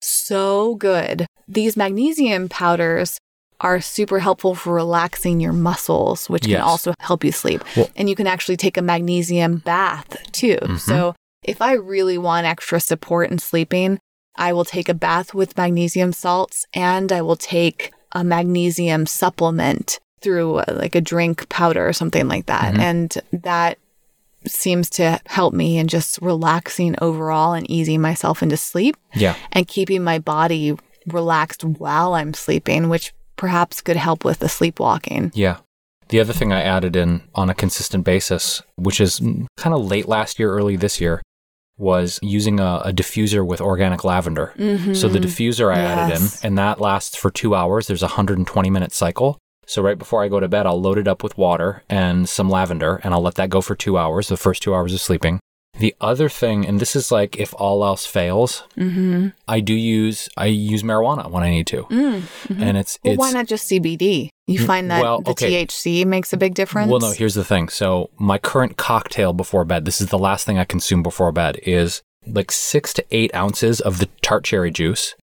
so 0.00 0.74
good. 0.76 1.26
These 1.48 1.76
magnesium 1.76 2.48
powders 2.48 3.18
are 3.60 3.80
super 3.80 4.20
helpful 4.20 4.54
for 4.54 4.72
relaxing 4.72 5.38
your 5.40 5.52
muscles, 5.52 6.30
which 6.30 6.46
Yes. 6.46 6.58
can 6.58 6.66
also 6.66 6.94
help 7.00 7.24
you 7.24 7.32
sleep. 7.32 7.62
Well- 7.76 7.90
and 7.96 8.08
you 8.08 8.14
can 8.16 8.26
actually 8.26 8.56
take 8.56 8.76
a 8.78 8.82
magnesium 8.82 9.58
bath 9.58 10.16
too. 10.32 10.56
Mhm. 10.62 10.78
So 10.80 11.14
if 11.44 11.60
I 11.60 11.72
really 11.74 12.16
want 12.16 12.46
extra 12.46 12.80
support 12.80 13.30
in 13.30 13.38
sleeping, 13.38 13.98
I 14.36 14.52
will 14.54 14.64
take 14.64 14.88
a 14.88 14.94
bath 14.94 15.34
with 15.34 15.58
magnesium 15.58 16.12
salts 16.12 16.64
and 16.72 17.12
I 17.12 17.20
will 17.20 17.36
take 17.36 17.92
a 18.12 18.24
magnesium 18.24 19.04
supplement 19.06 19.98
through 20.22 20.56
uh, 20.56 20.64
like 20.68 20.94
a 20.94 21.00
drink 21.00 21.48
powder 21.50 21.86
or 21.86 21.92
something 21.92 22.28
like 22.28 22.46
that. 22.46 22.74
Mhm. 22.74 22.78
And 22.78 23.16
that 23.42 23.78
seems 24.46 24.88
to 24.90 25.20
help 25.26 25.54
me 25.54 25.78
in 25.78 25.88
just 25.88 26.18
relaxing 26.22 26.94
overall 27.00 27.52
and 27.52 27.70
easing 27.70 28.00
myself 28.00 28.42
into 28.42 28.56
sleep 28.56 28.96
Yeah. 29.14 29.34
and 29.52 29.68
keeping 29.68 30.02
my 30.02 30.18
body 30.18 30.76
relaxed 31.06 31.64
while 31.64 32.14
I'm 32.14 32.34
sleeping, 32.34 32.88
which 32.88 33.12
perhaps 33.36 33.80
could 33.80 33.96
help 33.96 34.24
with 34.24 34.38
the 34.38 34.48
sleepwalking. 34.48 35.32
Yeah. 35.34 35.58
The 36.08 36.20
other 36.20 36.32
thing 36.32 36.52
I 36.52 36.62
added 36.62 36.96
in 36.96 37.22
on 37.34 37.48
a 37.48 37.54
consistent 37.54 38.04
basis, 38.04 38.62
which 38.76 39.00
is 39.00 39.20
kind 39.56 39.74
of 39.74 39.84
late 39.84 40.08
last 40.08 40.38
year, 40.38 40.52
early 40.52 40.76
this 40.76 41.00
year, 41.00 41.22
was 41.78 42.18
using 42.20 42.60
a, 42.60 42.82
a 42.84 42.92
diffuser 42.92 43.46
with 43.46 43.60
organic 43.60 44.04
lavender. 44.04 44.52
So 44.56 44.62
the 45.08 45.18
mm-hmm. 45.18 45.24
diffuser 45.24 45.74
I 45.74 45.80
added 45.80 46.20
in, 46.20 46.28
and 46.42 46.58
that 46.58 46.80
lasts 46.80 47.16
for 47.16 47.30
two 47.30 47.54
hours. 47.54 47.86
There's 47.86 48.02
a 48.02 48.06
120 48.06 48.70
minute 48.70 48.92
cycle. 48.92 49.38
So 49.70 49.82
right 49.82 49.96
before 49.96 50.24
I 50.24 50.26
go 50.26 50.40
to 50.40 50.48
bed, 50.48 50.66
I'll 50.66 50.80
load 50.82 50.98
it 50.98 51.06
up 51.06 51.22
with 51.22 51.38
water 51.38 51.84
and 51.88 52.28
some 52.28 52.50
lavender, 52.50 52.96
and 53.04 53.14
I'll 53.14 53.22
let 53.22 53.36
that 53.36 53.50
go 53.50 53.60
for 53.60 53.76
two 53.76 53.96
hours, 53.96 54.26
the 54.26 54.36
first 54.36 54.64
two 54.64 54.74
hours 54.74 54.92
of 54.92 55.00
sleeping. 55.00 55.38
The 55.78 55.94
other 56.00 56.28
thing, 56.28 56.66
and 56.66 56.80
this 56.80 56.96
is 56.96 57.12
like 57.12 57.36
if 57.38 57.54
all 57.54 57.84
else 57.84 58.04
fails, 58.04 58.64
Mm-hmm. 58.76 59.28
I 59.46 59.60
do 59.60 59.72
use 59.72 60.28
I 60.36 60.46
use 60.46 60.82
marijuana 60.82 61.30
when 61.30 61.44
I 61.44 61.50
need 61.50 61.68
to, 61.68 61.84
Mm. 61.84 62.22
and 62.60 62.76
it's 62.76 62.98
Well, 63.04 63.12
it's 63.14 63.20
why 63.20 63.30
not 63.30 63.46
just 63.46 63.70
CBD? 63.70 64.30
You 64.48 64.58
Mm, 64.58 64.66
find 64.66 64.90
that 64.90 65.02
well, 65.02 65.20
the 65.20 65.30
okay. 65.30 65.64
THC 65.64 66.04
makes 66.04 66.32
a 66.32 66.36
big 66.36 66.54
difference? 66.54 66.90
Well, 66.90 66.98
no, 66.98 67.12
here's 67.12 67.34
the 67.36 67.44
thing. 67.44 67.68
So, 67.68 68.10
my 68.18 68.38
current 68.38 68.76
cocktail 68.76 69.32
before 69.32 69.64
bed, 69.64 69.84
this 69.84 70.00
is 70.00 70.08
the 70.08 70.18
last 70.18 70.44
thing 70.46 70.58
I 70.58 70.64
consume 70.64 71.04
before 71.04 71.30
bed, 71.30 71.60
is 71.62 72.02
like 72.26 72.50
six 72.50 72.92
to 72.94 73.04
eight 73.12 73.32
ounces 73.36 73.80
of 73.80 73.98
the 74.00 74.08
tart 74.20 74.42
cherry 74.42 74.72
juice. 74.72 75.14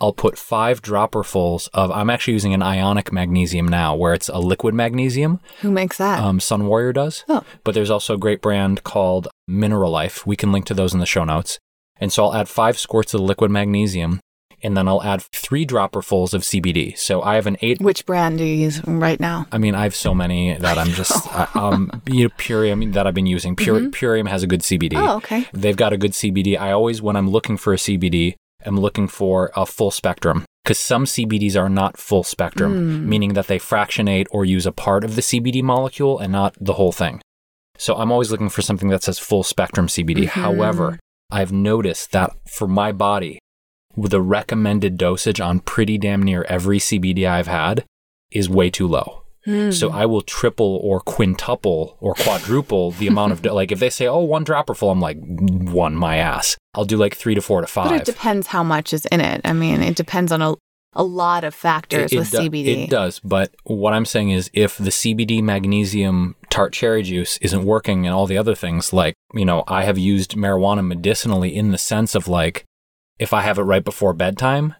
I'll 0.00 0.12
put 0.12 0.38
five 0.38 0.80
dropperfuls 0.80 1.68
of, 1.74 1.90
I'm 1.90 2.10
actually 2.10 2.34
using 2.34 2.54
an 2.54 2.62
ionic 2.62 3.12
magnesium 3.12 3.66
now, 3.66 3.94
where 3.94 4.14
it's 4.14 4.28
a 4.28 4.38
liquid 4.38 4.74
magnesium. 4.74 5.40
Who 5.60 5.70
makes 5.70 5.98
that? 5.98 6.20
Um, 6.20 6.40
Sun 6.40 6.66
Warrior 6.66 6.92
does. 6.92 7.24
Oh. 7.28 7.42
But 7.64 7.74
there's 7.74 7.90
also 7.90 8.14
a 8.14 8.18
great 8.18 8.40
brand 8.40 8.84
called 8.84 9.28
Mineral 9.46 9.90
Life. 9.90 10.26
We 10.26 10.36
can 10.36 10.52
link 10.52 10.66
to 10.66 10.74
those 10.74 10.94
in 10.94 11.00
the 11.00 11.06
show 11.06 11.24
notes. 11.24 11.58
And 12.00 12.12
so 12.12 12.24
I'll 12.24 12.34
add 12.34 12.48
five 12.48 12.78
squirts 12.78 13.12
of 13.12 13.20
the 13.20 13.26
liquid 13.26 13.50
magnesium, 13.50 14.20
and 14.62 14.76
then 14.76 14.88
I'll 14.88 15.02
add 15.02 15.22
three 15.22 15.66
dropperfuls 15.66 16.34
of 16.34 16.42
CBD. 16.42 16.96
So 16.96 17.22
I 17.22 17.34
have 17.34 17.46
an 17.46 17.56
eight 17.60 17.80
Which 17.80 18.06
brand 18.06 18.38
do 18.38 18.44
you 18.44 18.54
use 18.54 18.84
right 18.86 19.18
now? 19.18 19.46
I 19.50 19.58
mean, 19.58 19.74
I 19.74 19.82
have 19.82 19.94
so 19.94 20.14
many 20.14 20.54
that 20.54 20.78
I'm 20.78 20.88
just, 20.88 21.26
I, 21.34 21.48
um, 21.54 22.02
you 22.06 22.24
know, 22.24 22.34
Purium 22.38 22.92
that 22.92 23.06
I've 23.06 23.14
been 23.14 23.26
using. 23.26 23.56
Pure, 23.56 23.80
Purium 23.90 24.28
has 24.28 24.42
a 24.42 24.46
good 24.46 24.60
CBD. 24.60 24.92
Mm-hmm. 24.92 25.08
Oh, 25.08 25.16
okay. 25.16 25.46
They've 25.52 25.76
got 25.76 25.92
a 25.92 25.96
good 25.96 26.12
CBD. 26.12 26.58
I 26.58 26.70
always, 26.70 27.02
when 27.02 27.16
I'm 27.16 27.28
looking 27.28 27.56
for 27.56 27.72
a 27.72 27.76
CBD, 27.76 28.36
I'm 28.64 28.78
looking 28.78 29.08
for 29.08 29.50
a 29.56 29.66
full 29.66 29.90
spectrum 29.90 30.44
because 30.64 30.78
some 30.78 31.04
CBDs 31.04 31.58
are 31.58 31.68
not 31.68 31.96
full 31.96 32.24
spectrum, 32.24 32.72
hmm. 32.72 33.08
meaning 33.08 33.34
that 33.34 33.46
they 33.46 33.58
fractionate 33.58 34.26
or 34.30 34.44
use 34.44 34.66
a 34.66 34.72
part 34.72 35.04
of 35.04 35.16
the 35.16 35.22
CBD 35.22 35.62
molecule 35.62 36.18
and 36.18 36.32
not 36.32 36.56
the 36.60 36.74
whole 36.74 36.92
thing. 36.92 37.20
So 37.78 37.94
I'm 37.94 38.12
always 38.12 38.30
looking 38.30 38.48
for 38.48 38.60
something 38.60 38.88
that 38.88 39.04
says 39.04 39.18
full 39.18 39.44
spectrum 39.44 39.86
CBD. 39.86 40.24
Mm-hmm. 40.24 40.40
However, 40.40 40.98
I've 41.30 41.52
noticed 41.52 42.12
that 42.12 42.32
for 42.50 42.66
my 42.66 42.92
body, 42.92 43.38
the 43.96 44.20
recommended 44.20 44.96
dosage 44.98 45.40
on 45.40 45.60
pretty 45.60 45.96
damn 45.96 46.22
near 46.22 46.44
every 46.48 46.78
CBD 46.78 47.26
I've 47.28 47.46
had 47.46 47.84
is 48.30 48.48
way 48.48 48.68
too 48.68 48.86
low. 48.86 49.17
So 49.72 49.90
I 49.90 50.04
will 50.06 50.22
triple 50.22 50.78
or 50.82 51.00
quintuple 51.00 51.96
or 52.00 52.14
quadruple 52.14 52.90
the 52.92 53.06
amount 53.12 53.32
of 53.32 53.42
do- 53.42 53.52
like 53.52 53.72
if 53.72 53.78
they 53.78 53.90
say 53.90 54.06
oh 54.06 54.18
one 54.20 54.44
dropper 54.44 54.74
full 54.74 54.90
I'm 54.90 55.00
like 55.00 55.18
one 55.20 55.94
my 55.94 56.16
ass. 56.18 56.56
I'll 56.74 56.84
do 56.84 56.96
like 56.96 57.16
3 57.16 57.34
to 57.34 57.40
4 57.42 57.62
to 57.62 57.66
5. 57.66 57.88
But 57.88 58.00
it 58.00 58.04
depends 58.04 58.46
how 58.48 58.62
much 58.62 58.92
is 58.92 59.06
in 59.06 59.20
it. 59.20 59.40
I 59.44 59.52
mean, 59.52 59.82
it 59.82 59.96
depends 59.96 60.30
on 60.30 60.42
a, 60.42 60.54
a 60.92 61.02
lot 61.02 61.42
of 61.44 61.54
factors 61.54 62.12
with 62.12 62.30
do- 62.30 62.38
CBD. 62.38 62.84
It 62.84 62.90
does, 62.90 63.20
but 63.20 63.54
what 63.64 63.94
I'm 63.94 64.04
saying 64.04 64.30
is 64.30 64.50
if 64.52 64.76
the 64.78 64.90
CBD 64.90 65.42
magnesium 65.42 66.36
tart 66.50 66.72
cherry 66.72 67.02
juice 67.02 67.36
isn't 67.38 67.64
working 67.64 68.06
and 68.06 68.14
all 68.14 68.26
the 68.26 68.38
other 68.38 68.54
things, 68.54 68.92
like, 68.92 69.14
you 69.34 69.44
know, 69.44 69.64
I 69.66 69.84
have 69.84 69.98
used 69.98 70.32
marijuana 70.36 70.86
medicinally 70.86 71.54
in 71.56 71.72
the 71.72 71.78
sense 71.78 72.14
of 72.14 72.28
like, 72.28 72.64
if 73.18 73.32
I 73.32 73.42
have 73.42 73.58
it 73.58 73.62
right 73.62 73.84
before 73.84 74.12
bedtime, 74.12 74.74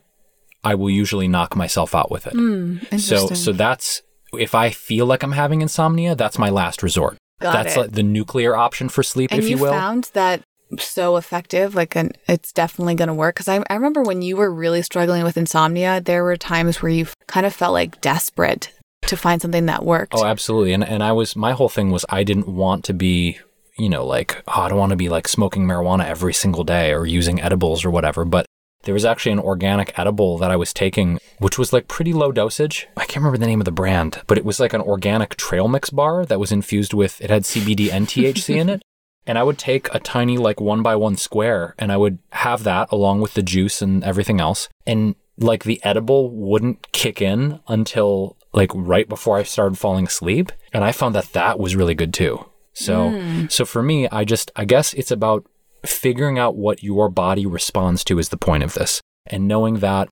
I 0.63 0.75
will 0.75 0.91
usually 0.91 1.27
knock 1.29 1.57
myself 1.57 1.95
out 1.95 2.11
with 2.11 2.27
it. 2.27 2.33
Hmm, 2.35 2.79
so, 2.99 3.29
so 3.29 3.53
that's, 3.53 4.03
if 4.33 4.55
I 4.55 4.71
feel 4.71 5.07
like 5.07 5.23
I'm 5.23 5.33
having 5.33 5.63
insomnia, 5.63 6.15
that's 6.15 6.39
my 6.39 6.51
last 6.51 6.83
resort. 6.83 7.17
Got 7.41 7.53
that's 7.53 7.77
it. 7.77 7.81
like 7.81 7.93
the 7.93 8.03
nuclear 8.03 8.57
option 8.57 8.89
for 8.89 9.03
sleep, 9.03 9.31
and 9.31 9.39
if 9.39 9.49
you, 9.49 9.57
you 9.57 9.63
will. 9.63 9.73
found 9.73 10.11
that 10.15 10.43
so 10.79 11.17
effective 11.17 11.75
like 11.75 11.97
an, 11.97 12.13
it's 12.27 12.53
definitely 12.53 12.95
going 12.95 13.09
to 13.09 13.15
work 13.15 13.35
because 13.35 13.49
I, 13.49 13.63
I 13.71 13.75
remember 13.75 14.03
when 14.03 14.21
you 14.21 14.37
were 14.37 14.53
really 14.53 14.83
struggling 14.83 15.25
with 15.25 15.39
insomnia 15.39 16.01
there 16.01 16.23
were 16.23 16.37
times 16.37 16.83
where 16.83 16.93
you 16.93 17.07
kind 17.27 17.47
of 17.47 17.55
felt 17.55 17.73
like 17.73 18.03
desperate 18.03 18.71
to 19.07 19.17
find 19.17 19.41
something 19.41 19.67
that 19.67 19.85
worked 19.85 20.13
Oh, 20.15 20.25
absolutely. 20.25 20.73
And 20.73 20.85
and 20.85 21.03
I 21.03 21.13
was 21.13 21.37
my 21.37 21.53
whole 21.53 21.69
thing 21.69 21.91
was 21.91 22.05
I 22.09 22.25
didn't 22.25 22.49
want 22.49 22.85
to 22.85 22.93
be, 22.93 23.39
you 23.79 23.89
know, 23.89 24.05
like 24.05 24.43
oh, 24.49 24.63
I 24.63 24.69
don't 24.69 24.79
want 24.79 24.91
to 24.91 24.97
be 24.97 25.09
like 25.09 25.27
smoking 25.29 25.65
marijuana 25.65 26.05
every 26.05 26.35
single 26.35 26.65
day 26.65 26.93
or 26.93 27.07
using 27.07 27.41
edibles 27.41 27.85
or 27.85 27.91
whatever. 27.91 28.25
But 28.25 28.45
there 28.89 28.95
was 28.95 29.05
actually 29.05 29.33
an 29.33 29.39
organic 29.39 29.99
edible 29.99 30.39
that 30.39 30.51
I 30.51 30.57
was 30.57 30.73
taking, 30.73 31.19
which 31.41 31.59
was 31.59 31.75
like 31.75 31.89
pretty 31.89 32.15
low 32.15 32.33
dosage. 32.33 32.89
I 32.97 33.05
can't 33.05 33.17
remember 33.17 33.37
the 33.37 33.45
name 33.45 33.61
of 33.61 33.67
the 33.67 33.71
brand, 33.71 34.23
but 34.27 34.39
it 34.39 34.47
was 34.47 34.59
like 34.59 34.73
an 34.73 34.81
organic 34.81 35.37
trail 35.37 35.69
mix 35.69 35.91
bar 35.91 36.25
that 36.25 36.41
was 36.41 36.53
infused 36.53 36.95
with 36.95 37.21
it 37.21 37.29
had 37.29 37.43
CBD 37.43 37.93
and 37.93 38.07
THC 38.07 38.57
in 38.57 38.71
it. 38.71 38.83
And 39.27 39.37
I 39.37 39.43
would 39.43 39.59
take 39.59 39.95
a 39.95 40.01
tiny 40.01 40.39
like 40.39 40.59
one 40.59 40.83
by 40.83 40.97
one 40.97 41.19
square 41.19 41.75
and 41.79 41.93
I 41.93 41.99
would 41.99 42.19
have 42.31 42.65
that 42.65 42.91
along 42.91 43.21
with 43.21 43.35
the 43.35 43.43
juice 43.43 43.83
and 43.83 44.03
everything 44.03 44.41
else. 44.41 44.71
And 44.87 45.17
like 45.37 45.65
the 45.65 45.85
edible 45.85 46.31
wouldn't 46.31 46.93
kick 46.93 47.21
in 47.21 47.61
until 47.69 48.39
like 48.55 48.71
right 48.75 49.07
before 49.07 49.37
I 49.37 49.43
started 49.43 49.77
falling 49.77 50.07
asleep. 50.07 50.51
And 50.73 50.83
I 50.83 50.93
found 50.93 51.15
that 51.15 51.35
that 51.35 51.61
was 51.61 51.77
really 51.77 51.95
good 51.95 52.15
too. 52.15 52.47
So, 52.73 53.11
hmm. 53.11 53.49
so 53.49 53.67
for 53.67 53.83
me, 53.83 54.09
I 54.09 54.25
just, 54.25 54.51
I 54.57 54.65
guess 54.65 54.95
it's 54.95 55.11
about 55.11 55.45
figuring 55.85 56.39
out 56.39 56.57
what 56.57 56.83
your 56.83 57.09
body 57.09 57.47
responds 57.47 58.05
to 58.05 58.19
is 58.19 58.29
the 58.31 58.37
point 58.37 58.63
of 58.63 58.75
this 58.75 59.01
and 59.27 59.47
knowing 59.49 59.79
that 59.81 60.09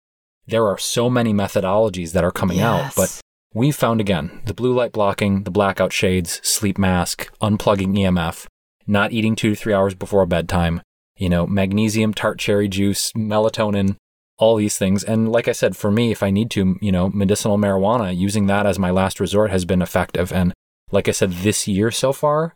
there 0.47 0.67
are 0.67 0.79
so 0.79 1.11
many 1.11 1.33
methodologies 1.33 2.13
that 2.13 2.25
are 2.25 2.31
coming 2.31 2.61
out, 2.61 2.93
but 2.97 3.21
we 3.53 3.73
found 3.73 4.01
again 4.01 4.43
the 4.45 4.55
blue 4.55 4.73
light 4.73 4.93
blocking, 4.93 5.43
the 5.45 5.51
blackout 5.51 5.93
shades, 5.93 6.41
sleep 6.47 6.79
mask, 6.79 7.33
unplugging 7.41 7.97
EMF, 7.97 8.47
not 8.87 9.13
eating 9.13 9.35
two 9.35 9.51
to 9.51 9.57
three 9.57 9.75
hours 9.75 9.95
before 9.95 10.25
bedtime, 10.27 10.83
you 11.17 11.29
know, 11.29 11.47
magnesium, 11.47 12.15
tart 12.15 12.39
cherry 12.39 12.69
juice, 12.69 13.13
melatonin, 13.13 13.97
all 14.39 14.57
these 14.57 14.79
things. 14.79 15.03
And 15.03 15.33
like 15.33 15.49
I 15.49 15.53
said, 15.53 15.77
for 15.77 15.91
me, 15.91 16.13
if 16.13 16.23
I 16.23 16.31
need 16.31 16.51
to, 16.53 16.77
you 16.81 16.93
know, 16.93 17.09
medicinal 17.09 17.59
marijuana, 17.59 18.17
using 18.17 18.47
that 18.47 18.67
as 18.67 18.79
my 18.79 18.91
last 18.91 19.19
resort 19.19 19.51
has 19.51 19.65
been 19.65 19.83
effective. 19.83 20.33
And 20.33 20.53
like 20.93 21.09
I 21.09 21.13
said, 21.13 21.33
this 21.33 21.67
year 21.67 21.91
so 21.91 22.13
far, 22.13 22.55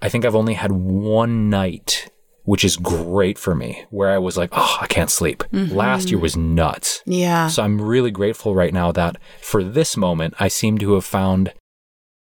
I 0.00 0.08
think 0.08 0.24
I've 0.24 0.34
only 0.34 0.54
had 0.54 0.72
one 0.72 1.48
night, 1.48 2.10
which 2.44 2.64
is 2.64 2.76
great 2.76 3.38
for 3.38 3.54
me, 3.54 3.84
where 3.90 4.10
I 4.10 4.18
was 4.18 4.36
like, 4.36 4.50
oh, 4.52 4.78
I 4.80 4.86
can't 4.86 5.10
sleep. 5.10 5.44
Mm-hmm. 5.52 5.74
Last 5.74 6.10
year 6.10 6.18
was 6.18 6.36
nuts. 6.36 7.02
yeah 7.06 7.48
So 7.48 7.62
I'm 7.62 7.80
really 7.80 8.10
grateful 8.10 8.54
right 8.54 8.72
now 8.72 8.92
that 8.92 9.16
for 9.40 9.62
this 9.62 9.96
moment, 9.96 10.34
I 10.40 10.48
seem 10.48 10.78
to 10.78 10.94
have 10.94 11.04
found 11.04 11.52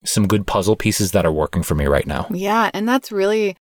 some 0.03 0.27
good 0.27 0.47
puzzle 0.47 0.75
pieces 0.75 1.11
that 1.11 1.25
are 1.25 1.31
working 1.31 1.63
for 1.63 1.75
me 1.75 1.85
right 1.85 2.07
now. 2.07 2.27
Yeah, 2.31 2.71
and 2.73 2.87
that's 2.89 3.11
really 3.11 3.55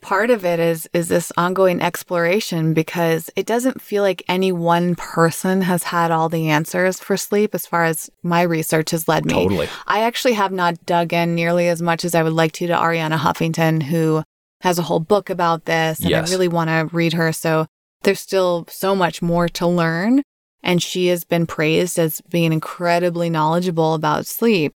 part 0.00 0.30
of 0.30 0.44
it 0.44 0.60
is 0.60 0.88
is 0.92 1.08
this 1.08 1.32
ongoing 1.36 1.82
exploration 1.82 2.72
because 2.72 3.30
it 3.34 3.46
doesn't 3.46 3.82
feel 3.82 4.02
like 4.02 4.22
any 4.28 4.52
one 4.52 4.94
person 4.94 5.62
has 5.62 5.82
had 5.82 6.12
all 6.12 6.28
the 6.28 6.48
answers 6.48 7.00
for 7.00 7.16
sleep 7.16 7.54
as 7.54 7.66
far 7.66 7.84
as 7.84 8.08
my 8.22 8.42
research 8.42 8.90
has 8.92 9.08
led 9.08 9.24
me. 9.24 9.34
Totally. 9.34 9.68
I 9.86 10.02
actually 10.02 10.34
have 10.34 10.52
not 10.52 10.86
dug 10.86 11.12
in 11.12 11.34
nearly 11.34 11.68
as 11.68 11.82
much 11.82 12.04
as 12.04 12.14
I 12.14 12.22
would 12.22 12.32
like 12.32 12.52
to 12.52 12.66
to 12.68 12.74
Arianna 12.74 13.18
Huffington 13.18 13.82
who 13.82 14.22
has 14.62 14.78
a 14.78 14.82
whole 14.82 15.00
book 15.00 15.30
about 15.30 15.64
this 15.66 16.00
and 16.00 16.10
Yes. 16.10 16.28
I 16.28 16.32
really 16.32 16.48
want 16.48 16.68
to 16.68 16.88
read 16.94 17.12
her 17.14 17.32
so 17.32 17.66
there's 18.02 18.20
still 18.20 18.64
so 18.68 18.94
much 18.94 19.22
more 19.22 19.48
to 19.48 19.66
learn 19.66 20.22
and 20.62 20.82
she 20.82 21.06
has 21.08 21.24
been 21.24 21.46
praised 21.46 21.98
as 21.98 22.20
being 22.22 22.52
incredibly 22.52 23.30
knowledgeable 23.30 23.94
about 23.94 24.26
sleep. 24.26 24.72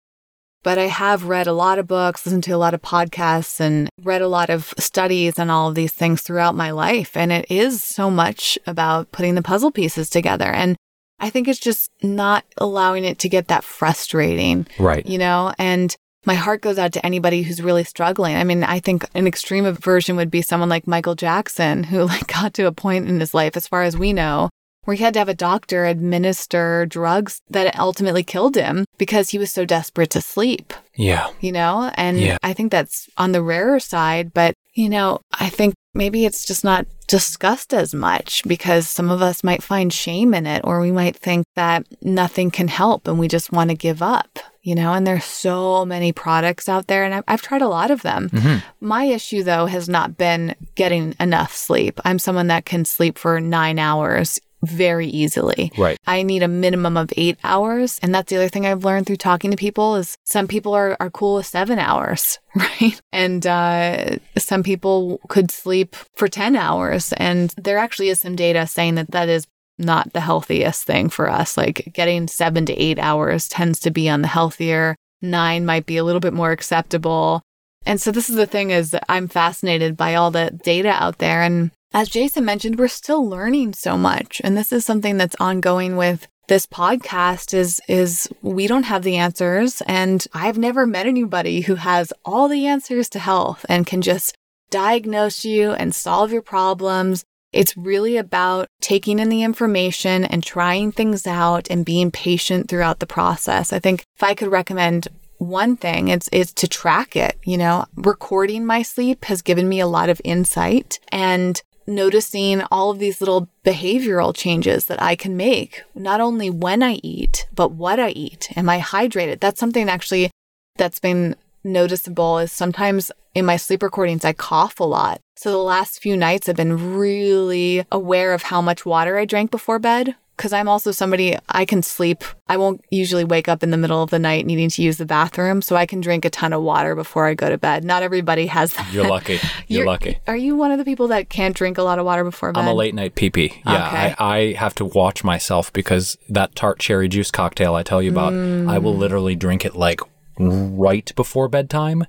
But 0.64 0.78
I 0.78 0.86
have 0.86 1.26
read 1.26 1.48
a 1.48 1.54
lot 1.54 1.80
of 1.80 1.88
books, 1.88 2.24
listened 2.24 2.44
to 2.44 2.52
a 2.52 2.58
lot 2.58 2.76
of 2.76 2.84
podcasts, 2.84 3.60
and 3.60 3.90
read 4.04 4.22
a 4.22 4.28
lot 4.28 4.52
of 4.52 4.76
studies 4.78 5.40
on 5.40 5.50
all 5.50 5.70
of 5.70 5.74
these 5.76 5.92
things 5.92 6.22
throughout 6.22 6.54
my 6.54 6.70
life. 6.70 7.18
And 7.18 7.32
it 7.32 7.48
is 7.50 7.84
so 7.84 8.12
much 8.12 8.60
about 8.68 9.12
putting 9.12 9.34
the 9.34 9.42
puzzle 9.42 9.72
pieces 9.72 10.08
together. 10.08 10.46
And 10.52 10.78
I 11.20 11.32
think 11.32 11.48
it's 11.48 11.60
just 11.60 11.90
not 12.04 12.46
allowing 12.58 13.06
it 13.06 13.18
to 13.20 13.30
get 13.30 13.48
that 13.48 13.64
frustrating, 13.64 14.68
Right. 14.78 15.04
you 15.04 15.18
know? 15.18 15.52
And 15.58 15.96
my 16.26 16.36
heart 16.36 16.62
goes 16.62 16.78
out 16.78 16.94
to 16.94 17.06
anybody 17.06 17.44
who's 17.44 17.62
really 17.62 17.84
struggling. 17.84 18.36
I 18.36 18.44
mean, 18.44 18.64
I 18.64 18.80
think 18.80 19.06
an 19.16 19.28
extreme 19.28 19.72
version 19.74 20.16
would 20.16 20.32
be 20.32 20.42
someone 20.42 20.70
like 20.70 20.88
Michael 20.88 21.16
Jackson, 21.16 21.84
who 21.84 22.04
like 22.06 22.28
got 22.28 22.54
to 22.56 22.68
a 22.68 22.72
point 22.72 23.08
in 23.08 23.20
his 23.20 23.34
life, 23.34 23.58
as 23.58 23.68
far 23.68 23.84
as 23.84 23.98
we 23.98 24.14
know, 24.14 24.50
where 24.84 24.96
he 24.96 25.04
had 25.04 25.14
to 25.14 25.20
have 25.20 25.30
a 25.30 25.34
doctor 25.34 25.86
administer 25.86 26.86
drugs 26.86 27.42
that 27.50 27.78
ultimately 27.80 28.24
killed 28.24 28.56
him 28.56 28.86
because 28.98 29.30
he 29.30 29.38
was 29.38 29.52
so 29.52 29.66
desperate 29.66 30.10
to 30.12 30.22
sleep, 30.22 30.74
Yeah. 30.96 31.30
you 31.40 31.52
know? 31.52 31.92
And 31.96 32.20
Yeah. 32.20 32.38
I 32.44 32.54
think 32.54 32.72
that's 32.72 33.10
on 33.18 33.32
the 33.32 33.42
rarer 33.42 33.80
side, 33.80 34.34
but, 34.34 34.54
you 34.74 34.90
know, 34.90 35.20
I 35.32 35.50
think 35.50 35.74
maybe 35.94 36.26
it's 36.26 36.46
just 36.46 36.64
not 36.64 36.86
discussed 37.08 37.74
as 37.74 37.94
much 37.94 38.44
because 38.48 38.90
some 38.90 39.10
of 39.10 39.22
us 39.22 39.44
might 39.44 39.62
find 39.64 39.92
shame 39.92 40.34
in 40.34 40.46
it 40.48 40.62
or 40.64 40.80
we 40.80 40.92
might 40.92 41.16
think 41.16 41.46
that 41.56 41.86
nothing 42.02 42.52
can 42.52 42.70
help 42.70 43.08
and 43.08 43.20
we 43.20 43.28
just 43.28 43.52
want 43.52 43.70
to 43.70 43.76
give 43.76 44.02
up. 44.02 44.40
You 44.64 44.76
know, 44.76 44.94
and 44.94 45.08
there's 45.08 45.26
so 45.26 45.86
many 45.86 46.12
products 46.12 46.70
out 46.70 46.86
there, 46.86 47.04
and 47.04 47.16
I've, 47.16 47.24
I've 47.28 47.42
tried 47.42 47.64
a 47.64 47.68
lot 47.68 47.90
of 47.90 48.04
them. 48.04 48.30
Mm-hmm. 48.30 48.58
My 48.86 49.06
issue, 49.06 49.42
though, 49.42 49.66
has 49.66 49.90
not 49.90 50.18
been 50.20 50.54
getting 50.76 51.16
enough 51.20 51.56
sleep. 51.56 52.00
I'm 52.06 52.20
someone 52.20 52.46
that 52.48 52.64
can 52.64 52.86
sleep 52.86 53.18
for 53.18 53.42
nine 53.42 53.80
hours 53.80 54.40
very 54.64 55.08
easily. 55.08 55.72
Right. 55.78 55.98
I 56.06 56.24
need 56.24 56.44
a 56.44 56.48
minimum 56.48 56.98
of 56.98 57.12
eight 57.18 57.38
hours. 57.44 58.00
And 58.02 58.14
that's 58.14 58.30
the 58.30 58.38
other 58.38 58.50
thing 58.50 58.66
I've 58.66 58.86
learned 58.86 59.08
through 59.08 59.18
talking 59.18 59.52
to 59.52 59.58
people 59.58 59.96
is 59.96 60.18
some 60.24 60.48
people 60.48 60.74
are, 60.74 60.96
are 61.00 61.10
cool 61.10 61.36
with 61.36 61.46
seven 61.46 61.80
hours, 61.80 62.40
right? 62.56 63.00
And 63.12 63.46
uh, 63.46 64.18
some 64.38 64.64
people 64.64 65.20
could 65.28 65.52
sleep 65.52 65.96
for 66.16 66.28
10 66.28 66.56
hours. 66.56 67.14
And 67.14 67.54
there 67.58 67.78
actually 67.78 68.10
is 68.10 68.20
some 68.20 68.36
data 68.36 68.68
saying 68.68 68.96
that 68.96 69.12
that 69.12 69.30
is 69.30 69.48
not 69.78 70.14
the 70.14 70.22
healthiest 70.22 70.84
thing 70.84 71.10
for 71.10 71.30
us. 71.30 71.58
Like 71.58 71.92
getting 71.94 72.28
seven 72.28 72.66
to 72.68 72.74
eight 72.74 73.00
hours 73.00 73.48
tends 73.48 73.80
to 73.82 73.92
be 73.92 74.10
on 74.10 74.22
the 74.22 74.28
healthier. 74.28 74.96
Nine 75.22 75.66
might 75.66 75.86
be 75.86 75.98
a 75.98 76.04
little 76.04 76.20
bit 76.20 76.34
more 76.34 76.52
acceptable. 76.52 77.42
And 77.86 78.00
so 78.00 78.12
this 78.12 78.30
is 78.30 78.36
the 78.36 78.46
thing 78.46 78.70
is 78.70 78.96
I'm 79.10 79.28
fascinated 79.28 79.98
by 79.98 80.16
all 80.16 80.30
the 80.32 80.52
data 80.64 80.90
out 80.90 81.18
there. 81.18 81.42
And 81.42 81.72
as 81.94 82.10
Jason 82.10 82.46
mentioned, 82.46 82.80
we're 82.80 82.88
still 82.88 83.28
learning 83.28 83.74
so 83.74 83.98
much. 83.98 84.42
And 84.44 84.56
this 84.56 84.72
is 84.72 84.86
something 84.86 85.18
that's 85.18 85.36
ongoing 85.40 85.98
with 85.98 86.28
this 86.48 86.66
podcast 86.66 87.54
is 87.54 87.82
is 87.88 88.28
we 88.42 88.68
don't 88.68 88.84
have 88.84 89.04
the 89.04 89.16
answers 89.16 89.82
and 89.88 90.28
I've 90.34 90.58
never 90.58 90.86
met 90.86 91.06
anybody 91.06 91.62
who 91.62 91.76
has 91.76 92.12
all 92.26 92.50
the 92.50 92.68
answers 92.68 93.08
to 93.10 93.20
health 93.20 93.66
and 93.70 93.88
can 93.88 94.02
just 94.02 94.36
diagnose 94.70 95.46
you 95.46 95.72
and 95.72 95.96
solve 95.96 96.32
your 96.34 96.42
problems. 96.42 97.24
It's 97.54 97.78
really 97.78 98.18
about 98.18 98.68
taking 98.82 99.20
in 99.20 99.30
the 99.30 99.44
information 99.44 100.26
and 100.26 100.44
trying 100.44 100.92
things 100.92 101.26
out 101.26 101.70
and 101.70 101.86
being 101.86 102.12
patient 102.12 102.68
throughout 102.68 103.00
the 103.00 103.08
process. 103.08 103.72
I 103.72 103.80
think 103.80 104.04
if 104.16 104.24
I 104.24 104.34
could 104.34 104.52
recommend 104.52 105.08
one 105.38 105.76
thing 105.76 106.08
it's 106.08 106.30
it's 106.32 106.54
to 106.54 106.68
track 106.68 107.16
it 107.16 107.36
you 107.44 107.58
know 107.58 107.84
recording 107.96 108.64
my 108.64 108.84
sleep 108.84 109.26
has 109.26 109.42
given 109.42 109.68
me 109.68 109.80
a 109.80 109.88
lot 109.88 110.08
of 110.08 110.22
insight 110.24 111.00
and 111.12 111.64
noticing 111.88 112.62
all 112.72 112.92
of 112.92 113.00
these 113.00 113.22
little 113.22 113.48
behavioral 113.66 114.36
changes 114.36 114.86
that 114.86 115.02
I 115.02 115.16
can 115.16 115.36
make 115.36 115.84
not 115.96 116.22
only 116.22 116.50
when 116.50 116.84
I 116.84 116.94
eat 117.04 117.48
but 117.54 117.72
what 117.72 118.00
I 118.00 118.10
eat. 118.10 118.50
Am 118.56 118.70
I 118.70 118.80
hydrated? 118.80 119.40
That's 119.40 119.60
something 119.60 119.90
actually 119.90 120.32
that's 120.78 121.00
been 121.00 121.36
noticeable 121.64 122.40
is 122.40 122.52
sometimes 122.52 123.12
in 123.36 123.46
my 123.46 123.58
sleep 123.58 123.84
recordings 123.84 124.26
I 124.26 124.34
cough 124.34 124.80
a 124.80 124.84
lot. 124.84 125.22
So 125.36 125.52
the 125.52 125.58
last 125.58 126.02
few 126.02 126.18
nights 126.18 126.50
I've 126.50 126.56
been 126.56 126.96
really 126.96 127.86
aware 127.92 128.34
of 128.34 128.44
how 128.44 128.62
much 128.62 128.86
water 128.86 129.18
I 129.18 129.26
drank 129.26 129.52
before 129.52 129.80
bed 129.80 130.16
because 130.42 130.54
I'm 130.54 130.68
also 130.68 130.90
somebody 130.90 131.38
I 131.50 131.66
can 131.66 131.84
sleep. 131.84 132.24
I 132.48 132.58
won't 132.58 132.84
usually 132.90 133.24
wake 133.24 133.48
up 133.48 133.62
in 133.62 133.70
the 133.70 133.78
middle 133.78 134.02
of 134.02 134.10
the 134.10 134.18
night 134.18 134.48
needing 134.48 134.70
to 134.72 134.82
use 134.82 134.98
the 134.98 135.06
bathroom, 135.06 135.62
so 135.62 135.76
I 135.76 135.86
can 135.86 136.02
drink 136.02 136.26
a 136.26 136.32
ton 136.32 136.52
of 136.52 136.64
water 136.64 136.96
before 136.96 137.28
I 137.28 137.36
go 137.36 137.48
to 137.48 137.60
bed. 137.60 137.84
Not 137.84 138.02
everybody 138.02 138.48
has 138.48 138.74
that. 138.74 138.92
You're 138.92 139.08
lucky. 139.08 139.40
You're, 139.68 139.86
lucky. 139.86 140.18
Are 140.26 140.36
you 140.36 140.56
one 140.56 140.72
of 140.72 140.80
the 140.80 140.84
people 140.84 141.10
that 141.10 141.30
can't 141.30 141.56
drink 141.56 141.78
a 141.78 141.84
lot 141.84 142.00
of 142.00 142.06
water 142.06 142.24
before 142.24 142.52
bed? 142.52 142.60
I'm 142.60 142.68
a 142.68 142.74
late 142.74 142.96
night 142.96 143.14
pee 143.14 143.30
pee. 143.30 143.62
Yeah, 143.68 143.88
Okay. 143.88 144.16
I, 144.18 144.38
I 144.38 144.54
have 144.54 144.74
to 144.76 144.86
watch 144.86 145.24
myself 145.24 145.72
because 145.74 146.18
that 146.28 146.56
tart 146.56 146.80
cherry 146.80 147.08
juice 147.08 147.30
cocktail 147.30 147.76
I 147.76 147.84
tell 147.84 148.02
you 148.02 148.10
about, 148.10 148.34
I 148.34 148.80
will 148.80 148.96
mm. 148.96 148.98
literally 148.98 149.36
drink 149.36 149.64
it 149.64 149.76
like 149.76 150.02
right 150.40 151.14
before 151.16 151.50
bedtime 151.50 152.06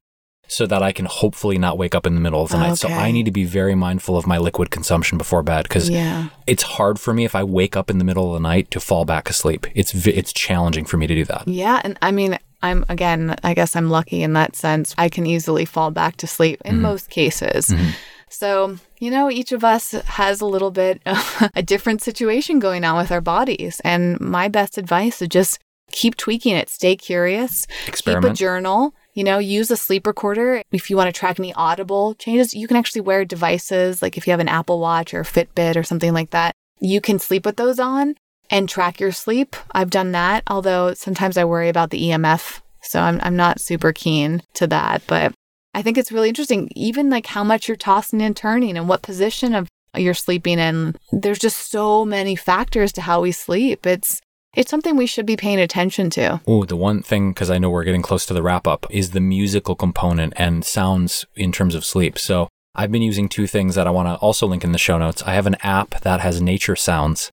so 0.49 0.67
that 0.67 0.83
I 0.83 0.93
can 0.93 1.07
hopefully 1.07 1.57
not 1.57 1.79
wake 1.79 1.95
up 1.95 2.07
in 2.07 2.15
the 2.15 2.21
middle 2.21 2.43
of 2.43 2.51
the 2.51 2.59
night. 2.59 2.77
So 2.77 2.89
I 2.89 3.11
need 3.11 3.25
to 3.25 3.31
be 3.31 3.45
very 3.45 3.75
mindful 3.75 4.17
of 4.17 4.27
my 4.27 4.39
liquid 4.39 4.71
consumption 4.71 5.17
before 5.17 5.43
bed 5.43 5.63
because 5.65 5.89
Yeah. 5.89 6.29
it's 6.47 6.63
hard 6.63 7.01
for 7.01 7.15
me 7.15 7.25
if 7.25 7.35
I 7.35 7.43
wake 7.43 7.77
up 7.77 7.89
in 7.89 7.99
the 7.99 8.05
middle 8.05 8.29
of 8.29 8.35
the 8.35 8.49
night 8.49 8.71
to 8.73 8.81
fall 8.81 9.05
back 9.05 9.31
asleep. 9.31 9.67
It's 9.75 9.95
it's 10.07 10.33
challenging 10.33 10.85
for 10.85 10.97
me 10.99 11.07
to 11.07 11.15
do 11.15 11.25
that. 11.25 11.49
Yeah, 11.49 11.81
and 11.85 11.99
I 12.03 12.11
mean, 12.11 12.39
I'm 12.63 12.85
again, 12.89 13.37
I 13.43 13.55
guess 13.55 13.75
I'm 13.75 13.89
lucky 13.89 14.23
in 14.23 14.35
that 14.35 14.55
sense. 14.55 14.95
I 14.99 15.09
can 15.09 15.27
easily 15.27 15.65
fall 15.65 15.91
back 15.91 16.17
to 16.19 16.27
sleep 16.27 16.61
in 16.65 16.75
mm-hmm. 16.75 16.83
most 16.83 17.09
cases. 17.09 17.69
Mm-hmm. 17.69 17.91
So, 18.29 18.79
you 18.99 19.11
know, 19.11 19.31
each 19.31 19.53
of 19.53 19.63
us 19.63 19.91
has 19.93 20.41
a 20.41 20.47
little 20.47 20.71
bit 20.71 21.03
of 21.07 21.51
a 21.55 21.63
different 21.63 22.03
situation 22.03 22.59
going 22.59 22.85
on 22.85 22.97
with 22.97 23.13
our 23.13 23.21
bodies. 23.21 23.81
And 23.85 24.19
my 24.21 24.49
best 24.49 24.79
advice 24.79 25.21
is 25.21 25.29
just 25.29 25.59
keep 25.91 26.17
tweaking 26.17 26.57
it, 26.57 26.71
stay 26.71 26.97
curious, 26.97 27.67
Experiment. 27.87 28.25
keep 28.25 28.33
a 28.33 28.37
journal. 28.37 28.95
You 29.15 29.25
know, 29.25 29.39
use 29.39 29.71
a 29.71 29.77
sleep 29.77 30.07
recorder. 30.07 30.63
If 30.73 30.89
you 30.89 30.97
want 30.97 31.09
to 31.09 31.19
track 31.19 31.39
any 31.39 31.53
audible 31.55 32.15
changes, 32.15 32.55
you 32.55 32.67
can 32.67 32.77
actually 32.77 33.03
wear 33.03 33.25
devices 33.25 34.01
like 34.01 34.17
if 34.17 34.27
you 34.27 34.31
have 34.31 34.41
an 34.41 34.49
Apple 34.49 34.81
Watch 34.81 35.13
or 35.13 35.23
Fitbit 35.23 35.77
or 35.77 35.83
something 35.83 36.15
like 36.15 36.31
that. 36.31 36.55
You 36.81 37.01
can 37.01 37.19
sleep 37.19 37.45
with 37.45 37.57
those 37.57 37.79
on 37.79 38.15
and 38.51 38.69
track 38.69 39.01
your 39.01 39.13
sleep. 39.13 39.55
I've 39.73 39.91
done 39.91 40.13
that, 40.13 40.43
although 40.47 40.95
sometimes 40.95 41.37
I 41.37 41.45
worry 41.45 41.69
about 41.69 41.91
the 41.91 42.03
EMF. 42.03 42.61
So 42.83 43.01
I'm, 43.01 43.21
I'm 43.23 43.37
not 43.37 43.61
super 43.61 43.93
keen 43.93 44.43
to 44.55 44.67
that. 44.69 45.03
But 45.07 45.33
I 45.75 45.83
think 45.83 45.97
it's 45.97 46.13
really 46.13 46.29
interesting, 46.29 46.71
even 46.75 47.11
like 47.11 47.27
how 47.27 47.45
much 47.45 47.69
you're 47.69 47.77
tossing 47.77 48.23
and 48.23 48.37
turning 48.37 48.77
and 48.77 48.89
what 48.89 49.03
position 49.03 49.55
of 49.55 49.69
you're 49.97 50.15
sleeping 50.15 50.59
in. 50.59 50.97
There's 51.13 51.39
just 51.39 51.71
so 51.71 52.05
many 52.05 52.35
factors 52.35 52.93
to 52.95 53.03
how 53.03 53.21
we 53.21 53.33
sleep. 53.33 53.87
It's 53.87 54.21
it's 54.55 54.71
something 54.71 54.97
we 54.97 55.07
should 55.07 55.27
be 55.27 55.37
paying 55.37 55.61
attention 55.61 56.11
to. 56.11 56.41
Oh, 56.47 56.65
the 56.65 56.77
one 56.77 57.03
thing, 57.03 57.31
because 57.31 57.51
I 57.51 57.59
know 57.59 57.71
we're 57.71 57.85
getting 57.85 58.03
close 58.03 58.27
to 58.27 58.35
the 58.35 58.43
wrap 58.43 58.67
up, 58.67 58.87
is 58.91 59.11
the 59.11 59.21
musical 59.21 59.75
component 59.75 60.35
and 60.37 60.65
sounds 60.65 61.25
in 61.35 61.53
terms 61.53 61.75
of 61.75 61.85
sleep. 61.85 62.19
So 62.19 62.49
I've 62.75 62.93
been 62.93 63.03
using 63.03 63.29
two 63.29 63.47
things 63.47 63.75
that 63.75 63.87
I 63.87 63.91
want 63.91 64.09
to 64.09 64.17
also 64.17 64.47
link 64.47 64.65
in 64.65 64.73
the 64.73 64.79
show 64.79 64.99
notes. 64.99 65.23
I 65.23 65.35
have 65.35 65.47
an 65.47 65.57
app 65.63 66.01
that 66.03 66.21
has 66.21 66.43
nature 66.43 66.77
sounds, 66.77 67.31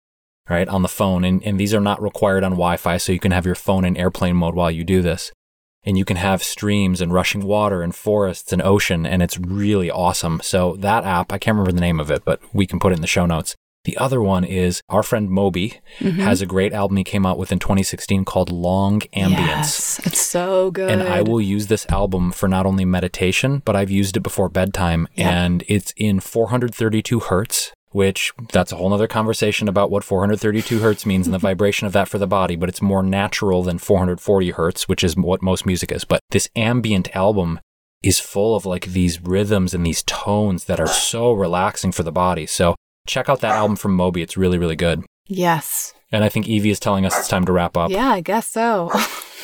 right, 0.50 0.68
on 0.68 0.82
the 0.82 0.88
phone, 0.88 1.24
and, 1.24 1.44
and 1.44 1.60
these 1.60 1.74
are 1.74 1.82
not 1.82 2.02
required 2.02 2.44
on 2.44 2.52
Wi 2.52 2.78
Fi, 2.78 2.98
so 2.98 3.12
you 3.12 3.20
can 3.20 3.32
have 3.32 3.46
your 3.46 3.56
phone 3.56 3.84
in 3.84 3.98
airplane 3.98 4.36
mode 4.36 4.56
while 4.56 4.72
you 4.72 4.84
do 4.84 5.02
this. 5.02 5.32
And 5.84 5.98
you 5.98 6.04
can 6.04 6.18
have 6.18 6.44
streams 6.44 7.00
and 7.00 7.14
rushing 7.14 7.46
water 7.46 7.82
and 7.82 7.96
forests 7.96 8.52
and 8.52 8.62
ocean, 8.62 9.06
and 9.06 9.22
it's 9.22 9.38
really 9.38 9.90
awesome. 9.90 10.42
So 10.44 10.76
that 10.78 11.06
app, 11.06 11.32
I 11.32 11.38
can't 11.38 11.56
remember 11.56 11.72
the 11.72 11.82
name 11.82 12.00
of 12.00 12.12
it, 12.12 12.24
but 12.26 12.42
we 12.54 12.66
can 12.66 12.80
put 12.80 12.92
it 12.92 12.96
in 12.96 13.02
the 13.02 13.08
show 13.08 13.26
notes. 13.26 13.56
The 13.90 13.98
other 13.98 14.22
one 14.22 14.44
is 14.44 14.84
our 14.88 15.02
friend 15.02 15.32
Moby 15.32 15.80
mm-hmm. 15.98 16.20
has 16.20 16.44
a 16.44 16.46
great 16.46 16.74
album 16.74 16.98
he 16.98 17.04
came 17.04 17.26
out 17.26 17.40
with 17.40 17.52
in 17.52 17.58
2016 17.58 18.24
called 18.24 18.52
Long 18.52 19.00
Ambients. 19.16 19.40
Yes, 19.40 20.00
it's 20.06 20.22
so 20.22 20.70
good. 20.70 20.92
And 20.92 21.02
I 21.02 21.24
will 21.24 21.42
use 21.42 21.66
this 21.66 21.88
album 21.90 22.32
for 22.32 22.48
not 22.48 22.68
only 22.68 22.86
meditation, 22.86 23.64
but 23.66 23.76
I've 23.76 23.90
used 23.90 24.16
it 24.16 24.20
before 24.20 24.48
bedtime. 24.48 25.08
Yeah. 25.16 25.32
And 25.32 25.64
it's 25.68 25.92
in 25.98 26.20
432 26.20 27.20
hertz, 27.20 27.74
which 27.90 28.32
that's 28.54 28.72
a 28.72 28.76
whole 28.76 28.92
nother 28.92 29.08
conversation 29.08 29.68
about 29.68 29.90
what 29.90 30.04
432 30.04 30.78
hertz 30.78 31.04
means 31.04 31.26
and 31.26 31.34
the 31.34 31.40
vibration 31.50 31.88
of 31.88 31.94
that 31.94 32.08
for 32.08 32.20
the 32.20 32.28
body, 32.28 32.56
but 32.56 32.70
it's 32.70 32.84
more 32.84 33.02
natural 33.02 33.64
than 33.64 33.80
440 33.80 34.52
hertz, 34.52 34.88
which 34.88 35.04
is 35.04 35.16
what 35.16 35.42
most 35.42 35.66
music 35.66 35.92
is. 35.92 36.06
But 36.06 36.20
this 36.30 36.48
ambient 36.56 37.16
album 37.16 37.60
is 38.04 38.20
full 38.20 38.56
of 38.56 38.68
like 38.68 38.86
these 38.86 39.20
rhythms 39.20 39.74
and 39.74 39.84
these 39.84 40.04
tones 40.04 40.66
that 40.66 40.80
are 40.80 40.86
so 41.10 41.34
relaxing 41.34 41.92
for 41.92 42.04
the 42.04 42.12
body. 42.12 42.46
So 42.46 42.76
check 43.10 43.28
out 43.30 43.42
that 43.42 43.56
album 43.56 43.76
from 43.76 43.96
Moby. 43.96 44.22
It's 44.22 44.38
really, 44.38 44.58
really 44.58 44.76
good. 44.76 45.04
Yes. 45.28 45.94
And 46.12 46.24
I 46.24 46.30
think 46.30 46.48
Evie 46.48 46.70
is 46.70 46.80
telling 46.80 47.06
us 47.06 47.18
it's 47.18 47.28
time 47.28 47.46
to 47.46 47.52
wrap 47.52 47.76
up. 47.78 47.92
Yeah, 47.92 48.10
I 48.10 48.22
guess 48.22 48.48
so. 48.48 48.92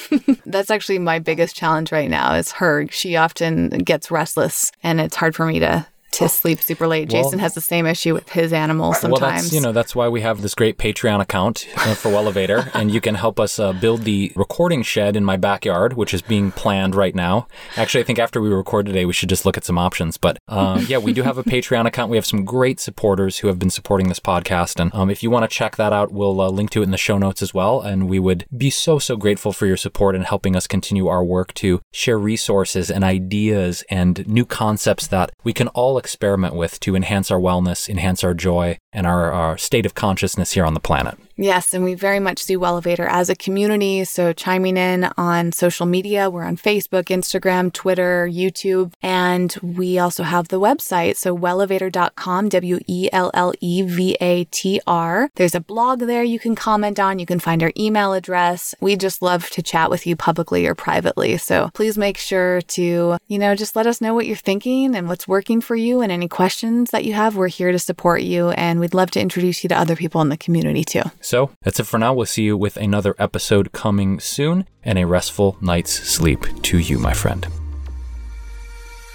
That's 0.46 0.72
actually 0.72 1.00
my 1.00 1.20
biggest 1.20 1.56
challenge 1.56 1.92
right 1.92 2.10
now 2.10 2.36
is 2.36 2.52
her. 2.54 2.88
She 2.90 3.16
often 3.16 3.70
gets 3.70 4.12
restless 4.12 4.72
and 4.84 5.02
it's 5.02 5.16
hard 5.16 5.36
for 5.36 5.46
me 5.46 5.60
to 5.60 5.86
to 6.12 6.30
sleep 6.30 6.62
super 6.62 6.88
late. 6.88 7.12
Well- 7.12 7.24
Jason 7.24 7.40
has 7.40 7.54
the 7.54 7.62
same 7.62 7.86
issue 7.86 8.14
with 8.14 8.30
his 8.30 8.54
animals 8.54 9.00
sometimes. 9.00 9.22
Well, 9.22 9.32
that's 9.32 9.54
you 9.54 9.62
know 9.62 9.72
that's 9.72 9.96
why 9.96 10.08
we 10.08 10.22
have 10.22 10.42
this 10.42 10.56
great 10.56 10.78
Patreon 10.78 11.22
account 11.22 11.68
uh, 11.78 11.96
for 11.96 12.10
Wellevator, 12.10 12.70
and 12.74 12.92
you 12.92 13.02
can 13.02 13.16
help 13.16 13.40
us 13.40 13.60
uh, 13.60 13.74
build 13.74 14.04
the 14.04 14.32
recording 14.36 14.84
shed 14.84 15.16
in 15.16 15.24
my 15.24 15.38
backyard, 15.38 15.94
which 15.94 16.14
is 16.14 16.22
being 16.22 16.52
planned 16.52 16.96
right 16.96 17.16
now. 17.16 17.48
Actually, 17.76 18.02
I 18.02 18.06
think 18.06 18.20
after 18.20 18.42
we 18.42 18.50
record 18.50 18.86
today, 18.86 19.06
we 19.06 19.14
should 19.14 19.30
just 19.30 19.46
look 19.46 19.58
at 19.58 19.66
some 19.66 19.78
options. 19.78 20.18
But 20.18 20.38
um, 20.48 20.86
yeah, 20.88 20.98
we 20.98 21.14
do 21.14 21.24
have 21.24 21.38
a 21.38 21.44
Patreon 21.44 21.86
account. 21.86 22.10
We 22.10 22.18
have 22.18 22.26
some 22.26 22.46
great 22.46 22.80
supporters 22.80 23.40
who 23.40 23.48
have 23.48 23.60
been 23.60 23.70
supporting 23.70 24.08
this 24.08 24.20
podcast, 24.20 24.80
and 24.80 24.94
um, 24.94 25.10
if 25.10 25.24
you 25.24 25.30
want 25.30 25.50
to 25.50 25.54
check 25.54 25.76
that 25.76 25.94
out, 25.94 26.12
we'll 26.12 26.40
uh, 26.40 26.50
link 26.50 26.70
to 26.72 26.82
it 26.82 26.86
in 26.86 26.92
the 26.92 26.98
show 26.98 27.18
notes 27.18 27.42
as 27.42 27.54
well. 27.54 27.82
And 27.82 28.08
we 28.10 28.20
would 28.20 28.46
be 28.56 28.70
so 28.70 29.00
so 29.00 29.16
grateful 29.18 29.52
for 29.54 29.66
your 29.66 29.78
support 29.78 30.16
in 30.16 30.22
helping 30.24 30.56
us 30.56 30.68
continue 30.68 31.08
our 31.08 31.24
work 31.24 31.54
to 31.56 31.82
share 31.94 32.18
resources 32.18 32.90
and 32.90 33.04
ideas 33.04 33.84
and 33.90 34.26
new 34.28 34.46
concepts 34.46 35.08
that 35.08 35.32
we 35.44 35.54
can 35.54 35.68
all 35.70 35.95
experiment 35.98 36.56
with 36.56 36.80
to 36.82 36.96
enhance 36.96 37.32
our 37.32 37.40
wellness, 37.40 37.90
enhance 37.90 38.24
our 38.24 38.34
joy, 38.34 38.78
and 38.96 39.06
our, 39.06 39.32
our 39.32 39.58
state 39.58 39.86
of 39.86 39.94
consciousness 39.94 40.54
here 40.54 40.66
on 40.66 40.74
the 40.74 40.80
planet. 40.80 41.18
Yes, 41.38 41.74
and 41.74 41.84
we 41.84 41.96
very 41.96 42.22
much 42.22 42.42
see 42.42 42.56
Wellevator 42.56 43.08
as 43.10 43.30
a 43.30 43.36
community. 43.36 44.06
So 44.06 44.32
chiming 44.32 44.78
in 44.78 45.10
on 45.18 45.52
social 45.52 45.86
media, 45.86 46.30
we're 46.30 46.46
on 46.46 46.56
Facebook, 46.56 47.06
Instagram, 47.06 47.74
Twitter, 47.74 48.26
YouTube, 48.32 48.94
and 49.02 49.54
we 49.62 50.00
also 50.00 50.24
have 50.24 50.48
the 50.48 50.62
website. 50.62 51.18
So 51.18 51.38
wellevator.com, 51.38 52.50
W 52.50 52.80
E 52.88 53.10
L 53.12 53.32
L 53.34 53.54
E 53.60 53.82
V 53.82 54.16
A 54.22 54.46
T 54.46 54.80
R. 54.88 55.30
There's 55.36 55.56
a 55.56 55.60
blog 55.60 56.00
there 56.00 56.24
you 56.24 56.40
can 56.40 56.56
comment 56.56 57.02
on. 57.02 57.20
You 57.20 57.26
can 57.26 57.40
find 57.40 57.62
our 57.62 57.74
email 57.78 58.14
address. 58.14 58.74
We 58.80 58.96
just 58.96 59.22
love 59.22 59.50
to 59.50 59.62
chat 59.62 59.90
with 59.90 60.08
you 60.08 60.16
publicly 60.16 60.66
or 60.66 60.74
privately. 60.74 61.36
So 61.36 61.70
please 61.74 61.98
make 61.98 62.18
sure 62.18 62.62
to, 62.62 63.18
you 63.28 63.40
know, 63.40 63.56
just 63.56 63.76
let 63.76 63.88
us 63.88 64.00
know 64.00 64.14
what 64.14 64.26
you're 64.26 64.38
thinking 64.38 64.96
and 64.96 65.10
what's 65.10 65.28
working 65.28 65.60
for 65.60 65.76
you 65.76 66.00
and 66.00 66.14
any 66.14 66.30
questions 66.30 66.92
that 66.92 67.04
you 67.04 67.12
have. 67.12 67.36
We're 67.36 67.50
here 67.50 67.74
to 67.74 67.80
support 67.80 68.22
you 68.22 68.52
and 68.52 68.80
we'd 68.86 68.94
love 68.94 69.10
to 69.12 69.20
introduce 69.20 69.64
you 69.64 69.68
to 69.70 69.76
other 69.76 69.96
people 69.96 70.22
in 70.22 70.30
the 70.30 70.38
community 70.38 70.84
too. 70.84 71.02
So 71.20 71.50
that's 71.64 71.80
it 71.80 71.86
for 71.86 71.98
now. 71.98 72.14
We'll 72.14 72.28
see 72.28 72.44
you 72.44 72.56
with 72.56 72.78
another 72.78 73.16
episode 73.18 73.72
coming 73.72 74.20
soon, 74.20 74.68
and 74.84 75.00
a 75.00 75.08
restful 75.08 75.58
night's 75.60 75.92
sleep 75.92 76.46
to 76.64 76.78
you, 76.78 77.00
my 77.00 77.14
friend. 77.14 77.48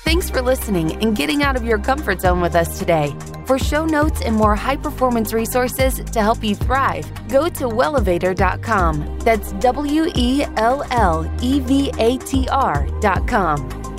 Thanks 0.02 0.28
for 0.28 0.42
listening 0.42 1.00
and 1.04 1.16
getting 1.16 1.44
out 1.44 1.54
of 1.54 1.62
your 1.62 1.78
comfort 1.78 2.20
zone 2.20 2.40
with 2.40 2.56
us 2.56 2.80
today. 2.80 3.14
For 3.46 3.60
show 3.60 3.86
notes 3.86 4.22
and 4.22 4.34
more 4.34 4.56
high 4.56 4.76
performance 4.76 5.32
resources 5.32 5.98
to 5.98 6.20
help 6.20 6.42
you 6.42 6.56
thrive, 6.56 7.06
go 7.28 7.48
to 7.48 7.68
wellevator.com. 7.68 9.20
That's 9.20 9.52
W 9.52 10.10
E 10.16 10.44
L 10.56 10.84
L 10.90 11.30
E 11.40 11.60
V 11.60 11.92
A 11.98 12.18
T 12.18 12.48
R.com. 12.50 13.89